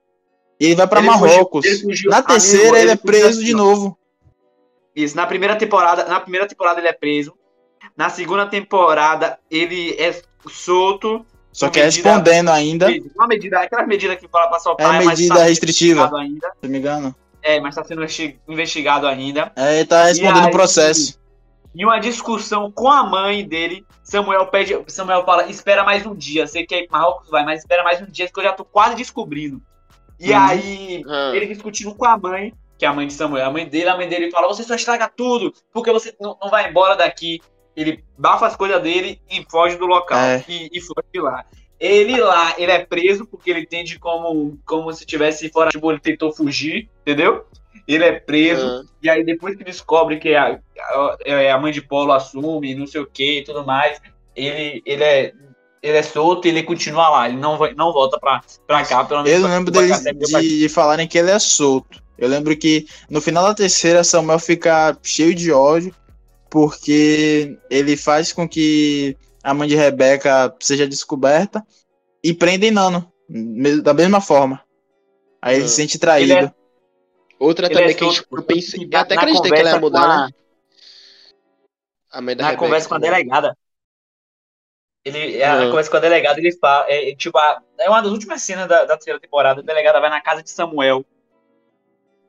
Ele 0.61 0.75
vai 0.75 0.87
pra 0.87 1.01
Ele 1.01 1.09
Marrocos. 1.09 1.66
fugiu- 1.81 2.11
na 2.11 2.18
amigo, 2.18 2.29
terceira 2.31 2.77
ele, 2.77 2.79
ele 2.81 2.90
é 2.90 2.96
preso 2.96 3.38
assim, 3.38 3.44
de 3.46 3.55
ó. 3.55 3.57
novo. 3.57 3.98
Isso, 4.94 5.16
na 5.16 5.27
primeira 5.27 5.57
temporada, 5.57 6.05
na 6.05 6.20
primeira 6.20 6.46
temporada 6.46 6.79
ele 6.79 6.88
é 6.88 6.92
preso. 6.92 7.33
Na 7.96 8.11
segunda 8.11 8.44
temporada 8.46 9.38
ele 9.51 9.96
é 9.98 10.14
solto. 10.51 11.25
Só 11.51 11.70
que 11.70 11.81
é 11.81 11.85
respondendo 11.85 12.51
ainda, 12.51 12.88
se 12.92 13.03
Uma 13.16 13.27
medida, 13.27 13.61
aquela 13.61 13.87
medida 13.87 14.14
que 14.14 14.29
fala 14.29 14.48
pra 14.48 14.61
soltar, 14.61 14.94
É 14.94 15.05
mas 15.05 15.18
medida 15.18 15.35
tá 15.35 15.40
sendo 15.40 15.48
restritiva. 15.48 16.18
Ainda. 16.18 16.53
não 16.62 16.70
me 16.70 16.79
engano. 16.79 17.16
É, 17.42 17.61
mas 17.61 17.74
tá 17.74 17.83
sendo 17.85 17.98
investi- 18.02 18.38
investigado 18.48 19.07
ainda. 19.07 19.52
É, 19.57 19.76
ele 19.78 19.87
tá 19.87 20.05
respondendo 20.05 20.46
o 20.46 20.50
processo. 20.50 21.20
Em 21.74 21.85
uma 21.85 21.98
discussão 21.98 22.70
com 22.70 22.88
a 22.90 23.02
mãe 23.02 23.46
dele, 23.46 23.85
Samuel 24.05 24.46
pede, 24.46 24.78
Samuel 24.88 25.24
fala: 25.24 25.46
"Espera 25.48 25.83
mais 25.83 26.05
um 26.05 26.14
dia, 26.14 26.46
sei 26.46 26.66
que 26.66 26.74
é 26.74 26.87
Marrocos 26.90 27.31
vai, 27.31 27.44
mas 27.44 27.61
espera 27.61 27.83
mais 27.83 28.00
um 28.00 28.07
dia 28.07 28.28
que 28.28 28.38
eu 28.38 28.44
já 28.44 28.52
tô 28.52 28.64
quase 28.64 28.94
descobrindo". 28.94 29.61
E 30.20 30.31
Uhum. 30.33 30.38
aí 30.38 31.05
Ah. 31.09 31.33
ele 31.35 31.46
discutindo 31.46 31.94
com 31.94 32.05
a 32.05 32.16
mãe, 32.18 32.52
que 32.78 32.85
é 32.85 32.88
a 32.88 32.92
mãe 32.92 33.07
de 33.07 33.14
Samuel, 33.14 33.46
a 33.46 33.50
mãe 33.50 33.66
dele, 33.66 33.88
a 33.88 33.96
mãe 33.96 34.07
dele 34.09 34.31
fala: 34.31 34.48
"Você 34.48 34.62
só 34.62 34.74
estraga 34.74 35.09
tudo, 35.09 35.52
porque 35.72 35.90
você 35.90 36.14
não, 36.20 36.37
não 36.40 36.50
vai 36.50 36.68
embora 36.68 36.94
daqui". 36.94 37.40
Ele 37.74 38.05
bafa 38.18 38.46
as 38.46 38.55
coisas 38.55 38.83
dele 38.83 39.18
e 39.31 39.42
foge 39.50 39.76
do 39.76 39.87
local 39.87 40.18
É. 40.18 40.44
e, 40.46 40.68
e 40.70 40.81
foge 40.81 41.07
de 41.12 41.20
lá. 41.20 41.42
Ele 41.83 42.21
lá, 42.21 42.55
ele 42.59 42.71
é 42.71 42.79
preso 42.79 43.27
porque 43.27 43.51
ele 43.51 43.62
entende 43.62 43.99
como 43.99 44.57
como 44.64 44.92
se 44.92 45.05
tivesse 45.05 45.49
fora, 45.49 45.68
tipo, 45.71 45.90
ele 45.90 45.99
tentou 45.99 46.33
fugir, 46.33 46.88
entendeu? 47.01 47.45
Ele 47.88 48.05
é 48.05 48.12
preso 48.12 48.64
Ah. 48.64 48.85
e 49.03 49.11
aí 49.11 49.25
depois 49.25 49.57
que 49.57 49.64
descobre 49.64 50.21
que 50.21 50.33
a, 50.33 50.61
a, 50.79 51.16
é 51.25 51.51
a 51.51 51.59
mãe 51.59 51.73
de 51.73 51.83
Polo 51.83 52.12
assume, 52.12 52.77
não 52.77 52.87
sei 52.87 53.01
o 53.01 53.07
que 53.07 53.40
e 53.40 53.45
tudo 53.45 53.66
mais, 53.66 54.01
ele, 54.37 54.81
ele 54.87 55.03
é 55.03 55.33
ele 55.83 55.99
é 55.99 56.03
solto 56.05 56.47
e 56.47 56.51
ele 56.51 56.62
continua 56.62 57.09
lá, 57.09 57.29
ele 57.29 57.38
não 57.38 57.59
vai, 57.59 57.75
não 57.75 57.92
volta 57.92 58.16
pra, 58.21 58.40
pra 58.68 58.85
cá, 58.85 59.03
pelo 59.05 59.25
menos. 59.25 59.40
Eu 59.42 59.49
lembro 59.49 59.73
pra 59.73 59.83
deles 59.83 60.29
de, 60.29 60.59
de 60.61 60.68
falarem 60.68 61.09
que 61.09 61.18
ele 61.18 61.33
é 61.33 61.38
solto. 61.40 62.01
Eu 62.16 62.29
lembro 62.29 62.57
que 62.57 62.87
no 63.11 63.21
final 63.21 63.42
da 63.42 63.55
terceira, 63.55 64.05
Samuel 64.05 64.38
fica 64.38 64.97
cheio 65.03 65.35
de 65.35 65.51
ódio, 65.51 65.92
porque 66.49 67.59
ele 67.68 67.97
faz 67.97 68.33
com 68.33 68.49
que 68.49 69.16
a 69.42 69.52
mãe 69.55 69.68
de 69.68 69.74
Rebeca 69.74 70.55
seja 70.61 70.87
descoberta 70.87 71.64
e 72.22 72.33
prendem 72.33 72.70
Nano, 72.70 73.12
da 73.83 73.92
mesma 73.94 74.20
forma. 74.20 74.62
Aí 75.40 75.57
ele 75.57 75.64
Ah. 75.64 75.68
se 75.68 75.74
sente 75.76 75.98
traído. 75.98 76.33
Ele 76.33 76.46
é- 76.46 76.55
Outra 77.38 77.66
ele 77.66 77.74
também 77.74 77.90
é 77.90 77.94
que 77.94 78.05
eu 78.05 78.42
pensei. 78.44 78.88
Eu 78.90 78.98
até 79.00 79.14
na 79.16 79.22
acreditei 79.22 79.50
que 79.50 79.59
ela 79.59 79.70
ia 79.70 79.81
mudar, 79.81 80.05
a- 80.05 80.26
né? 80.26 80.33
A 82.12 82.20
mãe 82.20 82.37
da 82.37 82.42
na 82.44 82.48
Rebeca 82.50 82.64
conversa 82.64 82.88
com 82.88 82.94
a 82.94 82.98
delegada. 82.98 83.57
Ele, 85.05 85.42
a 85.42 85.57
Uhum. 85.57 85.70
conversa 85.70 85.90
com 85.90 85.96
a 85.96 86.00
delegada, 86.00 86.38
ele 86.38 86.52
fala. 86.52 86.87
É, 86.88 87.11
é, 87.11 87.16
tipo, 87.16 87.37
a- 87.37 87.61
é 87.81 87.88
uma 87.88 88.00
das 88.00 88.12
últimas 88.12 88.42
cenas 88.42 88.68
da, 88.68 88.85
da 88.85 88.94
terceira 88.94 89.18
temporada. 89.18 89.61
A 89.61 89.64
delegada 89.64 90.00
vai 90.00 90.09
na 90.11 90.20
casa 90.20 90.42
de 90.42 90.50
Samuel 90.50 91.05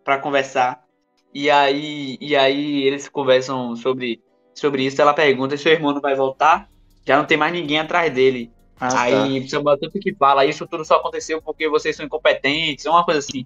pra 0.04 0.18
conversar. 0.18 0.84
E 1.32 1.50
aí, 1.52 2.18
e 2.20 2.36
aí 2.36 2.84
eles 2.84 3.08
conversam 3.08 3.76
sobre 3.76 4.22
sobre 4.56 4.84
isso, 4.86 5.02
ela 5.02 5.14
pergunta 5.16 5.58
se 5.58 5.64
seu 5.64 5.72
irmão 5.72 5.94
não 5.94 6.02
vai 6.02 6.16
voltar. 6.16 6.70
Já 7.06 7.18
não 7.18 7.26
tem 7.26 7.38
mais 7.38 7.54
ninguém 7.54 7.80
atrás 7.80 8.14
dele. 8.14 8.52
Ah, 8.80 8.88
tá. 8.88 9.02
Aí 9.04 9.48
Samuel 9.50 9.78
tanto 9.78 10.00
que 10.00 10.14
fala, 10.16 10.46
isso 10.46 10.68
tudo 10.68 10.84
só 10.84 10.96
aconteceu 10.96 11.42
porque 11.42 11.70
vocês 11.70 11.96
são 11.96 12.06
incompetentes, 12.06 12.86
uma 12.86 13.06
coisa 13.06 13.20
assim. 13.20 13.46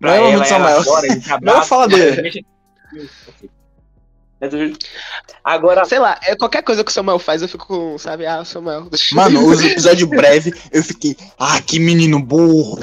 Não 0.00 0.10
é 0.10 0.20
o 0.20 0.24
nome 0.24 0.40
de 0.40 0.48
Samuel. 0.48 0.84
chora, 0.84 1.06
ele 1.06 1.22
Não 1.42 1.62
fala 1.64 1.88
dele. 1.88 2.44
Agora, 5.42 5.84
Sei 5.86 5.98
lá, 5.98 6.18
é, 6.22 6.36
qualquer 6.36 6.62
coisa 6.62 6.84
que 6.84 6.90
o 6.90 6.92
Samuel 6.92 7.18
faz, 7.18 7.40
eu 7.40 7.48
fico 7.48 7.66
com, 7.66 7.96
sabe, 7.96 8.26
ah, 8.26 8.44
Samuel. 8.44 8.88
Mano, 9.12 9.46
os 9.46 9.62
episódios 9.62 10.08
breves, 10.08 10.52
eu 10.70 10.82
fiquei, 10.82 11.16
ah, 11.38 11.60
que 11.62 11.78
menino 11.78 12.20
burro. 12.22 12.78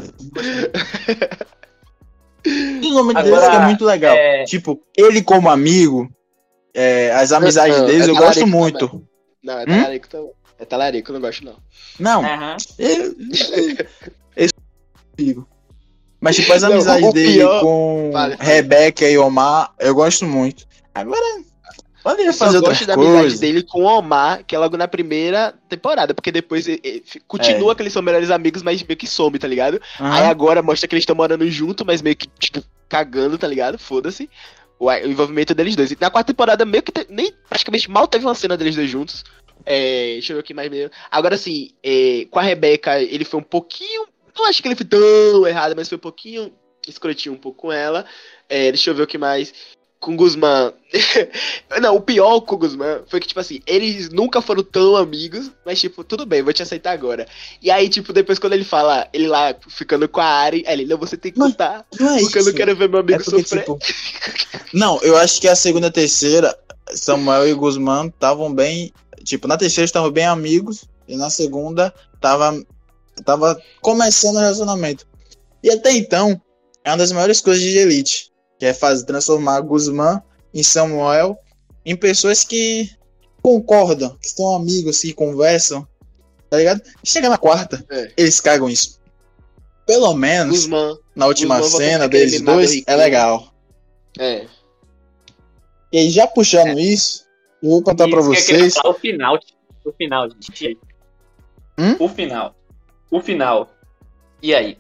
O 2.43 2.89
nome 2.93 3.13
dele 3.13 3.27
Agora, 3.35 3.51
fica 3.51 3.59
muito 3.65 3.85
legal. 3.85 4.15
é- 4.15 4.45
Tipo, 4.45 4.81
ele 4.97 5.21
como 5.21 5.49
amigo, 5.49 6.09
é, 6.73 7.11
as 7.11 7.31
amizades 7.31 7.77
Não, 7.77 7.85
deles 7.85 8.07
é 8.07 8.09
eu 8.09 8.15
gosto 8.15 8.39
talarico 8.39 8.47
muito. 8.47 9.07
Não, 9.43 9.59
é 9.59 9.63
Hum? 9.63 9.65
talarico 9.67 10.07
também. 10.07 10.31
É 10.59 10.65
talarico, 10.65 11.09
eu 11.09 11.13
não 11.13 11.21
gosto 11.21 11.43
não. 11.43 11.55
Não, 11.99 12.23
aham. 12.23 12.57
eu, 12.77 13.15
amigo. 15.17 15.47
Mas 16.19 16.35
tipo, 16.35 16.53
as 16.53 16.61
Não, 16.61 16.71
amizades 16.73 17.09
o 17.09 17.13
dele 17.13 17.33
pior- 17.39 17.61
com 17.61 18.09
Vale. 18.13 18.35
Rebeca 18.39 19.09
e 19.09 19.17
Omar, 19.17 19.73
eu 19.79 19.95
gosto 19.95 20.23
muito. 20.25 20.67
Agora, 20.93 21.19
poderia 22.03 22.29
Eu 22.29 22.33
só 22.33 22.45
fazer 22.45 22.59
gosto 22.59 22.69
outras 22.81 22.85
da 22.87 22.93
amizade 22.93 23.39
dele 23.39 23.63
com 23.63 23.83
o 23.83 23.87
Omar, 23.87 24.43
que 24.45 24.55
é 24.55 24.59
logo 24.59 24.77
na 24.77 24.87
primeira 24.87 25.51
temporada, 25.67 26.13
porque 26.13 26.31
depois 26.31 26.67
eh, 26.67 26.77
f- 26.83 27.19
continua 27.27 27.75
que 27.75 27.81
eles 27.81 27.91
são 27.93 28.03
melhores 28.03 28.29
amigos, 28.29 28.61
mas 28.61 28.83
meio 28.83 28.97
que 28.97 29.07
some, 29.07 29.39
tá 29.39 29.47
ligado? 29.47 29.81
Aham. 29.99 30.13
Aí 30.13 30.25
agora 30.27 30.61
mostra 30.61 30.87
que 30.87 30.93
eles 30.93 31.01
estão 31.01 31.15
morando 31.15 31.49
junto, 31.49 31.83
mas 31.83 32.03
meio 32.03 32.15
que, 32.15 32.27
tipo, 32.37 32.61
cagando, 32.87 33.35
tá 33.39 33.47
ligado? 33.47 33.79
Foda-se. 33.79 34.29
O, 34.81 34.91
envolvimento 34.91 35.53
deles 35.53 35.75
dois. 35.75 35.91
E 35.91 35.97
na 36.01 36.09
quarta 36.09 36.33
temporada, 36.33 36.65
meio 36.65 36.81
que 36.81 36.91
te- 36.91 37.05
nem 37.07 37.31
praticamente 37.47 37.87
mal 37.87 38.07
teve 38.07 38.25
uma 38.25 38.33
cena 38.33 38.57
deles 38.57 38.75
dois 38.75 38.89
juntos. 38.89 39.23
É, 39.63 40.13
deixa 40.13 40.33
eu 40.33 40.37
ver 40.37 40.41
aqui 40.41 40.55
mais. 40.55 40.71
Agora 41.11 41.37
sim, 41.37 41.69
é, 41.83 42.25
com 42.31 42.39
a 42.39 42.41
Rebeca, 42.41 42.99
ele 42.99 43.23
foi 43.23 43.39
um 43.39 43.43
pouquinho. 43.43 44.07
Não 44.35 44.47
acho 44.47 44.59
que 44.59 44.67
ele 44.67 44.75
foi 44.75 44.87
tão 44.87 45.45
errado, 45.45 45.75
mas 45.75 45.87
foi 45.87 45.97
um 45.97 46.01
pouquinho 46.01 46.51
escrotinho 46.87 47.35
um 47.35 47.37
pouco 47.37 47.61
com 47.61 47.71
ela. 47.71 48.07
É, 48.49 48.71
deixa 48.71 48.89
eu 48.89 48.95
ver 48.95 49.03
o 49.03 49.07
que 49.07 49.19
mais. 49.19 49.53
Com 50.01 50.13
o 50.13 50.15
Guzmán. 50.17 50.73
não, 51.79 51.95
o 51.95 52.01
pior 52.01 52.41
com 52.41 52.55
o 52.55 52.57
Guzmán 52.57 53.03
foi 53.07 53.19
que, 53.19 53.27
tipo 53.27 53.39
assim, 53.39 53.61
eles 53.67 54.09
nunca 54.09 54.41
foram 54.41 54.63
tão 54.63 54.97
amigos, 54.97 55.51
mas, 55.65 55.79
tipo, 55.79 56.03
tudo 56.03 56.25
bem, 56.25 56.41
vou 56.41 56.51
te 56.51 56.63
aceitar 56.63 56.91
agora. 56.91 57.27
E 57.61 57.69
aí, 57.71 57.87
tipo, 57.87 58.11
depois 58.11 58.39
quando 58.39 58.53
ele 58.53 58.63
fala, 58.65 59.07
ele 59.13 59.27
lá 59.27 59.55
ficando 59.69 60.09
com 60.09 60.19
a 60.19 60.25
Ari, 60.25 60.63
ele, 60.67 60.85
não, 60.85 60.97
você 60.97 61.15
tem 61.15 61.31
que 61.31 61.39
contar, 61.39 61.85
Não 61.99 62.15
é 62.15 62.19
porque 62.19 62.39
eu 62.39 62.43
não 62.43 62.49
isso. 62.49 62.57
quero 62.57 62.75
ver 62.75 62.89
meu 62.89 62.97
É 62.97 63.01
amigo 63.01 63.23
porque, 63.23 63.41
sofrer. 63.41 63.59
tipo. 63.59 63.79
Não, 64.73 64.99
eu 65.03 65.15
acho 65.17 65.39
que 65.39 65.47
a 65.47 65.55
segunda 65.55 65.87
e 65.87 65.91
terceira, 65.91 66.57
Samuel 66.93 67.47
e 67.47 67.53
Guzmán 67.53 68.07
estavam 68.07 68.53
bem. 68.53 68.91
Tipo, 69.23 69.47
na 69.47 69.57
terceira 69.57 69.85
estavam 69.85 70.09
bem 70.09 70.25
amigos. 70.25 70.85
E 71.07 71.15
na 71.15 71.29
segunda 71.29 71.93
tava. 72.19 72.59
Tava 73.25 73.61
começando 73.81 74.37
o 74.37 74.39
relacionamento. 74.39 75.05
E 75.61 75.69
até 75.69 75.91
então, 75.91 76.41
é 76.83 76.89
uma 76.89 76.97
das 76.97 77.11
maiores 77.11 77.39
coisas 77.41 77.61
de 77.61 77.77
Elite. 77.77 78.30
Que 78.61 78.67
é 78.67 78.75
fazer 78.75 79.05
transformar 79.05 79.59
Guzmán 79.61 80.21
e 80.53 80.63
Samuel 80.63 81.35
em 81.83 81.95
pessoas 81.95 82.43
que 82.43 82.91
concordam, 83.41 84.15
que 84.21 84.29
são 84.29 84.55
amigos, 84.55 84.99
que 84.99 85.13
conversam. 85.13 85.87
Tá 86.47 86.57
ligado? 86.57 86.79
Chega 87.03 87.27
na 87.27 87.39
quarta, 87.39 87.83
É. 87.89 88.11
eles 88.15 88.39
cagam 88.39 88.69
isso. 88.69 88.99
Pelo 89.87 90.13
menos 90.13 90.59
Guzmán, 90.59 90.95
na 91.15 91.25
última 91.25 91.59
Guzmán 91.59 91.79
cena 91.79 92.07
deles 92.07 92.39
dois, 92.39 92.83
é 92.85 92.95
legal. 92.95 93.51
é. 94.19 94.45
E 95.91 95.97
aí, 95.97 96.09
já 96.11 96.27
puxando 96.27 96.79
isso, 96.79 97.25
eu 97.63 97.71
vou 97.71 97.81
contar 97.81 98.03
eu 98.03 98.09
queria 98.09 98.23
vocês. 98.23 98.75
O 98.85 98.93
final, 98.93 99.39
o 99.83 99.91
final, 99.91 100.29
gente. 100.29 100.77
Hum? 101.79 101.95
O 101.99 102.07
final. 102.07 102.55
O 103.09 103.19
final. 103.21 103.71
E 104.39 104.53
aí? 104.53 104.77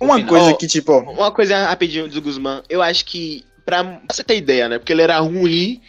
O 0.00 0.04
Uma 0.04 0.16
final. 0.16 0.28
coisa 0.28 0.54
que, 0.54 0.66
tipo, 0.66 0.92
Uma 0.98 1.30
coisa 1.32 1.66
rapidinho 1.66 2.08
do 2.08 2.20
Guzmán, 2.22 2.62
eu 2.68 2.82
acho 2.82 3.04
que, 3.06 3.44
pra 3.64 4.00
você 4.10 4.22
ter 4.22 4.36
ideia, 4.36 4.68
né, 4.68 4.78
porque 4.78 4.92
ele 4.92 5.02
era 5.02 5.18
ruim, 5.18 5.80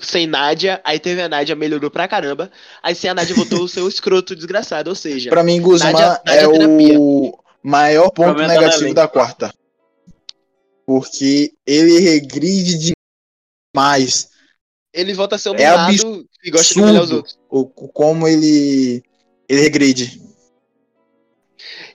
sem 0.00 0.26
Nádia, 0.26 0.80
aí 0.84 0.98
teve 0.98 1.20
a 1.22 1.28
Nádia, 1.28 1.54
melhorou 1.54 1.90
pra 1.90 2.08
caramba, 2.08 2.50
aí 2.82 2.94
sem 2.94 3.08
a 3.10 3.14
Nádia 3.14 3.34
voltou 3.34 3.62
o 3.62 3.68
seu 3.68 3.86
escroto 3.88 4.34
desgraçado, 4.34 4.88
ou 4.90 4.96
seja... 4.96 5.30
pra 5.30 5.42
mim, 5.44 5.60
Guzmán 5.60 5.92
Nádia- 5.92 6.20
é 6.26 6.48
terapia. 6.48 6.98
o 7.00 7.38
maior 7.62 8.10
ponto 8.10 8.40
negativo 8.42 8.94
da 8.94 9.06
quarta. 9.06 9.52
Porque 10.86 11.52
ele 11.64 12.00
regride 12.00 12.92
demais. 13.74 14.28
Ele 14.92 15.14
volta 15.14 15.36
a 15.36 15.38
ser 15.38 15.50
um 15.50 15.54
É 15.54 15.70
mimado 15.70 16.26
e 16.42 16.50
gosta 16.50 16.74
de 16.74 16.80
os 16.80 16.88
absurdo. 16.88 17.16
outros. 17.16 17.38
O, 17.48 17.60
o- 17.60 17.88
como 17.88 18.26
ele. 18.26 19.00
Ele 19.48 19.60
regride. 19.62 20.20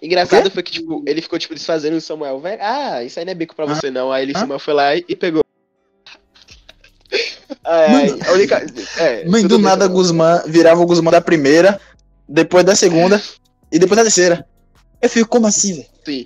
Engraçado 0.01 0.49
foi 0.51 0.63
que, 0.63 0.71
tipo, 0.71 1.03
ele 1.07 1.21
ficou, 1.21 1.37
tipo, 1.39 1.53
desfazendo 1.55 1.97
o 1.97 2.01
Samuel. 2.01 2.39
Vai, 2.39 2.57
ah, 2.59 3.03
isso 3.03 3.19
aí 3.19 3.25
não 3.25 3.31
é 3.31 3.35
bico 3.35 3.55
pra 3.55 3.65
você, 3.65 3.89
não. 3.91 4.11
Aí 4.11 4.23
ele, 4.23 4.33
Ah. 4.35 4.39
Samuel 4.39 4.59
foi 4.59 4.73
lá 4.73 4.95
e, 4.95 5.05
e 5.07 5.15
pegou. 5.15 5.43
Ai, 7.63 8.09
Mano. 8.09 8.19
a 8.27 8.31
única... 8.33 8.65
É, 8.97 9.25
Mãe, 9.27 9.45
do 9.47 9.57
bem, 9.57 9.65
nada, 9.65 9.85
Samuel. 9.85 9.97
Guzmán 9.97 10.41
virava 10.47 10.81
o 10.81 10.85
Guzmán 10.85 11.11
da 11.11 11.21
primeira, 11.21 11.79
depois 12.27 12.63
da 12.63 12.75
segunda 12.75 13.21
e 13.71 13.79
depois 13.79 13.97
da 13.97 14.03
terceira. 14.03 14.47
Eu 15.01 15.09
fico, 15.09 15.29
como 15.29 15.47
assim, 15.47 15.75
velho? 15.75 15.87
Sim. 16.05 16.25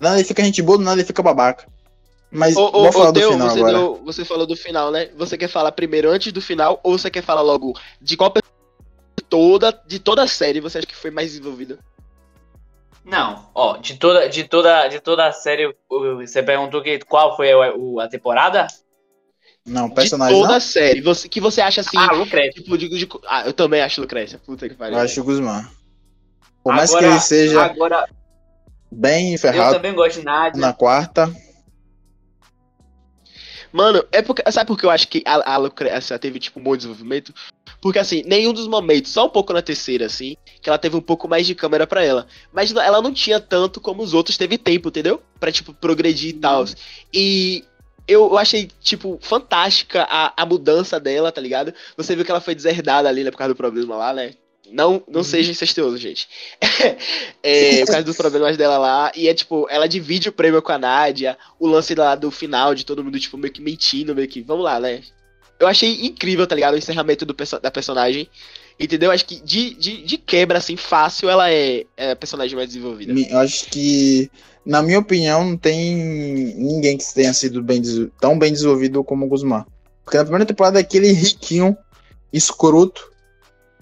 Nada 0.00 0.16
ele 0.16 0.24
fica 0.24 0.42
gente 0.44 0.62
boa, 0.62 0.78
do 0.78 0.84
nada 0.84 1.00
ele 1.00 1.06
fica 1.06 1.22
babaca. 1.22 1.66
Mas 2.30 2.56
Ô, 2.56 2.66
ô, 2.68 2.82
vou 2.84 2.92
falar 2.92 3.08
ô, 3.10 3.12
do 3.12 3.20
Teu, 3.20 3.32
final 3.32 3.50
você, 3.50 3.58
agora. 3.58 3.78
deu- 3.78 4.00
você 4.04 4.24
falou 4.24 4.46
do 4.46 4.56
final, 4.56 4.90
né? 4.90 5.10
Você 5.16 5.36
quer 5.36 5.48
falar 5.48 5.70
primeiro 5.72 6.10
antes 6.10 6.32
do 6.32 6.40
final 6.40 6.80
ou 6.82 6.98
você 6.98 7.10
quer 7.10 7.22
falar 7.22 7.42
logo 7.42 7.78
de 8.00 8.16
qual 8.16 8.30
pessoa 8.30 8.50
toda, 9.28 9.80
de 9.86 9.98
toda 9.98 10.22
a 10.22 10.26
série 10.26 10.60
você 10.60 10.78
acha 10.78 10.86
que 10.86 10.96
foi 10.96 11.10
mais 11.10 11.30
desenvolvida? 11.32 11.78
Não, 13.04 13.50
ó, 13.54 13.76
de 13.78 13.96
toda, 13.96 14.28
de 14.28 14.44
toda, 14.44 14.86
de 14.88 15.00
toda 15.00 15.26
a 15.26 15.32
série, 15.32 15.74
você 16.16 16.42
perguntou 16.42 16.82
que, 16.82 17.00
qual 17.00 17.34
foi 17.36 17.50
a, 17.52 18.04
a 18.04 18.08
temporada? 18.08 18.66
Não, 19.66 19.88
De 19.88 19.94
personagem 19.94 20.36
toda 20.36 20.48
não. 20.50 20.56
a 20.56 20.60
série. 20.60 21.00
Você, 21.00 21.28
que 21.28 21.40
você 21.40 21.60
acha 21.60 21.80
assim, 21.80 21.96
Ah, 21.96 22.12
Lucrécia. 22.12 22.62
tipo, 22.62 22.76
de, 22.78 22.88
de- 22.88 23.08
Ah, 23.28 23.44
eu 23.46 23.52
também 23.52 23.80
acho 23.80 24.00
Lucrécia. 24.00 24.38
Puta 24.44 24.68
que 24.68 24.74
pariu. 24.74 24.96
Eu 24.98 25.02
acho 25.04 25.20
o 25.20 25.24
Guzmán. 25.24 25.64
Por 26.62 26.72
mais 26.74 26.90
que 26.90 26.96
Agora- 26.96 27.12
ele 27.12 27.20
seja 27.20 27.64
Agora, 27.64 28.08
bem 28.90 29.32
eu 29.32 29.38
ferrado 29.38 29.74
também 29.74 29.94
gosto 29.94 30.20
de 30.20 30.24
Nádia. 30.24 30.60
na 30.60 30.72
quarta, 30.72 31.32
Mano, 33.72 34.04
é 34.12 34.20
porque. 34.20 34.42
Sabe 34.52 34.66
por 34.68 34.78
que 34.78 34.84
eu 34.84 34.90
acho 34.90 35.08
que 35.08 35.22
a, 35.26 35.54
a 35.54 35.56
Lucrécia 35.56 36.18
teve, 36.18 36.38
tipo, 36.38 36.60
um 36.60 36.62
bom 36.62 36.76
desenvolvimento? 36.76 37.32
Porque, 37.82 37.98
assim, 37.98 38.22
nenhum 38.24 38.52
dos 38.52 38.68
momentos, 38.68 39.10
só 39.10 39.26
um 39.26 39.28
pouco 39.28 39.52
na 39.52 39.60
terceira, 39.60 40.06
assim, 40.06 40.36
que 40.62 40.68
ela 40.68 40.78
teve 40.78 40.96
um 40.96 41.00
pouco 41.00 41.26
mais 41.26 41.44
de 41.44 41.52
câmera 41.52 41.84
pra 41.84 42.04
ela. 42.04 42.28
Mas 42.52 42.72
ela 42.72 43.02
não 43.02 43.12
tinha 43.12 43.40
tanto 43.40 43.80
como 43.80 44.04
os 44.04 44.14
outros 44.14 44.36
teve 44.36 44.56
tempo, 44.56 44.88
entendeu? 44.88 45.20
Pra, 45.40 45.50
tipo, 45.50 45.74
progredir 45.74 46.30
e 46.30 46.34
tal. 46.34 46.64
E 47.12 47.64
eu, 48.06 48.38
achei, 48.38 48.70
tipo, 48.80 49.18
fantástica 49.20 50.06
a, 50.08 50.32
a 50.40 50.46
mudança 50.46 51.00
dela, 51.00 51.32
tá 51.32 51.40
ligado? 51.40 51.74
Você 51.96 52.14
viu 52.14 52.24
que 52.24 52.30
ela 52.30 52.40
foi 52.40 52.54
deserdada 52.54 53.08
ali, 53.08 53.24
né, 53.24 53.32
por 53.32 53.38
causa 53.38 53.52
do 53.52 53.56
problema 53.56 53.96
lá, 53.96 54.14
né? 54.14 54.34
Não, 54.70 55.02
não 55.08 55.24
seja 55.24 55.50
incestuoso, 55.50 55.96
gente. 55.96 56.28
é, 57.42 57.80
por 57.80 57.86
causa 57.86 58.04
dos 58.04 58.16
problemas 58.16 58.56
dela 58.56 58.78
lá. 58.78 59.10
E 59.16 59.28
é 59.28 59.34
tipo, 59.34 59.66
ela 59.68 59.88
divide 59.88 60.28
o 60.28 60.32
prêmio 60.32 60.62
com 60.62 60.70
a 60.70 60.78
Nádia. 60.78 61.36
O 61.58 61.66
lance 61.66 61.96
lá 61.96 62.14
do 62.14 62.30
final 62.30 62.76
de 62.76 62.86
todo 62.86 63.02
mundo, 63.02 63.18
tipo, 63.18 63.36
meio 63.36 63.52
que 63.52 63.60
mentindo, 63.60 64.14
meio 64.14 64.28
que. 64.28 64.40
Vamos 64.40 64.64
lá, 64.64 64.78
né? 64.78 65.02
Eu 65.62 65.68
achei 65.68 66.06
incrível, 66.06 66.46
tá 66.46 66.54
ligado? 66.54 66.74
O 66.74 66.78
encerramento 66.78 67.24
do, 67.24 67.34
da 67.62 67.70
personagem. 67.70 68.28
Entendeu? 68.78 69.10
Acho 69.10 69.24
que 69.24 69.40
de, 69.40 69.74
de, 69.74 70.02
de 70.02 70.18
quebra, 70.18 70.58
assim, 70.58 70.76
fácil, 70.76 71.30
ela 71.30 71.50
é, 71.50 71.84
é 71.96 72.10
a 72.12 72.16
personagem 72.16 72.56
mais 72.56 72.68
desenvolvida. 72.68 73.12
eu 73.12 73.38
acho 73.38 73.66
que, 73.66 74.30
na 74.66 74.82
minha 74.82 74.98
opinião, 74.98 75.44
não 75.44 75.56
tem 75.56 75.94
ninguém 76.56 76.98
que 76.98 77.14
tenha 77.14 77.32
sido 77.32 77.62
bem, 77.62 77.80
tão 78.20 78.38
bem 78.38 78.52
desenvolvido 78.52 79.04
como 79.04 79.24
o 79.24 79.28
Guzmán. 79.28 79.64
Porque 80.04 80.16
na 80.16 80.24
primeira 80.24 80.46
temporada 80.46 80.80
é 80.80 80.82
aquele 80.82 81.12
riquinho, 81.12 81.76
escroto, 82.32 83.12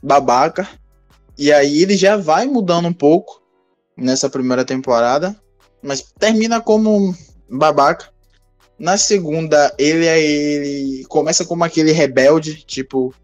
babaca. 0.02 0.68
E 1.38 1.50
aí 1.50 1.82
ele 1.82 1.96
já 1.96 2.16
vai 2.16 2.46
mudando 2.46 2.86
um 2.86 2.92
pouco 2.92 3.40
nessa 3.96 4.28
primeira 4.28 4.66
temporada. 4.66 5.34
Mas 5.82 6.12
termina 6.18 6.60
como 6.60 7.14
babaca. 7.48 8.09
Na 8.80 8.96
segunda, 8.96 9.74
ele 9.76 10.06
é 10.06 10.18
ele 10.18 11.04
começa 11.04 11.44
como 11.44 11.62
aquele 11.62 11.92
rebelde, 11.92 12.64
tipo, 12.64 13.14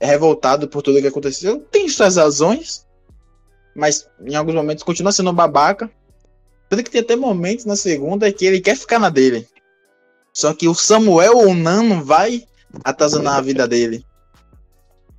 revoltado 0.00 0.66
por 0.66 0.80
tudo 0.80 0.98
que 0.98 1.06
aconteceu. 1.06 1.60
Tem 1.70 1.86
suas 1.90 2.16
razões, 2.16 2.86
mas 3.76 4.08
em 4.26 4.34
alguns 4.34 4.54
momentos 4.54 4.82
continua 4.82 5.12
sendo 5.12 5.30
babaca. 5.30 5.90
Tanto 6.70 6.82
que 6.82 6.90
tem 6.90 7.02
até 7.02 7.16
momentos 7.16 7.66
na 7.66 7.76
segunda 7.76 8.32
que 8.32 8.46
ele 8.46 8.62
quer 8.62 8.78
ficar 8.78 8.98
na 8.98 9.10
dele. 9.10 9.46
Só 10.32 10.54
que 10.54 10.66
o 10.66 10.74
Samuel 10.74 11.36
ou 11.36 11.48
o 11.48 11.54
Nano 11.54 12.02
vai 12.02 12.48
atazanar 12.82 13.36
a 13.36 13.42
vida 13.42 13.68
dele. 13.68 14.06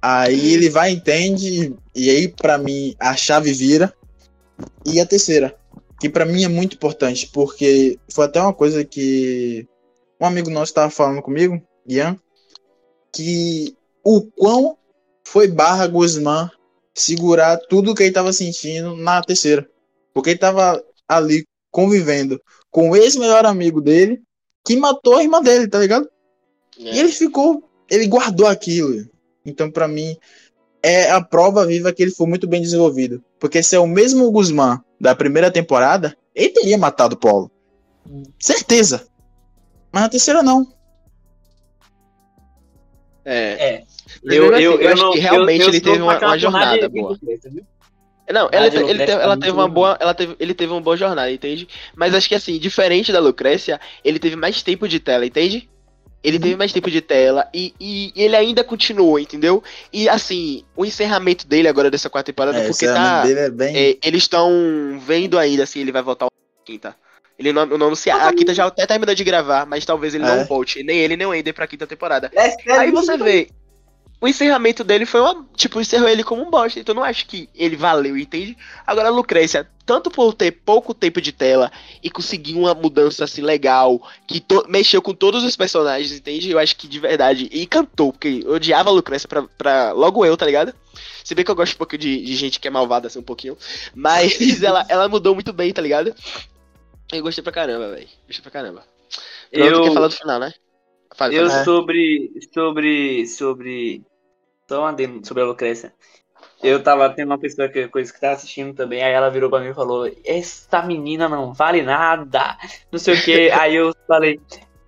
Aí 0.02 0.52
ele 0.52 0.68
vai, 0.68 0.90
entende, 0.90 1.76
e 1.94 2.10
aí 2.10 2.28
pra 2.28 2.58
mim 2.58 2.96
a 3.00 3.16
chave 3.16 3.54
vira. 3.54 3.94
E 4.84 5.00
a 5.00 5.06
terceira, 5.06 5.56
que 6.00 6.10
pra 6.10 6.26
mim 6.26 6.44
é 6.44 6.48
muito 6.48 6.76
importante, 6.76 7.30
porque 7.32 8.00
foi 8.12 8.26
até 8.26 8.42
uma 8.42 8.54
coisa 8.54 8.84
que 8.84 9.68
um 10.20 10.26
amigo 10.26 10.50
nosso 10.50 10.72
estava 10.72 10.90
falando 10.90 11.22
comigo, 11.22 11.62
Ian, 11.88 12.20
que 13.12 13.76
o 14.04 14.22
quão 14.22 14.78
foi 15.24 15.48
barra 15.48 15.88
Guzmán 15.88 16.50
segurar 16.94 17.58
tudo 17.58 17.94
que 17.94 18.04
ele 18.04 18.12
tava 18.12 18.32
sentindo 18.32 18.96
na 18.96 19.22
terceira. 19.22 19.68
Porque 20.14 20.32
ele 20.32 20.40
tava 20.40 20.82
ali 21.08 21.46
convivendo 21.70 22.42
com 22.72 22.90
o 22.90 22.96
ex-melhor 22.96 23.46
amigo 23.46 23.82
dele, 23.82 24.22
que 24.66 24.76
matou 24.78 25.18
a 25.18 25.24
irmã 25.24 25.42
dele, 25.42 25.68
tá 25.68 25.80
ligado? 25.80 26.10
É. 26.80 26.96
E 26.96 27.00
ele 27.00 27.12
ficou, 27.12 27.70
ele 27.90 28.08
guardou 28.08 28.48
aquilo. 28.48 29.08
Então, 29.46 29.70
pra 29.70 29.88
mim, 29.88 30.18
é 30.82 31.12
a 31.12 31.22
prova 31.22 31.66
viva 31.66 31.92
que 31.92 32.02
ele 32.02 32.12
foi 32.12 32.28
muito 32.28 32.48
bem 32.48 32.62
desenvolvido. 32.62 33.24
Porque 33.40 33.62
se 33.62 33.76
é 33.76 33.80
o 33.80 33.88
mesmo 33.88 34.32
Guzmán 34.32 34.82
da 35.00 35.16
primeira 35.16 35.52
temporada, 35.52 36.18
ele 36.34 36.50
teria 36.50 36.78
matado 36.78 37.16
o 37.16 37.20
Paulo. 37.20 37.52
Certeza. 38.40 39.08
Mas 39.96 40.04
na 40.04 40.10
terceira, 40.10 40.44
não. 40.44 40.68
É. 43.24 43.38
É. 43.40 43.84
Eu, 44.26 44.52
mesmo 44.52 44.54
assim, 44.54 44.64
eu, 44.64 44.82
eu, 44.82 44.94
acho 44.94 45.04
não, 45.04 45.12
que 45.14 45.20
realmente 45.20 45.62
eu, 45.62 45.68
eu 45.68 45.74
ele 45.74 45.80
teve 45.80 46.02
uma, 46.02 46.18
uma 46.18 46.38
jornada 46.38 46.90
boa. 46.90 47.18
viu? 47.22 47.66
Não, 48.30 48.50
ela, 48.52 48.68
ele 48.68 49.06
teve, 49.06 49.12
ela 49.14 49.28
muito 49.28 49.40
teve 49.44 49.54
uma 49.54 49.70
boa, 49.70 49.98
ela 50.02 50.14
teve, 50.14 50.36
ele 50.38 50.54
teve 50.54 50.74
uma 50.74 50.82
boa 50.82 50.98
jornada, 50.98 51.32
entende? 51.32 51.70
Mas 51.96 52.14
acho 52.14 52.28
que 52.28 52.36
assim, 52.36 52.60
diferente 52.60 53.14
da 53.14 53.22
Lucrécia, 53.22 53.80
ele 54.04 54.20
teve 54.20 54.36
mais 54.36 54.62
tempo 54.62 54.86
de 54.86 55.00
tela, 55.00 55.26
entende? 55.26 55.70
Ele 56.22 56.40
teve 56.40 56.58
mais 56.58 56.74
tempo 56.74 56.92
de 56.92 57.00
tela 57.00 57.48
e, 57.54 57.74
e 57.80 58.12
ele 58.18 58.36
ainda 58.36 58.66
continuou, 58.66 59.18
entendeu? 59.18 59.64
E 59.94 60.10
assim, 60.10 60.66
o 60.76 60.84
encerramento 60.84 61.48
dele 61.48 61.70
agora 61.70 61.90
dessa 61.90 62.10
quarta 62.10 62.34
temporada, 62.34 62.58
É, 62.58 62.68
porque 62.68 62.86
tá. 62.86 63.24
dele 63.24 63.40
é 63.40 63.50
bem. 63.50 63.78
é, 63.78 63.98
eles 64.04 64.24
estão 64.24 65.00
vendo 65.00 65.40
ainda 65.40 65.66
se 65.66 65.80
ele 65.80 65.94
vai 65.94 66.02
voltar 66.02 66.28
quinta. 66.66 66.98
Ele 67.38 67.52
não, 67.52 67.66
não 67.66 67.88
anuncia. 67.88 68.16
A 68.16 68.32
quinta 68.34 68.54
já 68.54 68.66
até 68.66 68.86
terminou 68.86 69.14
de 69.14 69.24
gravar, 69.24 69.66
mas 69.66 69.86
talvez 69.86 70.16
ele 70.16 70.24
É. 70.26 70.36
não 70.38 70.46
volte. 70.46 70.82
Nem 70.84 71.00
ele, 71.00 71.18
nem 71.18 71.28
o 71.28 71.34
Ender 71.34 71.54
pra 71.54 71.68
quinta 71.68 71.86
temporada. 71.86 72.32
É 72.34 72.56
Aí 72.74 72.92
você 72.92 73.18
vê. 73.18 73.50
O 74.22 74.28
encerramento 74.28 74.84
dele 74.84 75.06
foi 75.06 75.20
uma. 75.20 75.46
Tipo, 75.56 75.80
encerrou 75.82 76.08
ele 76.08 76.24
como 76.24 76.42
um 76.42 76.50
bosta. 76.50 76.80
Então 76.80 76.94
eu 76.94 77.02
não 77.02 77.04
acho 77.04 77.28
que 77.28 77.50
ele 77.54 77.76
valeu, 77.76 78.18
entende? 78.18 78.58
Agora, 78.88 79.10
a 79.10 79.12
Lucrécia, 79.12 79.68
tanto 79.86 80.10
por 80.10 80.34
ter 80.34 80.52
pouco 80.52 80.94
tempo 80.94 81.20
de 81.20 81.34
tela 81.34 81.70
e 82.02 82.10
conseguir 82.10 82.54
uma 82.56 82.74
mudança 82.74 83.26
assim 83.26 83.42
legal, 83.42 84.02
que 84.26 84.40
to- 84.40 84.66
mexeu 84.70 85.02
com 85.02 85.14
todos 85.14 85.44
os 85.44 85.58
personagens, 85.58 86.14
entende? 86.14 86.50
Eu 86.50 86.58
acho 86.58 86.78
que 86.78 86.88
de 86.88 86.98
verdade. 87.00 87.50
E 87.52 87.68
cantou, 87.68 88.14
porque 88.14 88.42
eu 88.46 88.54
odiava 88.54 88.90
a 88.90 88.94
Lucrécia 88.94 89.28
pra, 89.28 89.44
pra. 89.44 89.92
Logo 89.92 90.26
eu, 90.26 90.38
tá 90.38 90.46
ligado? 90.46 90.74
Se 91.24 91.36
bem 91.36 91.44
que 91.44 91.52
eu 91.52 91.56
gosto 91.56 91.74
um 91.74 91.78
pouco 91.78 91.98
de, 91.98 92.24
de 92.24 92.36
gente 92.38 92.60
que 92.60 92.68
é 92.70 92.72
malvada 92.72 93.08
assim 93.08 93.20
um 93.20 93.24
pouquinho. 93.24 93.58
Mas 93.94 94.40
ela, 94.64 94.86
ela 94.88 95.10
mudou 95.10 95.34
muito 95.36 95.52
bem, 95.52 95.74
tá 95.74 95.82
ligado? 95.82 96.16
Eu 97.12 97.22
gostei 97.22 97.44
pra 97.44 97.54
caramba, 97.54 97.90
velho. 97.92 98.08
Gostei 98.28 98.42
pra 98.42 98.52
caramba. 98.52 98.84
Pronto, 99.52 99.68
Eu- 99.70 99.84
quer 99.84 99.94
falar 99.94 100.08
do 100.08 100.16
final, 100.16 100.40
né? 100.40 100.54
Fala, 101.16 101.34
Eu 101.34 101.50
sobre. 101.64 102.32
Sobre. 102.54 103.26
Sobre. 103.28 104.04
Só 104.68 104.82
um 104.82 104.86
adendo 104.86 105.26
sobre 105.26 105.44
a 105.44 105.46
Lucrécia. 105.46 105.94
Eu 106.64 106.82
tava 106.82 107.10
tendo 107.12 107.30
uma 107.30 107.38
pessoa 107.38 107.70
que, 107.70 107.88
coisa 107.88 108.12
que 108.12 108.20
tava 108.20 108.34
assistindo 108.34 108.74
também, 108.76 109.04
aí 109.04 109.14
ela 109.14 109.30
virou 109.30 109.50
pra 109.50 109.60
mim 109.60 109.70
e 109.70 109.74
falou: 109.74 110.12
Essa 110.26 110.82
menina 110.82 111.30
não 111.30 111.54
vale 111.54 111.82
nada. 111.84 112.58
Não 112.92 112.98
sei 113.00 113.14
o 113.16 113.22
que. 113.24 113.50
aí 113.52 113.76
eu 113.76 113.94
falei, 114.08 114.40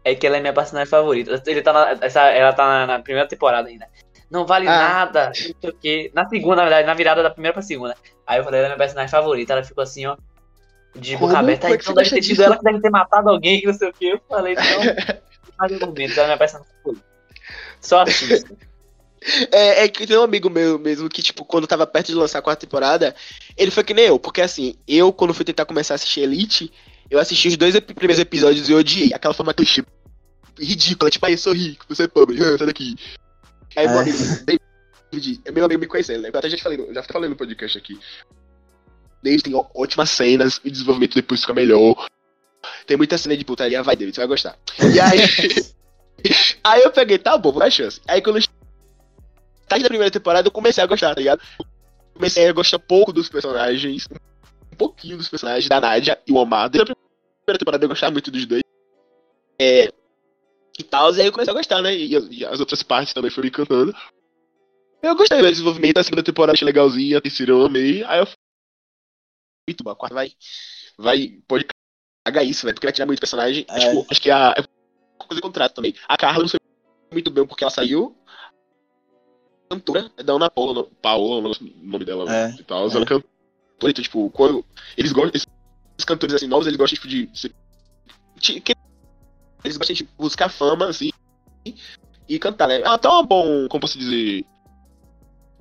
é 0.03 0.15
que 0.15 0.25
ela 0.25 0.37
é 0.37 0.39
minha 0.41 0.53
personagem 0.53 0.89
favorita. 0.89 1.41
Ele 1.45 1.61
tá 1.61 1.71
na, 1.73 1.91
essa, 2.05 2.21
ela 2.23 2.51
tá 2.53 2.65
na, 2.65 2.87
na 2.87 2.99
primeira 2.99 3.27
temporada 3.27 3.69
ainda. 3.69 3.87
Não 4.29 4.45
vale 4.45 4.67
Ah. 4.67 4.71
nada, 4.77 5.27
não 5.27 5.33
sei 5.33 5.69
o 5.69 5.73
que. 5.73 6.11
Na 6.13 6.27
segunda, 6.27 6.57
na 6.57 6.63
verdade, 6.63 6.87
na 6.87 6.93
virada 6.93 7.23
da 7.23 7.29
primeira 7.29 7.53
pra 7.53 7.61
segunda. 7.61 7.95
Aí 8.25 8.39
eu 8.39 8.43
falei, 8.43 8.59
ela 8.59 8.67
é 8.67 8.69
minha 8.71 8.77
personagem 8.77 9.11
favorita. 9.11 9.53
Ela 9.53 9.63
ficou 9.63 9.83
assim, 9.83 10.05
ó. 10.05 10.17
De 10.95 11.13
Como? 11.15 11.27
boca 11.27 11.39
aberta. 11.39 11.61
Como 11.67 11.73
é 11.73 11.77
que 11.77 11.83
então 11.83 11.93
deve 11.93 12.09
ter 12.09 12.19
disso? 12.21 12.41
ela 12.41 12.57
que 12.57 12.63
deve 12.63 12.81
ter 12.81 12.89
matado 12.89 13.29
alguém, 13.29 13.59
que 13.61 13.67
não 13.67 13.73
sei 13.73 13.89
o 13.89 13.93
que. 13.93 14.05
Eu 14.05 14.21
falei, 14.27 14.55
não. 14.55 14.61
mais 15.59 16.17
ela 16.17 16.33
é 16.33 16.37
personagem 16.37 16.73
favorita. 16.83 17.05
Só 17.81 18.01
assista. 18.01 18.55
É, 19.51 19.83
é 19.83 19.87
que 19.87 20.05
tem 20.07 20.17
um 20.17 20.23
amigo 20.23 20.49
meu 20.49 20.79
mesmo 20.79 21.09
que, 21.09 21.21
tipo, 21.21 21.43
quando 21.43 21.67
tava 21.67 21.85
perto 21.85 22.07
de 22.07 22.15
lançar 22.15 22.39
a 22.39 22.41
quarta 22.41 22.61
temporada, 22.65 23.15
ele 23.57 23.71
foi 23.71 23.83
que 23.83 23.93
nem 23.93 24.05
eu, 24.05 24.17
porque 24.19 24.41
assim, 24.41 24.75
eu, 24.87 25.11
quando 25.11 25.33
fui 25.33 25.43
tentar 25.43 25.65
começar 25.65 25.93
a 25.93 25.95
assistir 25.95 26.21
Elite, 26.21 26.71
eu 27.09 27.19
assisti 27.19 27.47
os 27.47 27.57
dois 27.57 27.75
ep- 27.75 27.93
primeiros 27.93 28.19
episódios 28.21 28.69
e 28.69 28.71
eu 28.71 28.77
odiei. 28.77 29.13
Aquela 29.13 29.33
forma 29.33 29.53
clichê 29.53 29.83
ridícula, 30.59 31.09
tipo, 31.11 31.25
aí 31.25 31.33
eu 31.33 31.37
sou 31.37 31.53
rico, 31.53 31.85
você 31.89 32.03
é 32.03 32.07
pobre, 32.07 32.37
sai 32.57 32.67
daqui. 32.67 32.95
Aí 33.75 33.87
meu 33.87 33.97
É. 33.97 34.01
amigo, 34.01 34.17
David, 35.11 35.41
é 35.45 35.51
meu 35.51 35.65
amigo 35.65 35.81
me 35.81 35.87
conhecendo, 35.87 36.21
né? 36.21 36.29
Eu 36.33 36.39
até 36.39 36.49
já 36.49 36.57
falei, 36.59 36.87
já 36.93 37.03
falei 37.03 37.29
no 37.29 37.35
podcast 37.35 37.77
aqui. 37.77 37.99
David 39.21 39.43
tem 39.43 39.53
ótimas 39.75 40.09
cenas, 40.09 40.57
o 40.63 40.69
desenvolvimento 40.69 41.15
depois 41.15 41.41
fica 41.41 41.53
melhor. 41.53 42.07
Tem 42.85 42.97
muita 42.97 43.17
cena 43.17 43.35
de 43.35 43.45
putaria, 43.45 43.83
vai, 43.83 43.95
David, 43.95 44.15
você 44.15 44.21
vai 44.21 44.27
gostar. 44.27 44.57
E 44.79 44.99
aí. 44.99 45.19
aí 46.63 46.81
eu 46.83 46.91
peguei, 46.91 47.17
tá 47.17 47.37
bom, 47.37 47.51
vou 47.51 47.59
dar 47.59 47.69
chance. 47.69 48.01
Aí 48.07 48.21
quando 48.21 48.37
eu 48.37 48.43
tarde 49.67 49.83
da 49.83 49.89
primeira 49.89 50.11
temporada 50.11 50.47
eu 50.47 50.51
comecei 50.51 50.83
a 50.83 50.87
gostar, 50.87 51.13
tá 51.13 51.19
ligado? 51.19 51.41
Comecei 52.13 52.47
a 52.47 52.53
gostar 52.53 52.79
pouco 52.79 53.11
dos 53.11 53.29
personagens, 53.29 54.07
um 54.71 54.75
pouquinho 54.75 55.17
dos 55.17 55.29
personagens 55.29 55.67
da 55.67 55.79
Nadia 55.79 56.17
e 56.25 56.31
o 56.31 56.35
Omar. 56.35 56.69
Desde 56.69 56.91
a 56.91 56.95
primeira 56.95 57.59
temporada 57.59 57.83
eu 57.83 57.89
gostava 57.89 58.11
muito 58.11 58.31
dos 58.31 58.45
dois. 58.45 58.63
É. 59.59 59.91
E 60.79 60.83
tal, 60.83 61.13
e 61.15 61.21
aí 61.21 61.27
eu 61.27 61.31
comecei 61.31 61.51
a 61.51 61.57
gostar, 61.57 61.81
né? 61.81 61.93
E, 61.95 62.17
e 62.31 62.45
as 62.45 62.59
outras 62.59 62.83
partes 62.83 63.13
também 63.13 63.31
foram 63.31 63.45
me 63.45 63.49
encantando. 63.49 63.95
Eu 65.01 65.15
gostei 65.15 65.41
do 65.41 65.49
desenvolvimento, 65.49 65.97
a 65.97 66.03
segunda 66.03 66.23
temporada 66.23 66.53
achei 66.53 66.65
legalzinha, 66.65 67.17
a 67.17 67.21
terceira 67.21 67.51
eu 67.51 67.65
amei. 67.65 68.03
Aí 68.05 68.19
eu 68.19 68.27
bom, 69.83 69.91
a 69.91 69.95
quarta 69.95 70.13
vai. 70.15 70.31
Vai. 70.97 71.39
Pode 71.47 71.65
cagar 72.25 72.45
isso, 72.45 72.65
velho, 72.65 72.75
porque 72.75 72.87
vai 72.87 72.93
tirar 72.93 73.05
muito 73.05 73.19
personagem. 73.19 73.65
É. 73.69 73.79
Tipo, 73.79 74.07
acho 74.09 74.21
que 74.21 74.31
a. 74.31 74.53
É 74.57 74.63
coisa 75.17 75.35
de 75.35 75.41
contrato 75.41 75.73
também. 75.73 75.93
A 76.07 76.17
Carla 76.17 76.39
não 76.39 76.47
sei 76.47 76.59
muito 77.11 77.31
bem 77.31 77.45
porque 77.45 77.63
ela 77.63 77.71
saiu. 77.71 78.15
Cantora, 79.69 80.09
é 80.17 80.23
da 80.23 80.33
Ana 80.33 80.49
Paula, 80.49 80.87
Paola, 81.01 81.49
o 81.49 81.53
nome 81.83 82.05
dela 82.05 82.33
É, 82.33 82.51
e 82.51 82.63
tal. 82.63 82.87
é. 82.87 82.91
Ela 82.91 83.03
é 83.03 83.05
cantora, 83.05 83.25
então, 83.77 84.03
tipo, 84.03 84.29
quando. 84.31 84.65
Eles 84.97 85.11
gostam. 85.11 85.31
Esses 85.35 86.05
cantores 86.05 86.35
assim 86.35 86.47
novos, 86.47 86.67
eles 86.67 86.77
gostam, 86.77 86.95
tipo, 86.95 87.07
de. 87.07 87.29
eles 89.63 89.77
gostam 89.77 89.95
de 89.95 90.03
buscar 90.17 90.49
fama, 90.49 90.87
assim. 90.87 91.09
E 92.29 92.39
cantar, 92.39 92.67
né? 92.67 92.81
Ela 92.81 92.97
tá 92.97 93.19
um 93.19 93.25
bom. 93.25 93.67
Como 93.67 93.81
posso 93.81 93.97
dizer? 93.97 94.45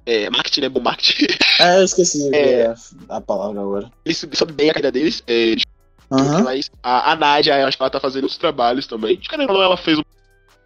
É, 0.07 0.31
marketing, 0.31 0.61
né? 0.63 0.69
Bom 0.69 0.81
marketing. 0.81 1.27
É, 1.59 1.79
eu 1.79 1.85
esqueci 1.85 2.35
É. 2.35 2.67
a, 3.09 3.17
a 3.17 3.21
palavra 3.21 3.61
agora. 3.61 3.91
Eles 4.05 4.25
soube 4.35 4.53
bem 4.53 4.69
a 4.71 4.75
carreira 4.75 4.93
deles. 4.93 5.23
É, 5.27 5.33
eles. 5.33 5.65
Mas 6.45 6.71
a, 6.83 7.13
a 7.13 7.17
Nádia, 7.17 7.59
eu 7.59 7.67
acho 7.67 7.77
que 7.79 7.83
ela 7.83 7.91
tá 7.91 7.99
fazendo 7.99 8.25
outros 8.25 8.39
trabalhos 8.39 8.87
também. 8.87 9.17
De 9.19 9.27
não, 9.39 9.63
ela 9.63 9.77
fez 9.77 9.99
um 9.99 10.03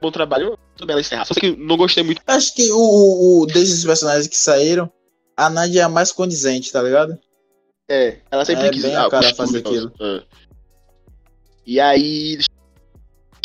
bom 0.03 0.11
trabalho. 0.11 0.59
Tudo 0.77 0.87
bem 0.89 0.95
ela 0.95 1.01
encerrar. 1.01 1.25
Só 1.25 1.33
que 1.35 1.55
não 1.57 1.77
gostei 1.77 2.03
muito. 2.03 2.21
Acho 2.27 2.55
que 2.55 2.71
o, 2.73 2.77
o, 2.77 3.43
o- 3.43 3.47
desses 3.47 3.85
personagens 3.85 4.27
que 4.27 4.37
saíram, 4.37 4.91
a 5.37 5.49
Nadia 5.49 5.83
é 5.83 5.85
a 5.85 5.89
mais 5.89 6.11
condizente, 6.13 6.73
tá 6.73 6.83
ligado? 6.83 7.17
É, 7.89 8.19
ela 8.31 8.45
sempre 8.45 8.67
É 8.67 8.71
quis 8.71 8.83
bem 8.83 8.97
a 8.97 9.09
cara 9.09 9.33
fazer 9.35 9.59
aquilo. 9.59 9.93
É. 10.01 10.23
E 11.67 11.79
aí, 11.81 12.39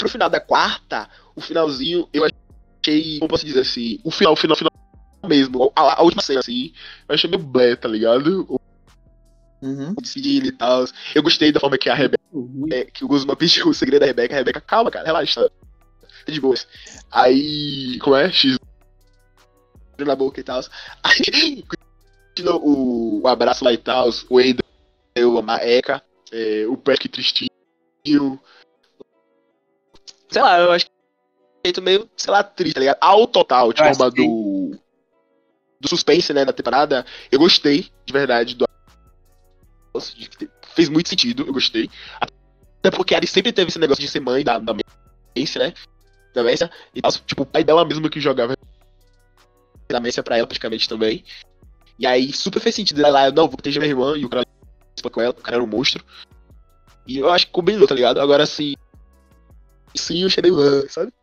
no 0.02 0.10
final 0.10 0.30
da 0.30 0.40
quarta, 0.40 1.08
o 1.36 1.42
finalzinho, 1.42 2.08
eu 2.12 2.24
achei, 2.26 3.20
como 3.20 3.30
posso 3.30 3.46
dizer 3.46 3.62
assim, 3.62 4.00
o 4.04 4.10
final, 4.12 4.34
o 4.34 4.36
final, 4.36 4.56
o 4.56 4.58
final 4.58 4.72
mesmo, 5.26 5.72
a, 5.76 6.00
a 6.00 6.04
última 6.04 6.22
cena, 6.22 6.40
assim, 6.40 6.74
eu 7.08 7.16
achei 7.16 7.30
meio 7.30 7.42
blé, 7.44 7.76
tá 7.76 7.88
ligado? 7.88 8.60
Uhum. 9.62 9.96
e 10.16 10.52
tal. 10.52 10.86
Eu 11.14 11.24
gostei 11.24 11.52
da 11.52 11.60
forma 11.60 11.78
que 11.78 11.90
a 11.90 11.96
Rebeca, 11.96 12.24
é, 12.72 12.86
que 12.86 13.04
o 13.04 13.08
Guzman 13.08 13.36
pediu 13.36 13.68
o 13.68 13.74
segredo 13.74 14.02
da 14.02 14.06
Rebeca, 14.06 14.34
a 14.34 14.38
Rebeca, 14.38 14.62
calma, 14.62 14.92
cara, 14.92 15.06
relaxa, 15.06 15.50
tá 15.50 16.32
de 16.32 16.40
boas. 16.40 16.68
Aí, 17.12 17.98
como 18.00 18.16
é? 18.16 18.32
X 18.32 18.58
na 19.98 20.16
boca 20.16 20.40
e 20.40 20.44
tal. 20.44 20.62
Aí, 21.04 21.64
o, 22.62 23.22
o 23.22 23.28
abraço 23.28 23.64
lá 23.64 23.72
e 23.72 23.78
tal, 23.78 24.10
o 24.30 24.42
Ender, 24.42 24.64
a 25.18 25.42
Maeka, 25.42 26.04
é, 26.32 26.66
o 26.68 26.76
Patrick 26.76 27.10
tristinho. 27.10 27.50
Sei 30.30 30.42
lá, 30.42 30.60
eu 30.60 30.72
acho 30.74 30.86
que 30.86 31.80
é 31.80 31.82
meio, 31.82 32.10
sei 32.18 32.32
lá, 32.32 32.44
triste, 32.44 32.74
tá 32.74 32.80
ligado? 32.82 32.98
Ao 33.00 33.26
total, 33.26 33.72
Eu 33.72 33.96
forma 33.96 34.12
que- 34.12 34.26
do. 34.28 34.55
Do 35.86 35.90
suspense, 35.90 36.34
né, 36.34 36.44
da 36.44 36.52
temporada, 36.52 37.06
eu 37.32 37.38
gostei, 37.38 37.92
de 38.06 38.12
verdade, 38.12 38.56
do. 38.56 38.66
Fez 40.74 40.90
muito 40.90 41.08
sentido, 41.08 41.46
eu 41.46 41.54
gostei. 41.54 41.88
Até 42.20 42.90
porque 42.90 43.14
a 43.14 43.18
Ari 43.18 43.28
sempre 43.28 43.54
teve 43.54 43.70
esse 43.70 43.78
negócio 43.78 44.02
de 44.02 44.10
ser 44.10 44.20
mãe 44.20 44.44
da, 44.44 44.58
da 44.58 44.74
Mace, 44.74 45.60
né? 45.60 45.74
Da 46.34 46.44
Messia. 46.44 46.72
E 46.94 47.04
tal. 47.04 47.12
Tipo, 47.12 47.44
o 47.44 47.46
pai 47.46 47.64
dela 47.64 47.86
mesmo 47.86 48.10
que 48.10 48.20
jogava 48.20 48.56
da 49.88 50.00
Messia 50.00 50.24
pra 50.24 50.38
ela, 50.38 50.48
praticamente 50.48 50.90
também. 50.90 51.24
E 52.00 52.08
aí, 52.08 52.34
super 52.34 52.60
fez 52.60 52.74
sentido 52.74 53.00
ela 53.00 53.10
lá, 53.10 53.28
eu 53.28 53.32
não, 53.32 53.48
vou 53.48 53.58
proteger 53.58 53.80
minha 53.80 53.92
irmã, 53.92 54.18
e 54.18 54.26
o 54.26 54.30
cara 54.30 54.44
com 55.12 55.22
ela, 55.22 55.30
o 55.30 55.36
cara 55.36 55.58
era 55.58 55.64
um 55.64 55.68
monstro. 55.68 56.04
E 57.06 57.20
eu 57.20 57.30
acho 57.30 57.46
que 57.46 57.52
combinou, 57.52 57.88
tá 57.88 57.94
ligado? 57.94 58.20
Agora 58.20 58.48
sim. 58.48 58.76
Sim, 59.94 60.24
eu 60.24 60.28
ah, 60.28 60.90
sabe? 60.90 61.14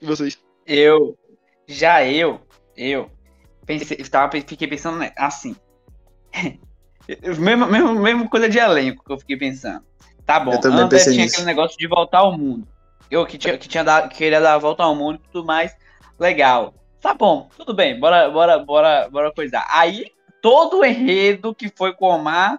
E 0.00 0.06
vocês? 0.06 0.38
Eu, 0.64 1.18
já 1.66 2.04
eu, 2.06 2.40
eu, 2.76 3.10
pensei, 3.68 3.98
tava, 3.98 4.32
fiquei 4.32 4.66
pensando 4.66 4.96
né, 4.96 5.12
assim. 5.16 5.54
mesmo, 7.38 7.66
mesmo, 7.66 7.94
mesmo 8.00 8.28
coisa 8.28 8.48
de 8.48 8.58
elenco 8.58 9.04
que 9.04 9.12
eu 9.12 9.18
fiquei 9.18 9.36
pensando. 9.36 9.84
Tá 10.24 10.40
bom, 10.40 10.58
pensei 10.88 11.12
tinha 11.12 11.24
nisso. 11.24 11.36
aquele 11.36 11.46
negócio 11.46 11.76
de 11.78 11.86
voltar 11.86 12.18
ao 12.18 12.36
mundo. 12.36 12.66
Eu 13.10 13.24
que 13.26 13.38
tinha, 13.38 13.56
que 13.56 13.68
tinha 13.68 13.84
dado, 13.84 14.08
que 14.08 14.16
queria 14.16 14.40
dar 14.40 14.54
a 14.54 14.58
volta 14.58 14.82
ao 14.82 14.94
mundo 14.94 15.20
e 15.22 15.28
tudo 15.30 15.46
mais. 15.46 15.76
legal. 16.18 16.74
Tá 17.00 17.14
bom, 17.14 17.48
tudo 17.56 17.72
bem, 17.72 17.98
bora, 17.98 18.28
bora, 18.28 18.58
bora, 18.58 19.08
bora 19.08 19.32
coisar. 19.32 19.66
Aí, 19.70 20.06
todo 20.42 20.80
o 20.80 20.84
enredo 20.84 21.54
que 21.54 21.70
foi 21.74 21.94
com 21.94 22.06
o 22.06 22.16
Omar, 22.16 22.58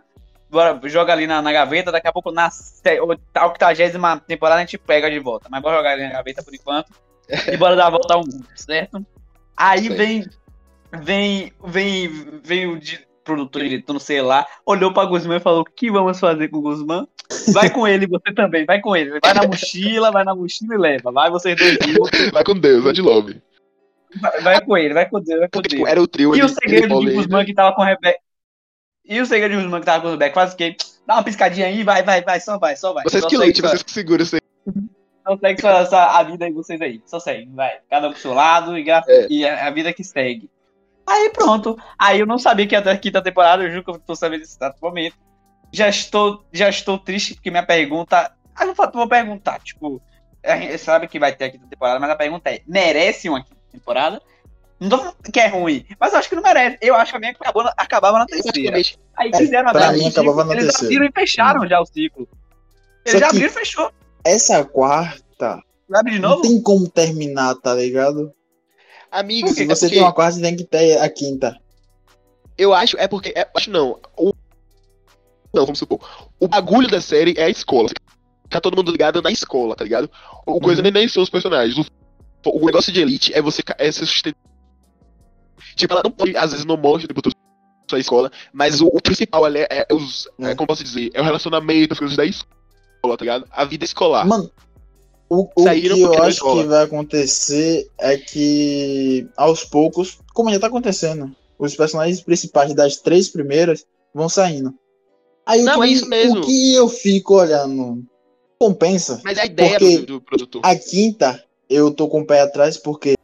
bora, 0.49 0.79
joga 0.85 1.11
ali 1.11 1.27
na, 1.27 1.41
na 1.41 1.51
gaveta, 1.51 1.91
daqui 1.91 2.07
a 2.07 2.13
pouco 2.13 2.31
na 2.31 2.49
80 2.49 4.23
temporada 4.25 4.61
a 4.61 4.65
gente 4.65 4.77
pega 4.77 5.11
de 5.11 5.19
volta. 5.19 5.49
Mas 5.51 5.61
bora 5.61 5.77
jogar 5.77 5.91
ali 5.91 6.03
na 6.03 6.13
gaveta 6.13 6.41
por 6.41 6.53
enquanto. 6.53 6.91
E 7.51 7.57
bora 7.57 7.75
dar 7.75 7.87
a 7.87 7.91
volta 7.91 8.13
ao 8.13 8.21
mundo, 8.21 8.47
certo? 8.55 9.05
Aí 9.55 9.87
Sei. 9.87 9.95
vem, 9.95 10.25
vem, 11.03 11.51
vem, 11.65 12.07
vem 12.43 12.67
o 12.67 12.79
di- 12.79 12.99
produtor, 13.23 13.61
diretor, 13.61 13.93
não 13.93 13.99
sei 13.99 14.21
lá, 14.21 14.45
olhou 14.65 14.91
pra 14.93 15.05
Guzmán 15.05 15.37
e 15.37 15.41
falou: 15.41 15.61
o 15.61 15.65
que 15.65 15.91
vamos 15.91 16.19
fazer 16.19 16.47
com 16.47 16.57
o 16.57 16.61
Guzmán? 16.61 17.05
Vai 17.53 17.69
com 17.69 17.87
ele, 17.87 18.07
você 18.07 18.33
também, 18.33 18.65
vai 18.65 18.81
com 18.81 18.95
ele. 18.95 19.19
Vai 19.19 19.33
na 19.33 19.45
mochila, 19.47 20.11
vai 20.11 20.23
na 20.23 20.33
mochila 20.33 20.73
e 20.73 20.77
leva. 20.77 21.11
Vai 21.11 21.29
vocês 21.29 21.55
dois 21.55 21.77
juntos. 21.93 22.31
Vai 22.31 22.43
com 22.43 22.55
Deus, 22.55 22.83
vai 22.83 22.93
de 22.93 23.01
love. 23.01 23.39
Vai, 24.19 24.41
vai 24.41 24.61
com 24.65 24.75
ele, 24.77 24.93
vai 24.95 25.07
com 25.07 25.19
Deus, 25.21 25.39
vai 25.39 25.47
com 25.47 25.51
Porque, 25.51 25.69
Deus. 25.69 25.79
tipo, 25.81 25.87
era 25.87 26.01
o 26.01 26.07
trio. 26.07 26.35
E 26.35 26.39
ele- 26.39 26.45
o 26.45 26.49
segredo 26.49 26.99
de 26.99 27.11
Guzmán 27.13 27.45
que 27.45 27.53
tava 27.53 27.75
com 27.75 27.83
a 27.83 27.85
Rebeca. 27.85 28.17
E 29.05 29.21
o 29.21 29.25
segredo 29.27 29.55
de 29.55 29.61
Guzmán 29.61 29.79
que 29.79 29.85
tava 29.85 30.01
com 30.01 30.07
o 30.07 30.11
Rebeca 30.11 30.43
o 30.43 30.55
quê? 30.55 30.75
Dá 31.05 31.15
uma 31.15 31.23
piscadinha 31.23 31.67
aí, 31.67 31.83
vai, 31.83 32.01
vai, 32.01 32.23
vai, 32.23 32.39
só 32.39 32.57
vai, 32.57 32.75
só 32.75 32.93
vai. 32.93 33.03
Vocês 33.03 33.21
só 33.21 33.29
que 33.29 33.35
sua- 33.35 33.45
vocês 33.69 33.83
que 33.83 33.91
seguram 33.91 34.23
isso 34.23 34.35
aí. 34.35 34.41
Só 35.27 35.37
segue 35.37 35.61
sua, 35.61 35.85
sua- 35.85 36.17
a 36.19 36.23
vida 36.23 36.45
aí, 36.45 36.51
vocês 36.51 36.81
aí. 36.81 37.01
Só 37.05 37.19
segue, 37.19 37.47
vai. 37.53 37.77
Cada 37.89 38.07
um 38.07 38.11
pro 38.11 38.19
seu 38.19 38.33
lado 38.33 38.75
e, 38.75 38.83
gra- 38.83 39.03
É. 39.07 39.27
e 39.29 39.45
a, 39.45 39.67
a 39.67 39.69
vida 39.69 39.93
que 39.93 40.03
segue. 40.03 40.49
Aí 41.09 41.31
pronto. 41.31 41.75
Aí 41.97 42.19
eu 42.19 42.25
não 42.27 42.37
sabia 42.37 42.67
que 42.67 42.75
ia 42.75 42.81
ter 42.83 42.91
a 42.91 42.97
quinta 42.97 43.21
temporada, 43.21 43.63
eu 43.63 43.71
juro 43.71 43.83
que 43.83 43.89
eu 43.89 43.99
tô 43.99 44.15
sabendo 44.15 44.41
desse 44.41 44.55
exato 44.55 44.77
momento. 44.81 45.15
Já 45.73 45.89
estou, 45.89 46.43
já 46.53 46.69
estou 46.69 46.99
triste 46.99 47.33
porque 47.33 47.49
minha 47.49 47.65
pergunta. 47.65 48.31
Ah, 48.55 48.65
eu 48.65 48.73
vou, 48.75 49.07
perguntar, 49.07 49.59
tipo, 49.59 50.01
a 50.43 50.57
gente 50.57 50.77
sabe 50.77 51.07
que 51.07 51.19
vai 51.19 51.33
ter 51.35 51.45
a 51.45 51.49
quinta 51.51 51.65
temporada, 51.67 51.99
mas 51.99 52.09
a 52.11 52.15
pergunta 52.15 52.49
é: 52.49 52.61
merece 52.67 53.27
uma 53.27 53.43
quinta 53.43 53.59
temporada? 53.71 54.21
Não 54.79 54.89
tô 54.89 54.97
falando 54.99 55.15
que 55.33 55.39
é 55.39 55.47
ruim, 55.47 55.85
mas 55.99 56.13
eu 56.13 56.19
acho 56.19 56.29
que 56.29 56.35
não 56.35 56.43
merece. 56.43 56.77
Eu 56.81 56.95
acho 56.95 57.11
que 57.11 57.17
a 57.17 57.19
minha 57.19 57.31
acabou 57.31 57.63
na- 57.63 57.73
acabava 57.75 58.17
na 58.19 58.25
terceira. 58.25 58.77
Aí 59.17 59.29
É, 59.33 59.37
quiseram 59.37 59.71
pra 59.71 59.91
mim 59.91 59.97
ciclo, 60.05 60.09
acabava 60.21 60.43
na 60.45 60.53
eles 60.53 60.65
terceira. 60.67 60.85
abriram 60.95 61.05
e 61.05 61.19
fecharam 61.19 61.67
já 61.67 61.81
o 61.81 61.85
ciclo. 61.85 62.27
Eles 63.05 63.11
Só 63.13 63.19
já 63.19 63.27
abriram 63.29 63.47
e 63.47 63.49
fechou. 63.49 63.91
Essa 64.23 64.63
quarta 64.63 65.61
de 66.05 66.19
não 66.19 66.29
novo? 66.29 66.41
tem 66.43 66.61
como 66.61 66.87
terminar, 66.89 67.55
tá 67.55 67.73
ligado? 67.73 68.33
Amigos, 69.11 69.51
Se 69.55 69.63
é 69.63 69.65
você 69.65 69.85
porque- 69.85 69.95
tem 69.95 70.03
uma 70.03 70.13
quarta, 70.13 70.39
tem 70.41 70.55
que 70.55 70.63
ter 70.63 70.97
a 70.99 71.09
quinta. 71.09 71.57
Eu 72.57 72.73
acho, 72.73 72.97
é 72.97 73.07
porque. 73.07 73.33
é- 73.35 73.49
acho 73.55 73.69
não. 73.71 73.99
O, 74.17 74.33
não, 75.53 75.65
vamos 75.65 75.79
supor. 75.79 75.99
O 76.39 76.47
bagulho 76.47 76.87
da 76.87 77.01
série 77.01 77.33
é 77.37 77.45
a 77.45 77.49
escola. 77.49 77.89
Tá 78.49 78.59
todo 78.59 78.75
mundo 78.75 78.91
ligado 78.91 79.21
na 79.21 79.31
escola, 79.31 79.75
tá 79.75 79.83
ligado? 79.83 80.09
O 80.45 80.59
coisa 80.59 80.81
Uhum. 80.83 80.91
nem 80.91 81.07
são 81.07 81.23
os 81.23 81.29
personagens. 81.29 81.77
O, 81.77 82.61
o 82.61 82.65
negócio 82.65 82.91
de 82.91 83.01
elite 83.01 83.33
é 83.33 83.41
você 83.41 83.61
é 83.77 83.91
se 83.91 84.05
sustentar. 84.05 84.39
Tipo, 85.75 85.93
ela 85.93 86.01
não 86.03 86.11
pode, 86.11 86.35
às 86.35 86.51
vezes 86.51 86.65
não 86.65 86.77
mostra 86.77 87.07
tipo, 87.07 87.21
sua 87.89 87.99
escola, 87.99 88.31
mas 88.53 88.81
o, 88.81 88.87
o 88.87 89.01
principal 89.01 89.45
ali 89.45 89.59
é, 89.59 89.67
é 89.89 89.93
os. 89.93 90.27
é, 90.39 90.51
É. 90.51 90.55
como 90.55 90.67
posso 90.67 90.83
dizer? 90.83 91.09
É 91.13 91.21
o 91.21 91.23
relacionamento, 91.23 91.93
as 91.93 91.99
coisas 91.99 92.17
da 92.17 92.25
escola, 92.25 93.17
tá 93.17 93.23
ligado? 93.23 93.45
A 93.51 93.65
vida 93.65 93.85
escolar. 93.85 94.25
Mano, 94.27 94.49
o, 95.29 95.41
o 95.55 95.63
que 95.63 95.87
eu 96.01 96.23
acho 96.23 96.41
que 96.41 96.63
vai 96.63 96.83
acontecer 96.83 97.87
é 97.97 98.17
que, 98.17 99.27
aos 99.37 99.63
poucos, 99.63 100.17
como 100.33 100.51
já 100.51 100.59
tá 100.59 100.67
acontecendo, 100.67 101.35
os 101.57 101.75
personagens 101.75 102.21
principais 102.21 102.73
das 102.73 102.97
três 102.97 103.29
primeiras 103.29 103.85
vão 104.13 104.27
saindo. 104.27 104.73
Aí 105.45 105.61
Não, 105.61 105.79
o, 105.79 105.83
é 105.83 105.87
que, 105.87 105.93
isso 105.93 106.07
mesmo. 106.07 106.39
o 106.39 106.41
que 106.45 106.73
eu 106.73 106.87
fico 106.89 107.35
olhando 107.35 108.03
compensa. 108.59 109.21
Mas 109.23 109.37
é 109.37 109.41
a 109.41 109.45
ideia 109.45 109.79
Porque- 109.79 109.97
do, 109.99 110.05
do 110.05 110.21
produtor. 110.21 110.61
A 110.65 110.75
quinta, 110.75 111.43
eu 111.69 111.91
tô 111.91 112.07
com 112.07 112.21
o 112.21 112.25
pé 112.25 112.41
atrás 112.41 112.77
porque 112.77 113.15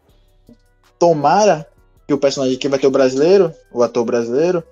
tomara 1.00 1.68
que 2.08 2.14
o 2.14 2.18
personagem 2.18 2.58
que 2.58 2.68
vai 2.70 2.80
ter 2.80 2.88
o 2.88 2.92
brasileiro, 2.92 3.52
o 3.72 3.82
ator 3.84 4.06
brasileiro, 4.06 4.64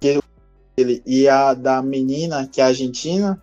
que 0.00 0.18
ele 0.76 1.02
e 1.06 1.28
a 1.28 1.54
da 1.54 1.82
menina, 1.82 2.48
que 2.50 2.60
é 2.60 2.64
argentina, 2.64 3.40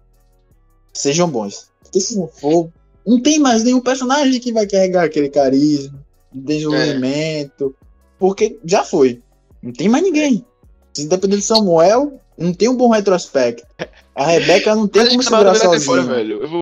sejam 0.94 1.30
bons. 1.30 1.70
Porque 1.84 2.00
se 2.00 2.18
não 2.18 2.28
for, 2.28 2.70
não 3.08 3.22
tem 3.22 3.40
mais 3.40 3.64
nenhum 3.64 3.80
personagem 3.80 4.40
que 4.40 4.52
vai 4.52 4.68
carregar 4.68 5.06
aquele 5.06 5.30
carisma, 5.30 5.98
desenvolvimento, 6.34 7.74
porque 8.20 8.60
já 8.66 8.84
foi. 8.84 9.22
Não 9.64 9.72
tem 9.72 9.88
mais 9.88 10.04
ninguém. 10.04 10.46
Se 10.94 11.08
depender 11.08 11.38
do 11.38 11.42
Samuel, 11.42 12.20
não 12.38 12.54
tem 12.54 12.68
um 12.68 12.76
bom 12.76 12.90
retrospecto. 12.90 13.66
A 14.14 14.26
Rebeca 14.26 14.76
não 14.76 14.88
tem 14.88 15.04
Mas 15.04 15.12
como 15.12 15.24
segurar 15.24 15.52
vai 15.54 15.60
ter 15.60 15.80
fora, 15.80 16.02
sozinha. 16.02 16.16
velho. 16.16 16.42
Eu 16.42 16.50
vou, 16.50 16.62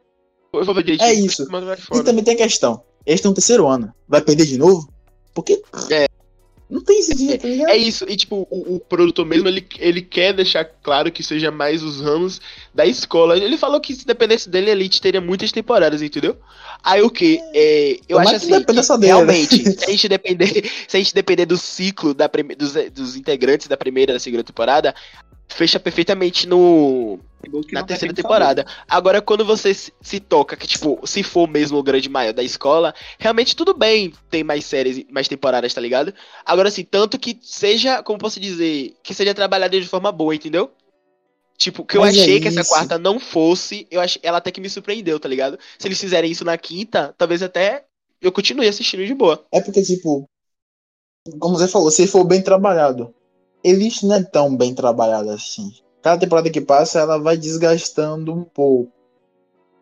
eu 0.53 0.65
vou 0.65 0.75
ver. 0.75 1.01
É 1.01 1.13
isso. 1.13 1.47
Vai 1.49 1.61
E 1.93 2.03
também 2.03 2.23
tem 2.23 2.35
a 2.35 2.37
questão. 2.37 2.83
Eles 3.05 3.19
estão 3.19 3.31
no 3.31 3.35
terceiro 3.35 3.67
ano. 3.67 3.93
Vai 4.07 4.21
perder 4.21 4.45
de 4.45 4.57
novo? 4.57 4.87
Porque. 5.33 5.61
É. 5.89 6.05
Não 6.67 6.81
tem 6.81 6.99
esse 6.99 7.13
dia, 7.13 7.37
tá 7.37 7.47
ligado? 7.47 7.69
É 7.69 7.77
isso, 7.77 8.05
e 8.09 8.15
tipo, 8.15 8.47
o, 8.49 8.75
o 8.75 8.79
produtor 8.79 9.23
mesmo, 9.23 9.47
ele, 9.47 9.65
ele 9.77 10.01
quer 10.01 10.33
deixar 10.33 10.65
claro 10.65 11.11
que 11.11 11.21
seja 11.21 11.51
mais 11.51 11.83
os 11.83 12.01
ramos 12.01 12.41
da 12.73 12.85
escola. 12.85 13.37
Ele 13.37 13.57
falou 13.57 13.79
que 13.79 13.93
se 13.93 14.05
dependesse 14.05 14.49
dele, 14.49 14.71
a 14.71 14.73
Elite 14.73 14.99
teria 14.99 15.21
muitas 15.21 15.51
temporadas, 15.51 16.01
entendeu? 16.01 16.35
Aí 16.83 17.03
o 17.03 17.09
que? 17.09 17.39
É, 17.53 17.99
eu 18.09 18.17
Tomara 18.17 18.29
acho 18.29 18.35
assim, 18.37 18.65
que 18.65 18.73
dele, 18.73 18.97
né? 18.97 19.07
realmente, 19.07 19.63
se 19.77 19.85
a 19.85 19.91
gente 19.91 20.09
depender, 20.09 20.71
se 20.87 20.97
a 20.97 20.99
gente 20.99 21.13
depender 21.13 21.45
do 21.45 21.57
ciclo 21.57 22.13
da 22.15 22.29
dos, 22.57 22.73
dos 22.91 23.15
integrantes 23.15 23.67
da 23.67 23.77
primeira 23.77 24.11
e 24.11 24.13
da 24.13 24.19
segunda 24.19 24.43
temporada, 24.43 24.95
fecha 25.47 25.79
perfeitamente 25.79 26.47
no, 26.47 27.19
na 27.71 27.83
terceira 27.83 28.13
temporada. 28.13 28.65
Agora, 28.87 29.21
quando 29.21 29.45
você 29.45 29.73
se, 29.73 30.19
toca 30.19 30.55
que, 30.55 30.67
tipo, 30.67 30.99
se 31.05 31.23
for 31.23 31.47
mesmo 31.47 31.77
o 31.77 31.83
grande 31.83 32.09
maior 32.09 32.33
da 32.33 32.43
escola, 32.43 32.93
realmente 33.19 33.55
tudo 33.55 33.73
bem 33.73 34.13
tem 34.29 34.43
mais 34.43 34.65
séries, 34.65 35.05
mais 35.09 35.27
temporadas, 35.27 35.73
tá 35.73 35.81
ligado? 35.81 36.13
Agora, 36.45 36.69
assim, 36.69 36.83
tanto 36.83 37.19
que 37.19 37.37
seja, 37.41 38.01
como 38.03 38.19
posso 38.19 38.39
dizer, 38.39 38.95
que 39.03 39.13
seja 39.13 39.33
trabalhada 39.33 39.79
de 39.79 39.87
forma 39.87 40.11
boa, 40.11 40.35
entendeu? 40.35 40.71
Tipo, 41.57 41.85
que 41.85 41.97
eu 41.97 42.01
Mas 42.01 42.17
é 42.17 42.21
achei 42.21 42.39
que 42.41 42.49
essa 42.49 42.65
quarta 42.65 42.97
não 42.97 43.19
fosse, 43.19 43.87
eu 43.89 44.01
achei, 44.01 44.21
ela 44.23 44.39
até 44.39 44.51
que 44.51 44.59
me 44.59 44.69
surpreendeu, 44.69 45.19
tá 45.19 45.29
ligado? 45.29 45.57
Se 45.79 45.87
eles 45.87 45.99
fizerem 45.99 46.29
isso 46.29 46.43
na 46.43 46.57
quinta, 46.57 47.15
talvez 47.17 47.41
até 47.41 47.85
eu 48.21 48.31
continue 48.31 48.67
assistindo 48.67 49.05
de 49.05 49.13
boa. 49.13 49.45
É 49.51 49.61
porque, 49.61 49.81
tipo. 49.81 50.25
Como 51.39 51.57
você 51.57 51.67
falou, 51.67 51.89
se 51.89 52.05
for 52.07 52.23
bem 52.25 52.41
trabalhado. 52.41 53.13
Elite 53.67 54.05
não 54.05 54.15
é 54.15 54.23
tão 54.23 54.55
bem 54.55 54.73
trabalhado 54.73 55.29
assim. 55.31 55.71
Cada 56.01 56.19
temporada 56.19 56.49
que 56.49 56.61
passa, 56.61 56.99
ela 56.99 57.17
vai 57.17 57.35
desgastando 57.37 58.33
um 58.33 58.43
pouco. 58.43 58.91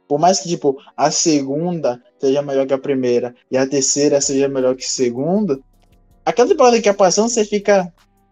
Por 0.07 0.19
mais 0.19 0.39
que, 0.39 0.47
tipo, 0.49 0.77
a 0.95 1.09
segunda 1.11 2.01
seja 2.19 2.41
melhor 2.41 2.65
que 2.67 2.73
a 2.73 2.77
primeira 2.77 3.35
e 3.51 3.57
a 3.57 3.67
terceira 3.67 4.21
seja 4.21 4.47
melhor 4.47 4.75
que 4.75 4.85
a 4.85 4.87
segunda, 4.87 5.59
a 6.25 6.31
cada 6.31 6.49
temporada 6.49 6.77
que 6.79 6.87
vai 6.89 6.93
passando, 6.93 7.29
você 7.29 7.43
fica. 7.43 7.91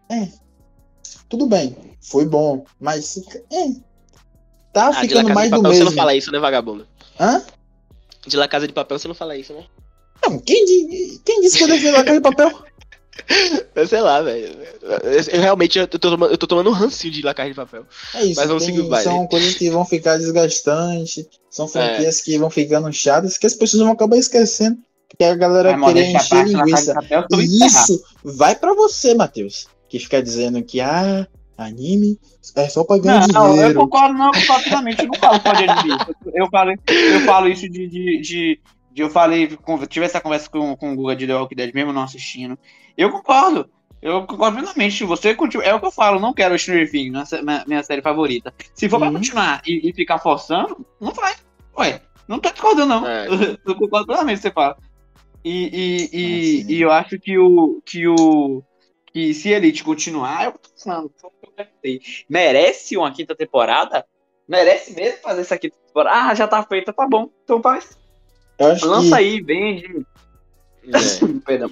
É. 0.09 0.27
Tudo 1.27 1.45
bem, 1.47 1.75
foi 2.01 2.25
bom, 2.25 2.63
mas. 2.79 3.17
É. 3.51 3.67
Tá 4.73 4.85
Ah, 4.87 4.89
La 4.89 4.93
ficando 5.01 5.33
mais 5.33 5.49
de 5.49 5.55
do 5.57 5.61
Papel 5.61 5.71
você 5.73 5.79
mesmo. 5.79 5.85
não 5.85 5.97
fala 5.97 6.15
isso, 6.15 6.31
né, 6.31 6.39
vagabundo? 6.39 6.87
Hã? 7.19 7.43
De 8.25 8.37
La 8.37 8.47
Casa 8.47 8.67
de 8.67 8.73
Papel 8.73 8.97
você 8.99 9.07
não 9.07 9.15
fala 9.15 9.35
isso, 9.35 9.53
né? 9.53 9.65
Não, 10.23 10.37
quem, 10.39 10.65
quem 11.25 11.41
disse 11.41 11.57
que 11.57 11.63
eu 11.63 11.67
defendo 11.67 11.95
a 11.95 12.03
casa 12.03 12.17
de 12.17 12.21
papel? 12.21 12.63
Eu 13.75 13.87
sei 13.87 14.01
lá, 14.01 14.21
velho. 14.21 14.47
Eu, 14.81 14.89
eu 15.33 15.41
realmente 15.41 15.77
eu 15.79 15.87
tô, 15.87 15.99
tomando, 15.99 16.31
eu 16.31 16.37
tô 16.37 16.47
tomando 16.47 16.69
um 16.69 16.73
rancinho 16.73 17.13
de 17.13 17.21
La 17.21 17.33
Casa 17.33 17.49
de 17.49 17.55
Papel. 17.55 17.85
É 18.15 18.23
isso, 18.23 18.39
Mas 18.39 18.47
vamos 18.47 18.65
tem- 18.65 18.75
seguir 18.75 18.87
o 18.87 18.95
são 18.97 19.27
coisas 19.27 19.53
que 19.55 19.69
vão 19.69 19.85
ficar 19.85 20.17
desgastantes, 20.17 21.25
são 21.49 21.65
É. 21.65 21.69
franquias 21.69 22.21
que 22.21 22.37
vão 22.37 22.49
ficando 22.49 22.91
chatas, 22.91 23.37
que 23.37 23.45
as 23.47 23.53
pessoas 23.53 23.83
vão 23.83 23.91
acabar 23.91 24.17
esquecendo, 24.17 24.77
que 25.17 25.23
a 25.23 25.35
galera 25.35 25.77
Vai 25.77 25.93
querer 25.93 26.11
encher 26.11 26.45
linguiça. 26.47 26.93
Papel, 26.93 27.25
eu 27.31 27.41
E 27.41 27.65
isso 27.65 28.03
vai 28.23 28.55
pra 28.55 28.73
você, 28.73 29.13
Matheus, 29.13 29.67
que 29.89 29.99
fica 29.99 30.21
dizendo 30.23 30.61
que, 30.63 30.79
ah, 30.79 31.27
anime 31.57 32.17
é 32.55 32.67
só 32.69 32.83
pra 32.83 32.97
ganhar 32.97 33.27
Não, 33.27 33.47
eu 33.47 33.53
dinheiro. 33.53 33.79
concordo, 33.81 34.17
não, 34.17 34.31
completamente. 34.31 35.01
Eu 35.01 35.07
não 35.07 35.15
falo 35.19 35.41
só 35.41 35.53
de 35.53 35.63
anime. 35.69 35.97
Eu 36.33 36.47
falo, 36.49 36.71
eu 36.87 37.19
falo 37.21 37.47
isso 37.49 37.69
de, 37.69 37.87
de, 37.87 38.21
de- 38.21 38.59
eu 38.95 39.09
falei, 39.09 39.57
tive 39.89 40.05
essa 40.05 40.21
conversa 40.21 40.49
com, 40.49 40.75
com 40.75 40.93
o 40.93 40.95
Guga 40.95 41.15
de 41.15 41.27
The 41.27 41.35
Walking 41.35 41.55
Dead, 41.55 41.73
mesmo 41.73 41.93
não 41.93 42.03
assistindo. 42.03 42.57
Eu 42.97 43.11
concordo. 43.11 43.69
Eu 44.01 44.25
concordo 44.25 44.57
plenamente. 44.57 44.97
Se 44.97 45.03
Você 45.05 45.35
continua, 45.35 45.63
é 45.63 45.73
o 45.73 45.79
que 45.79 45.85
eu 45.85 45.91
falo, 45.91 46.19
não 46.19 46.33
quero 46.33 46.55
o 46.55 46.59
Stranger 46.59 46.89
Things, 46.89 47.31
minha, 47.43 47.63
minha, 47.67 47.83
série 47.83 48.01
favorita. 48.01 48.53
Se 48.73 48.89
for 48.89 48.97
pra 48.97 49.07
Uhum. 49.07 49.13
continuar 49.15 49.61
e, 49.65 49.89
e 49.89 49.93
ficar 49.93 50.17
forçando, 50.19 50.85
não 50.99 51.11
vai. 51.11 51.35
Ué, 51.77 52.01
não 52.27 52.39
tô 52.39 52.49
discordando, 52.49 52.87
não. 52.87 53.07
É. 53.07 53.27
Eu 53.65 53.75
concordo 53.75 54.07
plenamente 54.07 54.41
com 54.41 54.47
o 54.47 54.51
que 54.51 54.59
você 54.59 54.65
fala. 54.65 54.77
E, 55.43 56.09
e, 56.13 56.19
e, 56.19 56.73
e 56.75 56.81
eu 56.81 56.91
acho 56.91 57.19
que 57.19 57.35
o. 57.35 57.81
Que 57.83 58.07
o 58.07 58.61
que 59.13 59.33
se 59.33 59.49
Elite 59.49 59.83
continuar, 59.83 60.45
eu 60.45 60.51
tô 60.53 60.69
falando, 60.81 61.11
eu 61.83 61.99
merece 62.29 62.95
uma 62.95 63.11
quinta 63.11 63.35
temporada? 63.35 64.05
Merece 64.47 64.93
mesmo 64.93 65.19
fazer 65.19 65.41
essa 65.41 65.57
quinta 65.57 65.75
temporada? 65.85 66.29
Ah, 66.29 66.35
já 66.35 66.47
tá 66.47 66.63
feita, 66.63 66.93
tá 66.93 67.05
bom. 67.07 67.29
Então 67.43 67.61
faz. 67.61 67.97
Lança 68.61 69.09
que 69.09 69.13
aí, 69.13 69.41
vende. 69.41 70.05
É. 70.87 70.91
Perdão. 71.45 71.71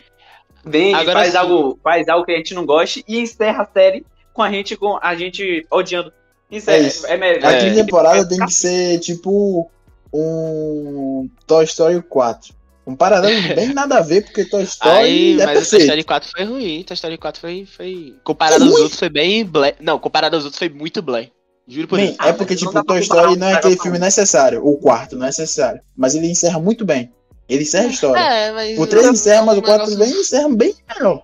Vende, 0.66 0.96
Agora 0.96 1.20
faz 1.20 1.32
sim. 1.32 1.38
algo, 1.38 1.80
faz 1.84 2.08
algo 2.10 2.26
que 2.26 2.32
a 2.32 2.38
gente 2.38 2.54
não 2.54 2.66
goste 2.66 3.04
e 3.08 3.20
encerra 3.20 3.64
a 3.64 3.66
série 3.66 4.06
com 4.34 4.42
a 4.44 4.52
gente, 4.52 4.76
com 4.76 4.98
a 5.02 5.16
gente 5.16 5.66
odiando. 5.72 6.12
Encerra. 6.52 6.78
É 6.78 6.82
isso. 6.82 7.08
É, 7.08 7.18
melhor. 7.18 7.46
a 7.46 7.52
É. 7.54 7.60
quinta 7.60 7.76
temporada 7.86 8.28
tem 8.28 8.40
que 8.40 8.54
ser 8.54 9.00
tipo 9.00 9.70
um 10.14 11.30
Toy 11.48 11.64
Story 11.66 12.02
4. 12.02 12.54
Um 12.86 12.96
paralelo 12.96 13.36
bem 13.56 13.74
nada 13.74 13.98
a 14.00 14.02
ver, 14.02 14.24
porque 14.24 14.46
Toy 14.46 14.64
Story 14.64 14.96
Aí, 14.98 15.42
é 15.42 15.46
mas 15.46 15.46
o 15.46 15.46
Toy 15.46 15.54
perfeito. 15.62 15.82
Story 15.84 16.04
4 16.04 16.30
foi 16.32 16.44
ruim. 16.46 16.84
Toy 16.84 16.96
Story 16.96 17.18
4 17.18 17.42
foi. 17.42 17.66
foi... 17.66 18.16
Comparado 18.24 18.64
É 18.64 18.68
aos 18.68 18.80
outros, 18.80 19.00
foi 19.00 19.10
bem 19.10 19.46
blé. 19.46 19.76
Não, 19.80 20.00
comparado 20.00 20.36
aos 20.36 20.44
outros, 20.46 20.60
foi 20.60 20.70
muito 20.70 21.02
blé. 21.02 21.30
Juro 21.70 21.88
por 21.88 21.98
Bem, 21.98 22.08
Deus. 22.08 22.18
É 22.20 22.34
porque, 22.34 22.56
tipo, 22.56 22.84
Toy 22.84 23.00
Story 23.00 23.38
não 23.38 23.48
é 23.48 23.54
aquele 23.54 23.78
filme 23.78 24.00
necessário. 24.00 24.66
O 24.66 24.78
quarto 24.78 25.16
não 25.16 25.26
é 25.26 25.28
necessário. 25.28 25.80
Mas 25.96 26.16
ele 26.16 26.28
encerra 26.28 26.60
muito 26.60 26.84
bem. 26.84 27.12
Ele 27.48 27.64
encerra 27.64 27.86
a 27.86 27.90
história. 27.90 28.20
É, 28.22 28.52
mas. 28.52 28.80
O 28.80 28.88
3 28.88 29.08
encerra, 29.08 29.44
mas 29.44 29.58
o 29.58 29.62
4 29.62 29.90
negócio- 29.90 29.98
vem 30.12 30.22
encerra 30.22 30.50
bem 30.50 30.76
melhor. 30.88 31.24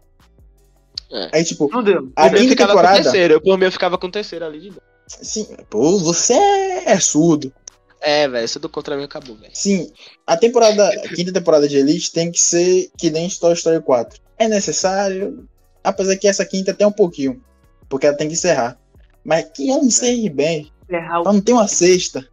É. 1.11 1.29
Aí, 1.33 1.43
tipo, 1.43 1.69
Não 1.71 1.83
deu. 1.83 2.11
a 2.15 2.27
eu 2.27 2.33
quinta 2.33 2.55
temporada. 2.55 3.01
terceiro. 3.01 3.41
Por 3.41 3.57
mim, 3.57 3.65
eu 3.65 3.71
ficava 3.71 3.97
com 3.97 4.07
o 4.07 4.11
terceiro 4.11 4.45
ali 4.45 4.59
de 4.59 4.67
novo. 4.69 4.81
Sim, 5.07 5.47
pô, 5.69 5.99
você 5.99 6.33
é 6.33 6.99
surdo. 6.99 7.53
É, 8.01 8.27
velho, 8.27 8.47
eu 8.53 8.61
dou 8.61 8.69
contra 8.69 8.97
mim, 8.97 9.03
acabou, 9.03 9.35
velho. 9.35 9.51
Sim, 9.53 9.91
a 10.27 10.35
temporada, 10.37 10.87
a 10.87 11.07
quinta 11.09 11.31
temporada 11.31 11.67
de 11.67 11.77
Elite 11.77 12.11
tem 12.11 12.31
que 12.31 12.39
ser 12.39 12.89
que 12.97 13.09
nem 13.09 13.29
Toy 13.29 13.53
Story 13.53 13.81
4. 13.81 14.19
É 14.37 14.47
necessário, 14.47 15.47
apesar 15.83 16.15
que 16.17 16.27
essa 16.27 16.45
quinta 16.45 16.73
tem 16.73 16.85
um 16.85 16.91
pouquinho, 16.91 17.41
porque 17.87 18.05
ela 18.07 18.17
tem 18.17 18.27
que 18.27 18.33
encerrar. 18.33 18.77
Mas 19.26 19.45
que 19.49 19.69
ela 19.71 19.84
encerre 19.84 20.30
bem, 20.30 20.71
Encerrar 20.84 21.19
o- 21.19 21.23
pra 21.23 21.34
não 21.34 21.41
ter 21.41 21.53
uma 21.53 21.67
sexta. 21.67 22.26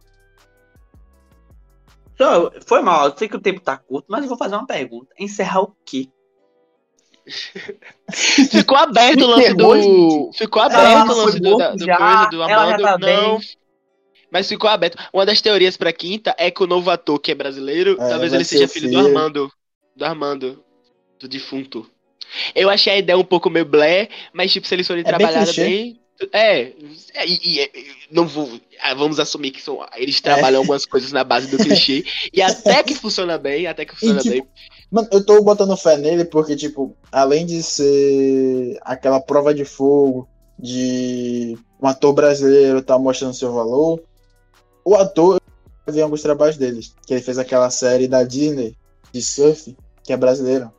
Só, 2.17 2.51
Foi 2.65 2.81
mal, 2.81 3.07
eu 3.07 3.17
sei 3.17 3.27
que 3.27 3.35
o 3.35 3.41
tempo 3.41 3.59
tá 3.59 3.75
curto, 3.77 4.05
mas 4.07 4.21
eu 4.21 4.29
vou 4.29 4.37
fazer 4.37 4.55
uma 4.55 4.67
pergunta. 4.67 5.13
Encerrar 5.19 5.61
o 5.61 5.75
quê? 5.85 6.07
Ficou 8.51 8.77
aberto 8.77 9.21
o 9.21 9.27
lance 9.27 9.53
do. 9.53 10.31
Ficou 10.33 10.61
aberto 10.61 11.09
o 11.11 11.15
lance 11.15 11.39
do, 11.39 11.57
da- 11.57 11.71
do 11.71 11.85
já, 11.85 11.97
coisa, 11.97 12.25
do 12.29 12.43
ela 12.43 12.49
já 12.69 12.75
Amando. 12.75 12.83
tá 12.83 12.97
não. 12.97 13.37
bem. 13.39 13.47
Mas 14.31 14.47
ficou 14.49 14.69
aberto. 14.69 14.97
Uma 15.13 15.25
das 15.25 15.41
teorias 15.41 15.77
pra 15.77 15.93
quinta 15.93 16.35
é 16.37 16.49
que 16.51 16.61
o 16.63 16.67
novo 16.67 16.89
ator, 16.89 17.19
que 17.19 17.31
é 17.31 17.35
brasileiro, 17.35 17.93
É, 17.99 18.09
talvez 18.09 18.33
ele 18.33 18.43
seja 18.43 18.67
filho, 18.67 18.89
filho. 18.89 19.01
do 19.01 19.07
Armando. 19.07 19.51
Do 19.95 20.05
Armando. 20.05 20.63
Do 21.19 21.27
defunto. 21.27 21.87
Eu 22.55 22.69
achei 22.69 22.93
a 22.93 22.97
ideia 22.97 23.17
um 23.17 23.23
pouco 23.23 23.49
meio 23.49 23.65
blé, 23.65 24.09
mas 24.33 24.51
tipo, 24.51 24.67
se 24.67 24.73
eles 24.73 24.87
forem 24.87 25.01
É 25.01 25.03
bem 25.05 25.13
trabalhar 25.17 25.43
clichê. 25.45 25.63
bem. 25.63 25.99
É, 26.31 26.71
é, 27.15 27.27
e, 27.27 27.39
e- 27.43 27.61
e- 27.63 27.91
não 28.11 28.27
vou. 28.27 28.49
ah, 28.81 28.93
Vamos 28.93 29.19
assumir 29.19 29.51
que 29.51 29.61
são, 29.61 29.85
eles 29.95 30.21
trabalham 30.21 30.59
algumas 30.59 30.85
coisas 30.85 31.11
na 31.11 31.23
base 31.23 31.47
do 31.47 31.57
clichê. 31.57 32.03
e 32.31 32.41
até 32.41 32.83
que 32.83 32.95
funciona 32.95 33.37
bem, 33.37 33.67
até 33.67 33.83
que 33.85 33.93
funciona 33.93 34.21
tipo, 34.21 34.33
bem. 34.33 34.47
Mano, 34.91 35.07
eu 35.11 35.25
tô 35.25 35.41
botando 35.43 35.75
fé 35.75 35.97
nele 35.97 36.23
porque, 36.23 36.55
tipo, 36.55 36.95
além 37.11 37.45
de 37.45 37.63
ser 37.63 38.77
aquela 38.81 39.19
prova 39.19 39.53
de 39.53 39.65
fogo 39.65 40.27
de 40.57 41.57
um 41.81 41.87
ator 41.87 42.13
brasileiro 42.13 42.81
tá 42.81 42.97
mostrando 42.97 43.33
seu 43.33 43.51
valor, 43.51 44.01
o 44.85 44.95
ator, 44.95 45.41
eu 45.87 45.93
vi 45.93 46.01
alguns 46.01 46.21
trabalhos 46.21 46.57
deles, 46.57 46.93
que 47.05 47.13
ele 47.13 47.21
fez 47.21 47.37
aquela 47.37 47.69
série 47.69 48.07
da 48.07 48.23
Disney 48.23 48.75
de 49.11 49.21
surf, 49.21 49.75
que 50.03 50.13
é 50.13 50.17
brasileira. 50.17 50.71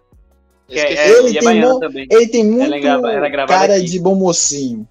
É, 0.70 0.78
é, 0.80 1.18
Ele 1.18 1.32
e 1.32 1.38
é 1.38 1.40
tem. 1.40 2.08
Ele 2.10 2.28
tem 2.28 2.44
muito 2.44 2.72
é 2.74 3.26
é 3.26 3.46
cara 3.46 3.74
aqui. 3.74 3.84
de 3.84 4.00
bom 4.00 4.14
mocinho. 4.14 4.88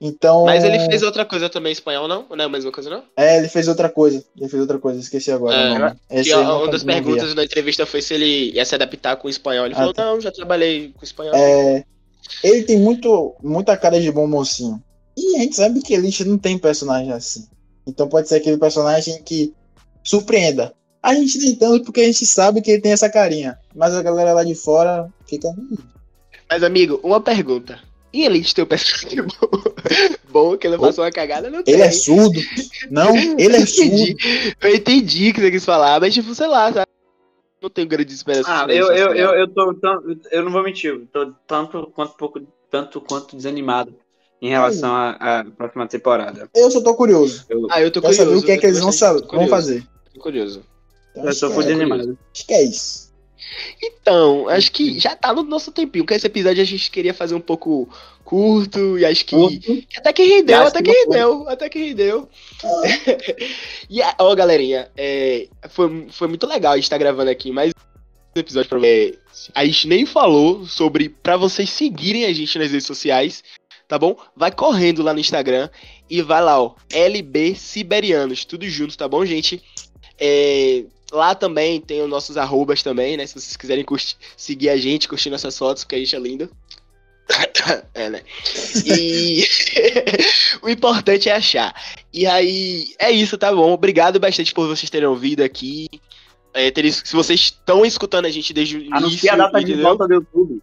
Então. 0.00 0.44
Mas 0.44 0.62
ele 0.62 0.78
fez 0.80 1.02
outra 1.02 1.24
coisa 1.24 1.48
também 1.48 1.70
em 1.70 1.72
espanhol, 1.72 2.06
não? 2.06 2.26
Não 2.28 2.36
é 2.38 2.44
a 2.44 2.48
mesma 2.48 2.70
coisa, 2.70 2.90
não? 2.90 3.02
É, 3.16 3.38
ele 3.38 3.48
fez 3.48 3.66
outra 3.66 3.88
coisa. 3.88 4.22
Ele 4.36 4.48
fez 4.48 4.60
outra 4.60 4.78
coisa, 4.78 5.00
esqueci 5.00 5.30
agora. 5.32 5.96
É, 6.10 6.20
o 6.20 6.24
Que 6.24 6.34
ó, 6.34 6.58
uma 6.62 6.70
das 6.70 6.84
perguntas 6.84 7.34
na 7.34 7.44
entrevista 7.44 7.86
foi 7.86 8.02
se 8.02 8.12
ele 8.14 8.50
ia 8.52 8.64
se 8.64 8.74
adaptar 8.74 9.16
com 9.16 9.26
o 9.26 9.30
espanhol. 9.30 9.64
Ele 9.64 9.74
Ah, 9.74 9.78
falou, 9.78 9.94
tá. 9.94 10.04
não, 10.04 10.20
já 10.20 10.30
trabalhei 10.30 10.92
com 10.96 11.04
espanhol. 11.04 11.34
É, 11.34 11.82
ele 12.44 12.62
tem 12.64 12.78
muito, 12.78 13.34
muita 13.42 13.76
cara 13.76 13.98
de 14.00 14.10
bom 14.12 14.26
mocinho. 14.26 14.82
E 15.16 15.36
a 15.36 15.38
gente 15.40 15.56
sabe 15.56 15.80
que 15.80 15.94
Elite 15.94 16.24
não 16.24 16.36
tem 16.36 16.58
personagem 16.58 17.12
assim. 17.12 17.46
Então 17.86 18.06
pode 18.08 18.28
ser 18.28 18.36
aquele 18.36 18.58
personagem 18.58 19.22
que 19.22 19.54
surpreenda. 20.04 20.74
A 21.02 21.14
gente 21.14 21.38
nem 21.38 21.54
tanto 21.54 21.84
porque 21.84 22.00
a 22.00 22.04
gente 22.06 22.26
sabe 22.26 22.60
que 22.60 22.70
ele 22.70 22.82
tem 22.82 22.92
essa 22.92 23.08
carinha. 23.08 23.56
Mas 23.74 23.94
a 23.94 24.02
galera 24.02 24.32
lá 24.34 24.44
de 24.44 24.54
fora 24.54 25.08
fica. 25.26 25.48
"Hum, 25.48 25.76
Mas, 26.50 26.62
amigo, 26.62 27.00
uma 27.02 27.20
pergunta. 27.20 27.78
E 28.12 28.24
Elite 28.24 28.54
tem 28.54 28.64
um 28.64 28.68
personagem 28.68 29.22
bom? 29.40 29.62
bom 30.30 30.56
que 30.56 30.66
ele 30.66 30.78
passou 30.78 31.04
uma 31.04 31.10
cagada? 31.10 31.50
Não 31.50 31.62
tem. 31.62 31.74
Ele 31.74 31.82
é 31.82 31.90
surdo? 31.90 32.40
Não, 32.90 33.16
ele 33.16 33.56
é 33.56 33.62
Eu 33.62 33.66
surdo. 33.66 33.94
entendi. 33.94 34.16
Eu 34.60 34.74
entendi 34.74 35.30
o 35.30 35.34
que 35.34 35.40
você 35.40 35.50
quis 35.50 35.64
falar, 35.64 36.00
mas 36.00 36.14
tipo, 36.14 36.34
sei 36.34 36.46
lá, 36.46 36.72
sabe? 36.72 36.86
Não 37.60 37.68
tenho 37.70 37.88
grande 37.88 38.12
esperança. 38.12 38.48
Ah, 38.48 38.66
eu, 38.68 38.86
eu, 38.92 39.14
eu, 39.14 39.26
não. 39.28 39.34
eu 39.34 39.48
tô. 39.48 39.74
tão- 39.74 40.02
Eu 40.30 40.44
não 40.44 40.52
vou 40.52 40.62
mentir, 40.62 40.90
eu 40.90 41.06
tô 41.06 41.32
tanto 41.46 41.90
quanto 41.94 42.16
pouco, 42.16 42.40
tanto 42.70 43.00
quanto 43.00 43.36
desanimado 43.36 43.94
em 44.40 44.48
relação 44.50 44.94
à 44.94 45.40
à 45.40 45.44
próxima 45.44 45.86
temporada. 45.88 46.48
Eu 46.54 46.70
só 46.70 46.80
tô 46.82 46.94
curioso. 46.94 47.44
Eu, 47.48 47.66
Ah, 47.70 47.80
eu 47.80 47.90
tô 47.90 48.00
curioso. 48.00 48.22
saber 48.22 48.36
o 48.36 48.42
que 48.42 48.52
é 48.52 48.56
eu 48.56 48.60
que 48.60 48.66
eles 48.66 48.80
vão, 48.80 48.92
fazer. 49.48 49.82
Tô 50.14 50.20
curioso. 50.20 50.62
Então, 51.10 51.24
eu 51.24 51.30
acho, 51.30 51.40
tô 51.40 51.48
que 51.48 51.54
muito 51.54 51.70
é, 51.70 51.72
animado. 51.72 52.18
acho 52.34 52.46
que 52.46 52.54
é 52.54 52.62
isso. 52.62 53.05
Então, 53.82 54.48
acho 54.48 54.70
que 54.72 54.98
já 54.98 55.14
tá 55.14 55.32
no 55.32 55.42
nosso 55.42 55.70
tempinho, 55.72 56.04
porque 56.04 56.14
esse 56.14 56.26
episódio 56.26 56.62
a 56.62 56.66
gente 56.66 56.90
queria 56.90 57.14
fazer 57.14 57.34
um 57.34 57.40
pouco 57.40 57.88
curto, 58.24 58.98
e 58.98 59.04
acho 59.04 59.24
que 59.24 59.36
Curto. 59.36 59.84
Até 59.96 60.12
que 60.12 60.24
rendeu, 60.24 60.62
até 60.62 60.82
que 60.82 60.92
foi. 60.92 61.00
rendeu, 61.04 61.48
até 61.48 61.68
que 61.68 61.78
rendeu. 61.78 62.28
e, 63.88 64.00
ó, 64.18 64.34
galerinha, 64.34 64.90
é, 64.96 65.48
foi, 65.68 66.06
foi 66.10 66.28
muito 66.28 66.46
legal 66.46 66.72
a 66.72 66.76
gente 66.76 66.90
tá 66.90 66.98
gravando 66.98 67.30
aqui 67.30 67.52
mais 67.52 67.72
um 68.36 68.40
episódio 68.40 68.68
pra 68.68 68.80
é, 68.86 69.14
A 69.54 69.64
gente 69.64 69.86
nem 69.86 70.04
falou 70.04 70.66
sobre 70.66 71.08
pra 71.08 71.36
vocês 71.36 71.70
seguirem 71.70 72.24
a 72.24 72.32
gente 72.32 72.58
nas 72.58 72.70
redes 72.70 72.86
sociais, 72.86 73.44
tá 73.86 73.98
bom? 73.98 74.16
Vai 74.34 74.50
correndo 74.50 75.02
lá 75.02 75.14
no 75.14 75.20
Instagram 75.20 75.70
e 76.10 76.20
vai 76.20 76.42
lá, 76.42 76.60
ó, 76.60 76.74
LB 76.92 77.54
Siberianos, 77.54 78.44
tudo 78.44 78.68
junto, 78.68 78.98
tá 78.98 79.06
bom, 79.08 79.24
gente? 79.24 79.62
É, 80.18 80.84
lá 81.12 81.34
também 81.34 81.80
tem 81.80 82.02
os 82.02 82.08
nossos 82.08 82.36
arrobas 82.36 82.82
também, 82.82 83.16
né? 83.16 83.26
Se 83.26 83.34
vocês 83.34 83.56
quiserem 83.56 83.84
curtir- 83.84 84.16
seguir 84.36 84.68
a 84.70 84.76
gente, 84.76 85.08
curtir 85.08 85.30
nossas 85.30 85.56
fotos, 85.56 85.84
porque 85.84 85.96
a 85.96 85.98
gente 85.98 86.14
é 86.14 86.18
lindo. 86.18 86.50
é, 87.94 88.08
né? 88.08 88.22
E 88.84 89.44
o 90.62 90.68
importante 90.68 91.28
é 91.28 91.32
achar. 91.32 91.74
E 92.12 92.26
aí, 92.26 92.94
é 92.98 93.10
isso, 93.10 93.36
tá 93.36 93.52
bom? 93.52 93.72
Obrigado 93.72 94.18
bastante 94.20 94.54
por 94.54 94.66
vocês 94.68 94.88
terem 94.90 95.08
ouvido 95.08 95.42
aqui. 95.42 95.88
É, 96.54 96.70
ter- 96.70 96.90
se 96.90 97.12
vocês 97.12 97.40
estão 97.40 97.84
escutando 97.84 98.26
a 98.26 98.30
gente 98.30 98.52
desde 98.52 98.76
o 98.76 98.78
início, 98.78 98.96
Anuncia 98.96 99.32
a 99.32 99.36
data 99.36 99.58
de 99.58 99.72
entendeu? 99.72 99.84
volta 99.84 100.08
do 100.08 100.14
YouTube. 100.14 100.62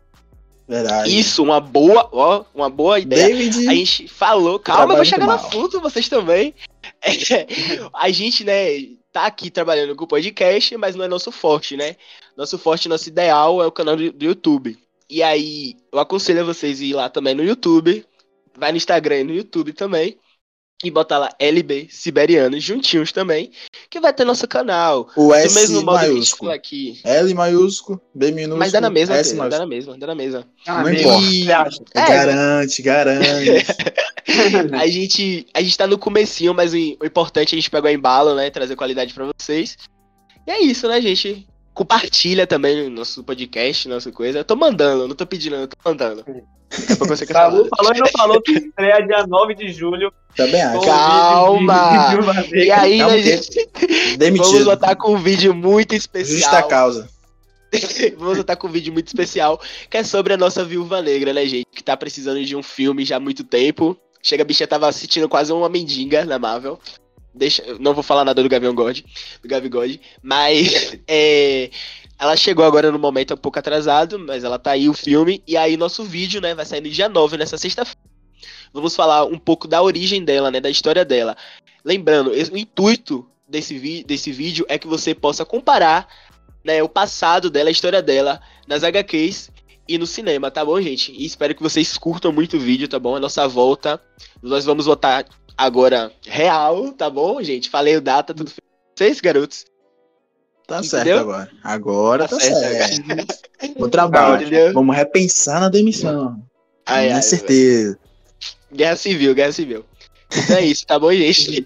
Verdade. 0.68 1.20
Isso, 1.20 1.44
uma 1.44 1.60
boa, 1.60 2.10
ó, 2.12 2.46
uma 2.56 2.70
boa 2.70 2.98
ideia. 3.00 3.28
David. 3.28 3.68
A 3.68 3.74
gente 3.76 4.08
falou, 4.08 4.58
calma, 4.58 4.94
eu 4.94 4.98
vou 4.98 5.06
chegar 5.06 5.26
no 5.26 5.34
assunto, 5.34 5.82
vocês 5.82 6.08
também. 6.08 6.56
É, 7.02 7.12
a 7.94 8.10
gente, 8.10 8.44
né, 8.44 8.70
tá 9.14 9.28
aqui 9.28 9.52
trabalhando 9.52 9.96
com 9.96 10.06
o 10.06 10.08
podcast, 10.08 10.76
mas 10.76 10.96
não 10.96 11.06
é 11.06 11.08
nosso 11.08 11.32
forte, 11.32 11.78
né? 11.78 11.96
Nosso 12.36 12.58
forte, 12.58 12.90
nosso 12.90 13.08
ideal 13.08 13.62
é 13.62 13.68
o 13.68 13.72
canal 13.72 13.96
do, 13.96 14.26
YouTube. 14.26 14.76
E 15.08 15.22
aí, 15.22 15.76
eu 15.92 16.00
aconselho 16.00 16.42
a 16.42 16.44
vocês 16.44 16.82
ir 16.82 16.96
lá 16.96 17.08
também 17.10 17.36
no 17.36 17.44
YouTube, 17.44 18.04
vai 18.58 18.72
no 18.72 18.78
Instagram 18.78 19.20
e 19.20 19.24
no 19.24 19.34
YouTube 19.34 19.72
também, 19.72 20.18
e 20.84 20.92
botar 20.92 21.18
lá 21.18 21.30
LB 21.40 21.88
Siberianos 21.90 22.64
juntinhos 22.64 23.12
também, 23.12 23.52
que 23.90 24.00
vai 24.00 24.14
ter 24.14 24.26
nosso 24.26 24.48
canal. 24.48 25.10
O 25.16 25.28
Do 25.30 25.34
S 25.34 25.56
mesmo 25.56 25.82
modo 25.82 25.96
maiúsculo. 25.96 26.52
aqui. 26.52 27.00
L 27.04 27.34
maiúsculo, 27.34 28.02
B 28.14 28.32
minúsculo. 28.32 28.60
Mas 28.60 28.72
dá 28.72 28.82
na 28.82 28.90
mesma, 28.90 29.16
S 29.16 29.36
dá 29.36 29.60
na 29.60 29.66
mesma, 29.66 29.98
dá 29.98 30.08
na 30.08 30.16
mesma. 30.16 30.46
Ah, 30.68 30.84
Não 30.84 30.94
importa. 30.94 31.58
acha? 31.62 31.80
É, 31.94 32.02
Garante, 32.08 32.82
garante. 32.82 33.66
A 34.80 34.88
gente, 34.88 35.46
a 35.54 35.62
gente 35.62 35.78
tá 35.78 35.86
no 35.86 35.98
comecinho, 35.98 36.54
mas 36.54 36.74
o, 36.74 36.78
o 36.78 37.06
importante 37.06 37.54
é 37.54 37.56
a 37.56 37.60
gente 37.60 37.70
pegar 37.70 37.90
o 37.90 37.92
embalo, 37.92 38.34
né? 38.36 38.50
Trazer 38.50 38.76
qualidade 38.76 39.14
pra 39.14 39.26
vocês. 39.38 39.78
E 40.48 40.52
é 40.52 40.62
isso, 40.62 40.88
né, 40.88 41.02
gente? 41.02 41.46
Compartilha 41.74 42.46
também 42.46 42.88
o 42.88 42.90
nosso 42.90 43.24
podcast, 43.24 43.88
nossa 43.90 44.12
coisa. 44.12 44.40
Eu 44.40 44.46
tô 44.46 44.56
mandando, 44.56 45.08
não 45.08 45.16
tô 45.16 45.26
pedindo, 45.26 45.56
eu 45.56 45.68
tô 45.68 45.76
mandando. 45.84 46.24
Daqui 46.24 46.94
a 46.94 46.96
pouco 46.98 47.16
você 47.16 47.26
quer 47.26 47.34
Falou, 47.34 47.68
falou 47.76 47.92
e 47.96 48.00
não 48.00 48.08
falou 48.08 48.42
que 48.42 48.52
estreia 48.52 49.00
dia 49.06 49.26
9 49.28 49.54
de 49.56 49.72
julho. 49.72 50.12
Também 50.36 50.62
acho. 50.62 50.82
Calma. 50.86 51.90
de- 51.92 52.06
de 52.10 52.16
Viúva 52.16 52.34
Negra. 52.34 52.64
E 52.64 52.72
aí, 52.72 52.98
Calma, 53.00 53.14
né, 53.16 53.22
gente? 53.22 53.70
Vamos 53.80 54.18
Demitido. 54.18 54.66
botar 54.66 54.96
com 54.96 55.14
um 55.14 55.18
vídeo 55.18 55.54
muito 55.54 55.94
Justa 55.96 56.20
especial. 56.20 56.68
causa. 56.68 57.10
Vamos 58.18 58.38
botar 58.38 58.56
com 58.56 58.68
um 58.68 58.72
vídeo 58.72 58.94
muito 58.94 59.08
especial, 59.08 59.60
que 59.90 59.98
é 59.98 60.04
sobre 60.04 60.34
a 60.34 60.38
nossa 60.38 60.64
viúva 60.64 61.02
negra, 61.02 61.34
né, 61.34 61.46
gente? 61.46 61.66
Que 61.74 61.84
tá 61.84 61.98
precisando 61.98 62.44
de 62.44 62.56
um 62.56 62.62
filme 62.64 63.04
já 63.06 63.18
há 63.18 63.20
muito 63.20 63.44
tempo. 63.44 63.98
Chega, 64.22 64.44
a 64.44 64.46
bicha 64.46 64.66
tava 64.68 64.88
assistindo 64.88 65.28
quase 65.28 65.52
uma 65.52 65.68
mendiga 65.70 66.24
na 66.24 66.38
Marvel. 66.40 66.80
Deixa, 67.34 67.64
não 67.80 67.94
vou 67.94 68.04
falar 68.04 68.24
nada 68.24 68.44
do 68.44 68.50
Gavião 68.50 68.76
God, 68.76 69.00
do 69.42 69.48
Gavi 69.48 69.68
God, 69.68 69.96
mas 70.22 70.98
é, 71.08 71.72
ela 72.20 72.36
chegou 72.36 72.64
agora 72.64 72.92
no 72.92 73.00
momento 73.00 73.34
um 73.34 73.38
pouco 73.38 73.58
atrasado, 73.58 74.20
mas 74.20 74.44
ela 74.44 74.60
tá 74.60 74.72
aí 74.72 74.88
o 74.88 74.94
filme, 74.94 75.42
e 75.48 75.58
aí 75.58 75.76
nosso 75.76 76.04
vídeo, 76.04 76.40
né, 76.40 76.54
vai 76.54 76.66
sair 76.66 76.82
no 76.82 76.90
dia 76.90 77.10
9, 77.10 77.38
nessa 77.38 77.58
sexta-feira. 77.58 78.00
Vamos 78.72 78.96
falar 78.96 79.26
um 79.26 79.38
pouco 79.38 79.68
da 79.68 79.82
origem 79.82 80.24
dela, 80.24 80.52
né, 80.52 80.60
da 80.60 80.70
história 80.70 81.04
dela. 81.04 81.36
Lembrando, 81.84 82.32
o 82.32 82.58
intuito 82.58 83.28
desse, 83.48 84.04
desse 84.04 84.32
vídeo 84.32 84.66
é 84.70 84.78
que 84.78 84.88
você 84.88 85.16
possa 85.16 85.44
comparar 85.44 86.08
né, 86.64 86.82
o 86.82 86.90
passado 86.90 87.50
dela, 87.50 87.70
a 87.70 87.72
história 87.72 88.02
dela 88.02 88.40
nas 88.68 88.84
HQs 88.84 89.52
e 89.88 89.98
no 89.98 90.08
cinema, 90.08 90.50
tá 90.50 90.64
bom, 90.64 90.80
gente? 90.82 91.12
E 91.12 91.26
espero 91.26 91.54
que 91.54 91.62
vocês 91.62 91.98
curtam 91.98 92.32
muito 92.32 92.56
o 92.56 92.60
vídeo, 92.60 92.88
tá 92.88 92.98
bom? 92.98 93.16
A 93.16 93.20
nossa 93.20 93.48
volta. 93.48 94.02
Nós 94.42 94.64
vamos 94.64 94.86
votar 94.86 95.26
agora 95.58 96.12
real, 96.26 96.92
tá 96.94 97.10
bom, 97.10 97.42
gente? 97.42 97.70
Falei 97.70 97.96
o 97.98 98.02
data, 98.02 98.34
tudo 98.34 98.50
feito. 98.50 98.64
Vocês, 98.96 99.20
garotos? 99.20 99.66
Tá 100.68 100.78
Entendeu? 100.78 100.90
certo 100.90 101.20
agora. 101.20 101.52
Agora 101.64 102.28
tá, 102.28 102.38
Tá 102.38 102.42
certo, 102.44 103.06
certo. 103.06 103.80
Bom 103.80 103.90
trabalho. 103.90 104.42
Entendeu? 104.42 104.74
Vamos 104.74 104.96
repensar 104.96 105.60
na 105.60 105.70
demissão. 105.70 106.42
Ai, 106.86 107.12
ai, 107.12 107.22
certeza. 107.22 107.98
Guerra 108.74 108.96
civil, 108.96 109.36
guerra 109.36 109.52
civil. 109.52 109.86
Então 110.36 110.58
é 110.58 110.66
isso, 110.66 110.86
tá 110.86 110.98
bom, 110.98 111.12
gente? 111.14 111.64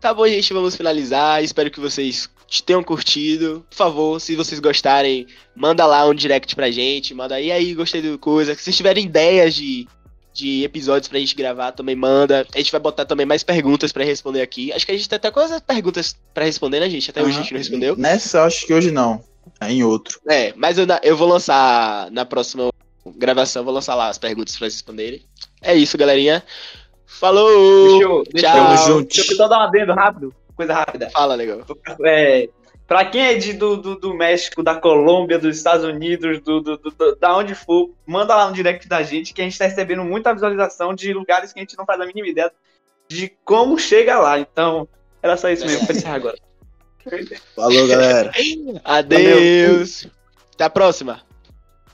Tá 0.00 0.14
bom, 0.14 0.26
gente, 0.26 0.52
vamos 0.52 0.76
finalizar. 0.76 1.42
Espero 1.44 1.70
que 1.70 1.80
vocês 1.80 2.28
tenham 2.64 2.82
curtido. 2.82 3.66
Por 3.68 3.76
favor, 3.76 4.20
se 4.20 4.34
vocês 4.34 4.58
gostarem, 4.58 5.26
manda 5.54 5.84
lá 5.84 6.06
um 6.06 6.14
direct 6.14 6.54
pra 6.56 6.70
gente. 6.70 7.12
Manda 7.12 7.34
aí, 7.34 7.52
aí, 7.52 7.74
gostei 7.74 8.00
do 8.00 8.18
coisa. 8.18 8.54
Se 8.54 8.62
vocês 8.62 8.76
tiverem 8.76 9.04
ideias 9.04 9.54
de, 9.54 9.86
de 10.32 10.64
episódios 10.64 11.08
pra 11.08 11.18
gente 11.18 11.34
gravar, 11.34 11.72
também 11.72 11.96
manda. 11.96 12.46
A 12.54 12.58
gente 12.58 12.72
vai 12.72 12.80
botar 12.80 13.04
também 13.04 13.26
mais 13.26 13.42
perguntas 13.42 13.92
pra 13.92 14.04
responder 14.04 14.42
aqui. 14.42 14.72
Acho 14.72 14.86
que 14.86 14.92
a 14.92 14.96
gente 14.96 15.08
tem 15.08 15.16
até 15.16 15.30
quantas 15.30 15.60
perguntas 15.60 16.16
pra 16.32 16.44
responder, 16.44 16.80
né, 16.80 16.88
gente? 16.88 17.10
Até 17.10 17.22
hoje 17.22 17.38
a 17.38 17.42
gente 17.42 17.52
não 17.52 17.58
respondeu. 17.58 17.96
Nessa, 17.96 18.44
acho 18.44 18.66
que 18.66 18.72
hoje 18.72 18.90
não. 18.90 19.22
É 19.60 19.70
em 19.70 19.82
outro. 19.82 20.20
É, 20.28 20.52
mas 20.56 20.78
eu, 20.78 20.86
eu 21.02 21.16
vou 21.16 21.28
lançar 21.28 22.10
na 22.10 22.24
próxima 22.24 22.70
gravação, 23.16 23.64
vou 23.64 23.72
lançar 23.74 23.94
lá 23.94 24.08
as 24.08 24.18
perguntas 24.18 24.54
pra 24.56 24.60
vocês 24.60 24.74
responderem. 24.74 25.22
É 25.60 25.74
isso, 25.74 25.98
galerinha. 25.98 26.42
Falou! 27.06 27.88
Deixa 27.88 28.04
eu, 28.04 28.22
deixa 28.32 28.48
Tchau. 28.48 28.56
eu, 28.58 28.64
Tamo 28.64 28.86
junto. 28.86 29.14
deixa 29.16 29.32
eu 29.32 29.36
só 29.36 29.48
dar 29.48 29.58
um 29.58 29.62
adendo 29.62 29.92
rápido, 29.92 30.34
coisa 30.54 30.72
rápida. 30.72 31.10
Fala, 31.10 31.34
legal. 31.34 31.60
É, 32.04 32.48
pra 32.90 33.04
quem 33.04 33.22
é 33.22 33.34
de, 33.36 33.52
do, 33.52 33.76
do, 33.76 33.94
do 33.94 34.14
México, 34.14 34.64
da 34.64 34.74
Colômbia, 34.74 35.38
dos 35.38 35.56
Estados 35.56 35.84
Unidos, 35.84 36.40
do, 36.40 36.60
do, 36.60 36.76
do- 36.76 36.90
do- 36.90 37.14
da 37.14 37.36
onde 37.36 37.54
for, 37.54 37.90
manda 38.04 38.34
lá 38.34 38.48
no 38.48 38.52
direct 38.52 38.88
da 38.88 39.00
gente 39.00 39.32
que 39.32 39.40
a 39.40 39.44
gente 39.44 39.56
tá 39.56 39.64
recebendo 39.66 40.02
muita 40.02 40.34
visualização 40.34 40.92
de 40.92 41.12
lugares 41.12 41.52
que 41.52 41.60
a 41.60 41.62
gente 41.62 41.78
não 41.78 41.86
faz 41.86 42.00
a 42.00 42.04
mínima 42.06 42.26
ideia 42.26 42.50
de 43.06 43.28
como 43.44 43.78
chega 43.78 44.18
lá. 44.18 44.40
Então, 44.40 44.88
era 45.22 45.36
só 45.36 45.48
isso 45.48 45.64
mesmo 45.64 45.86
pra 45.86 45.94
encerrar 45.94 46.14
agora. 46.16 46.36
Falou, 47.54 47.86
galera. 47.86 48.32
Adeus. 48.84 50.08
Até 50.54 50.64
a 50.64 50.70
próxima. 50.70 51.22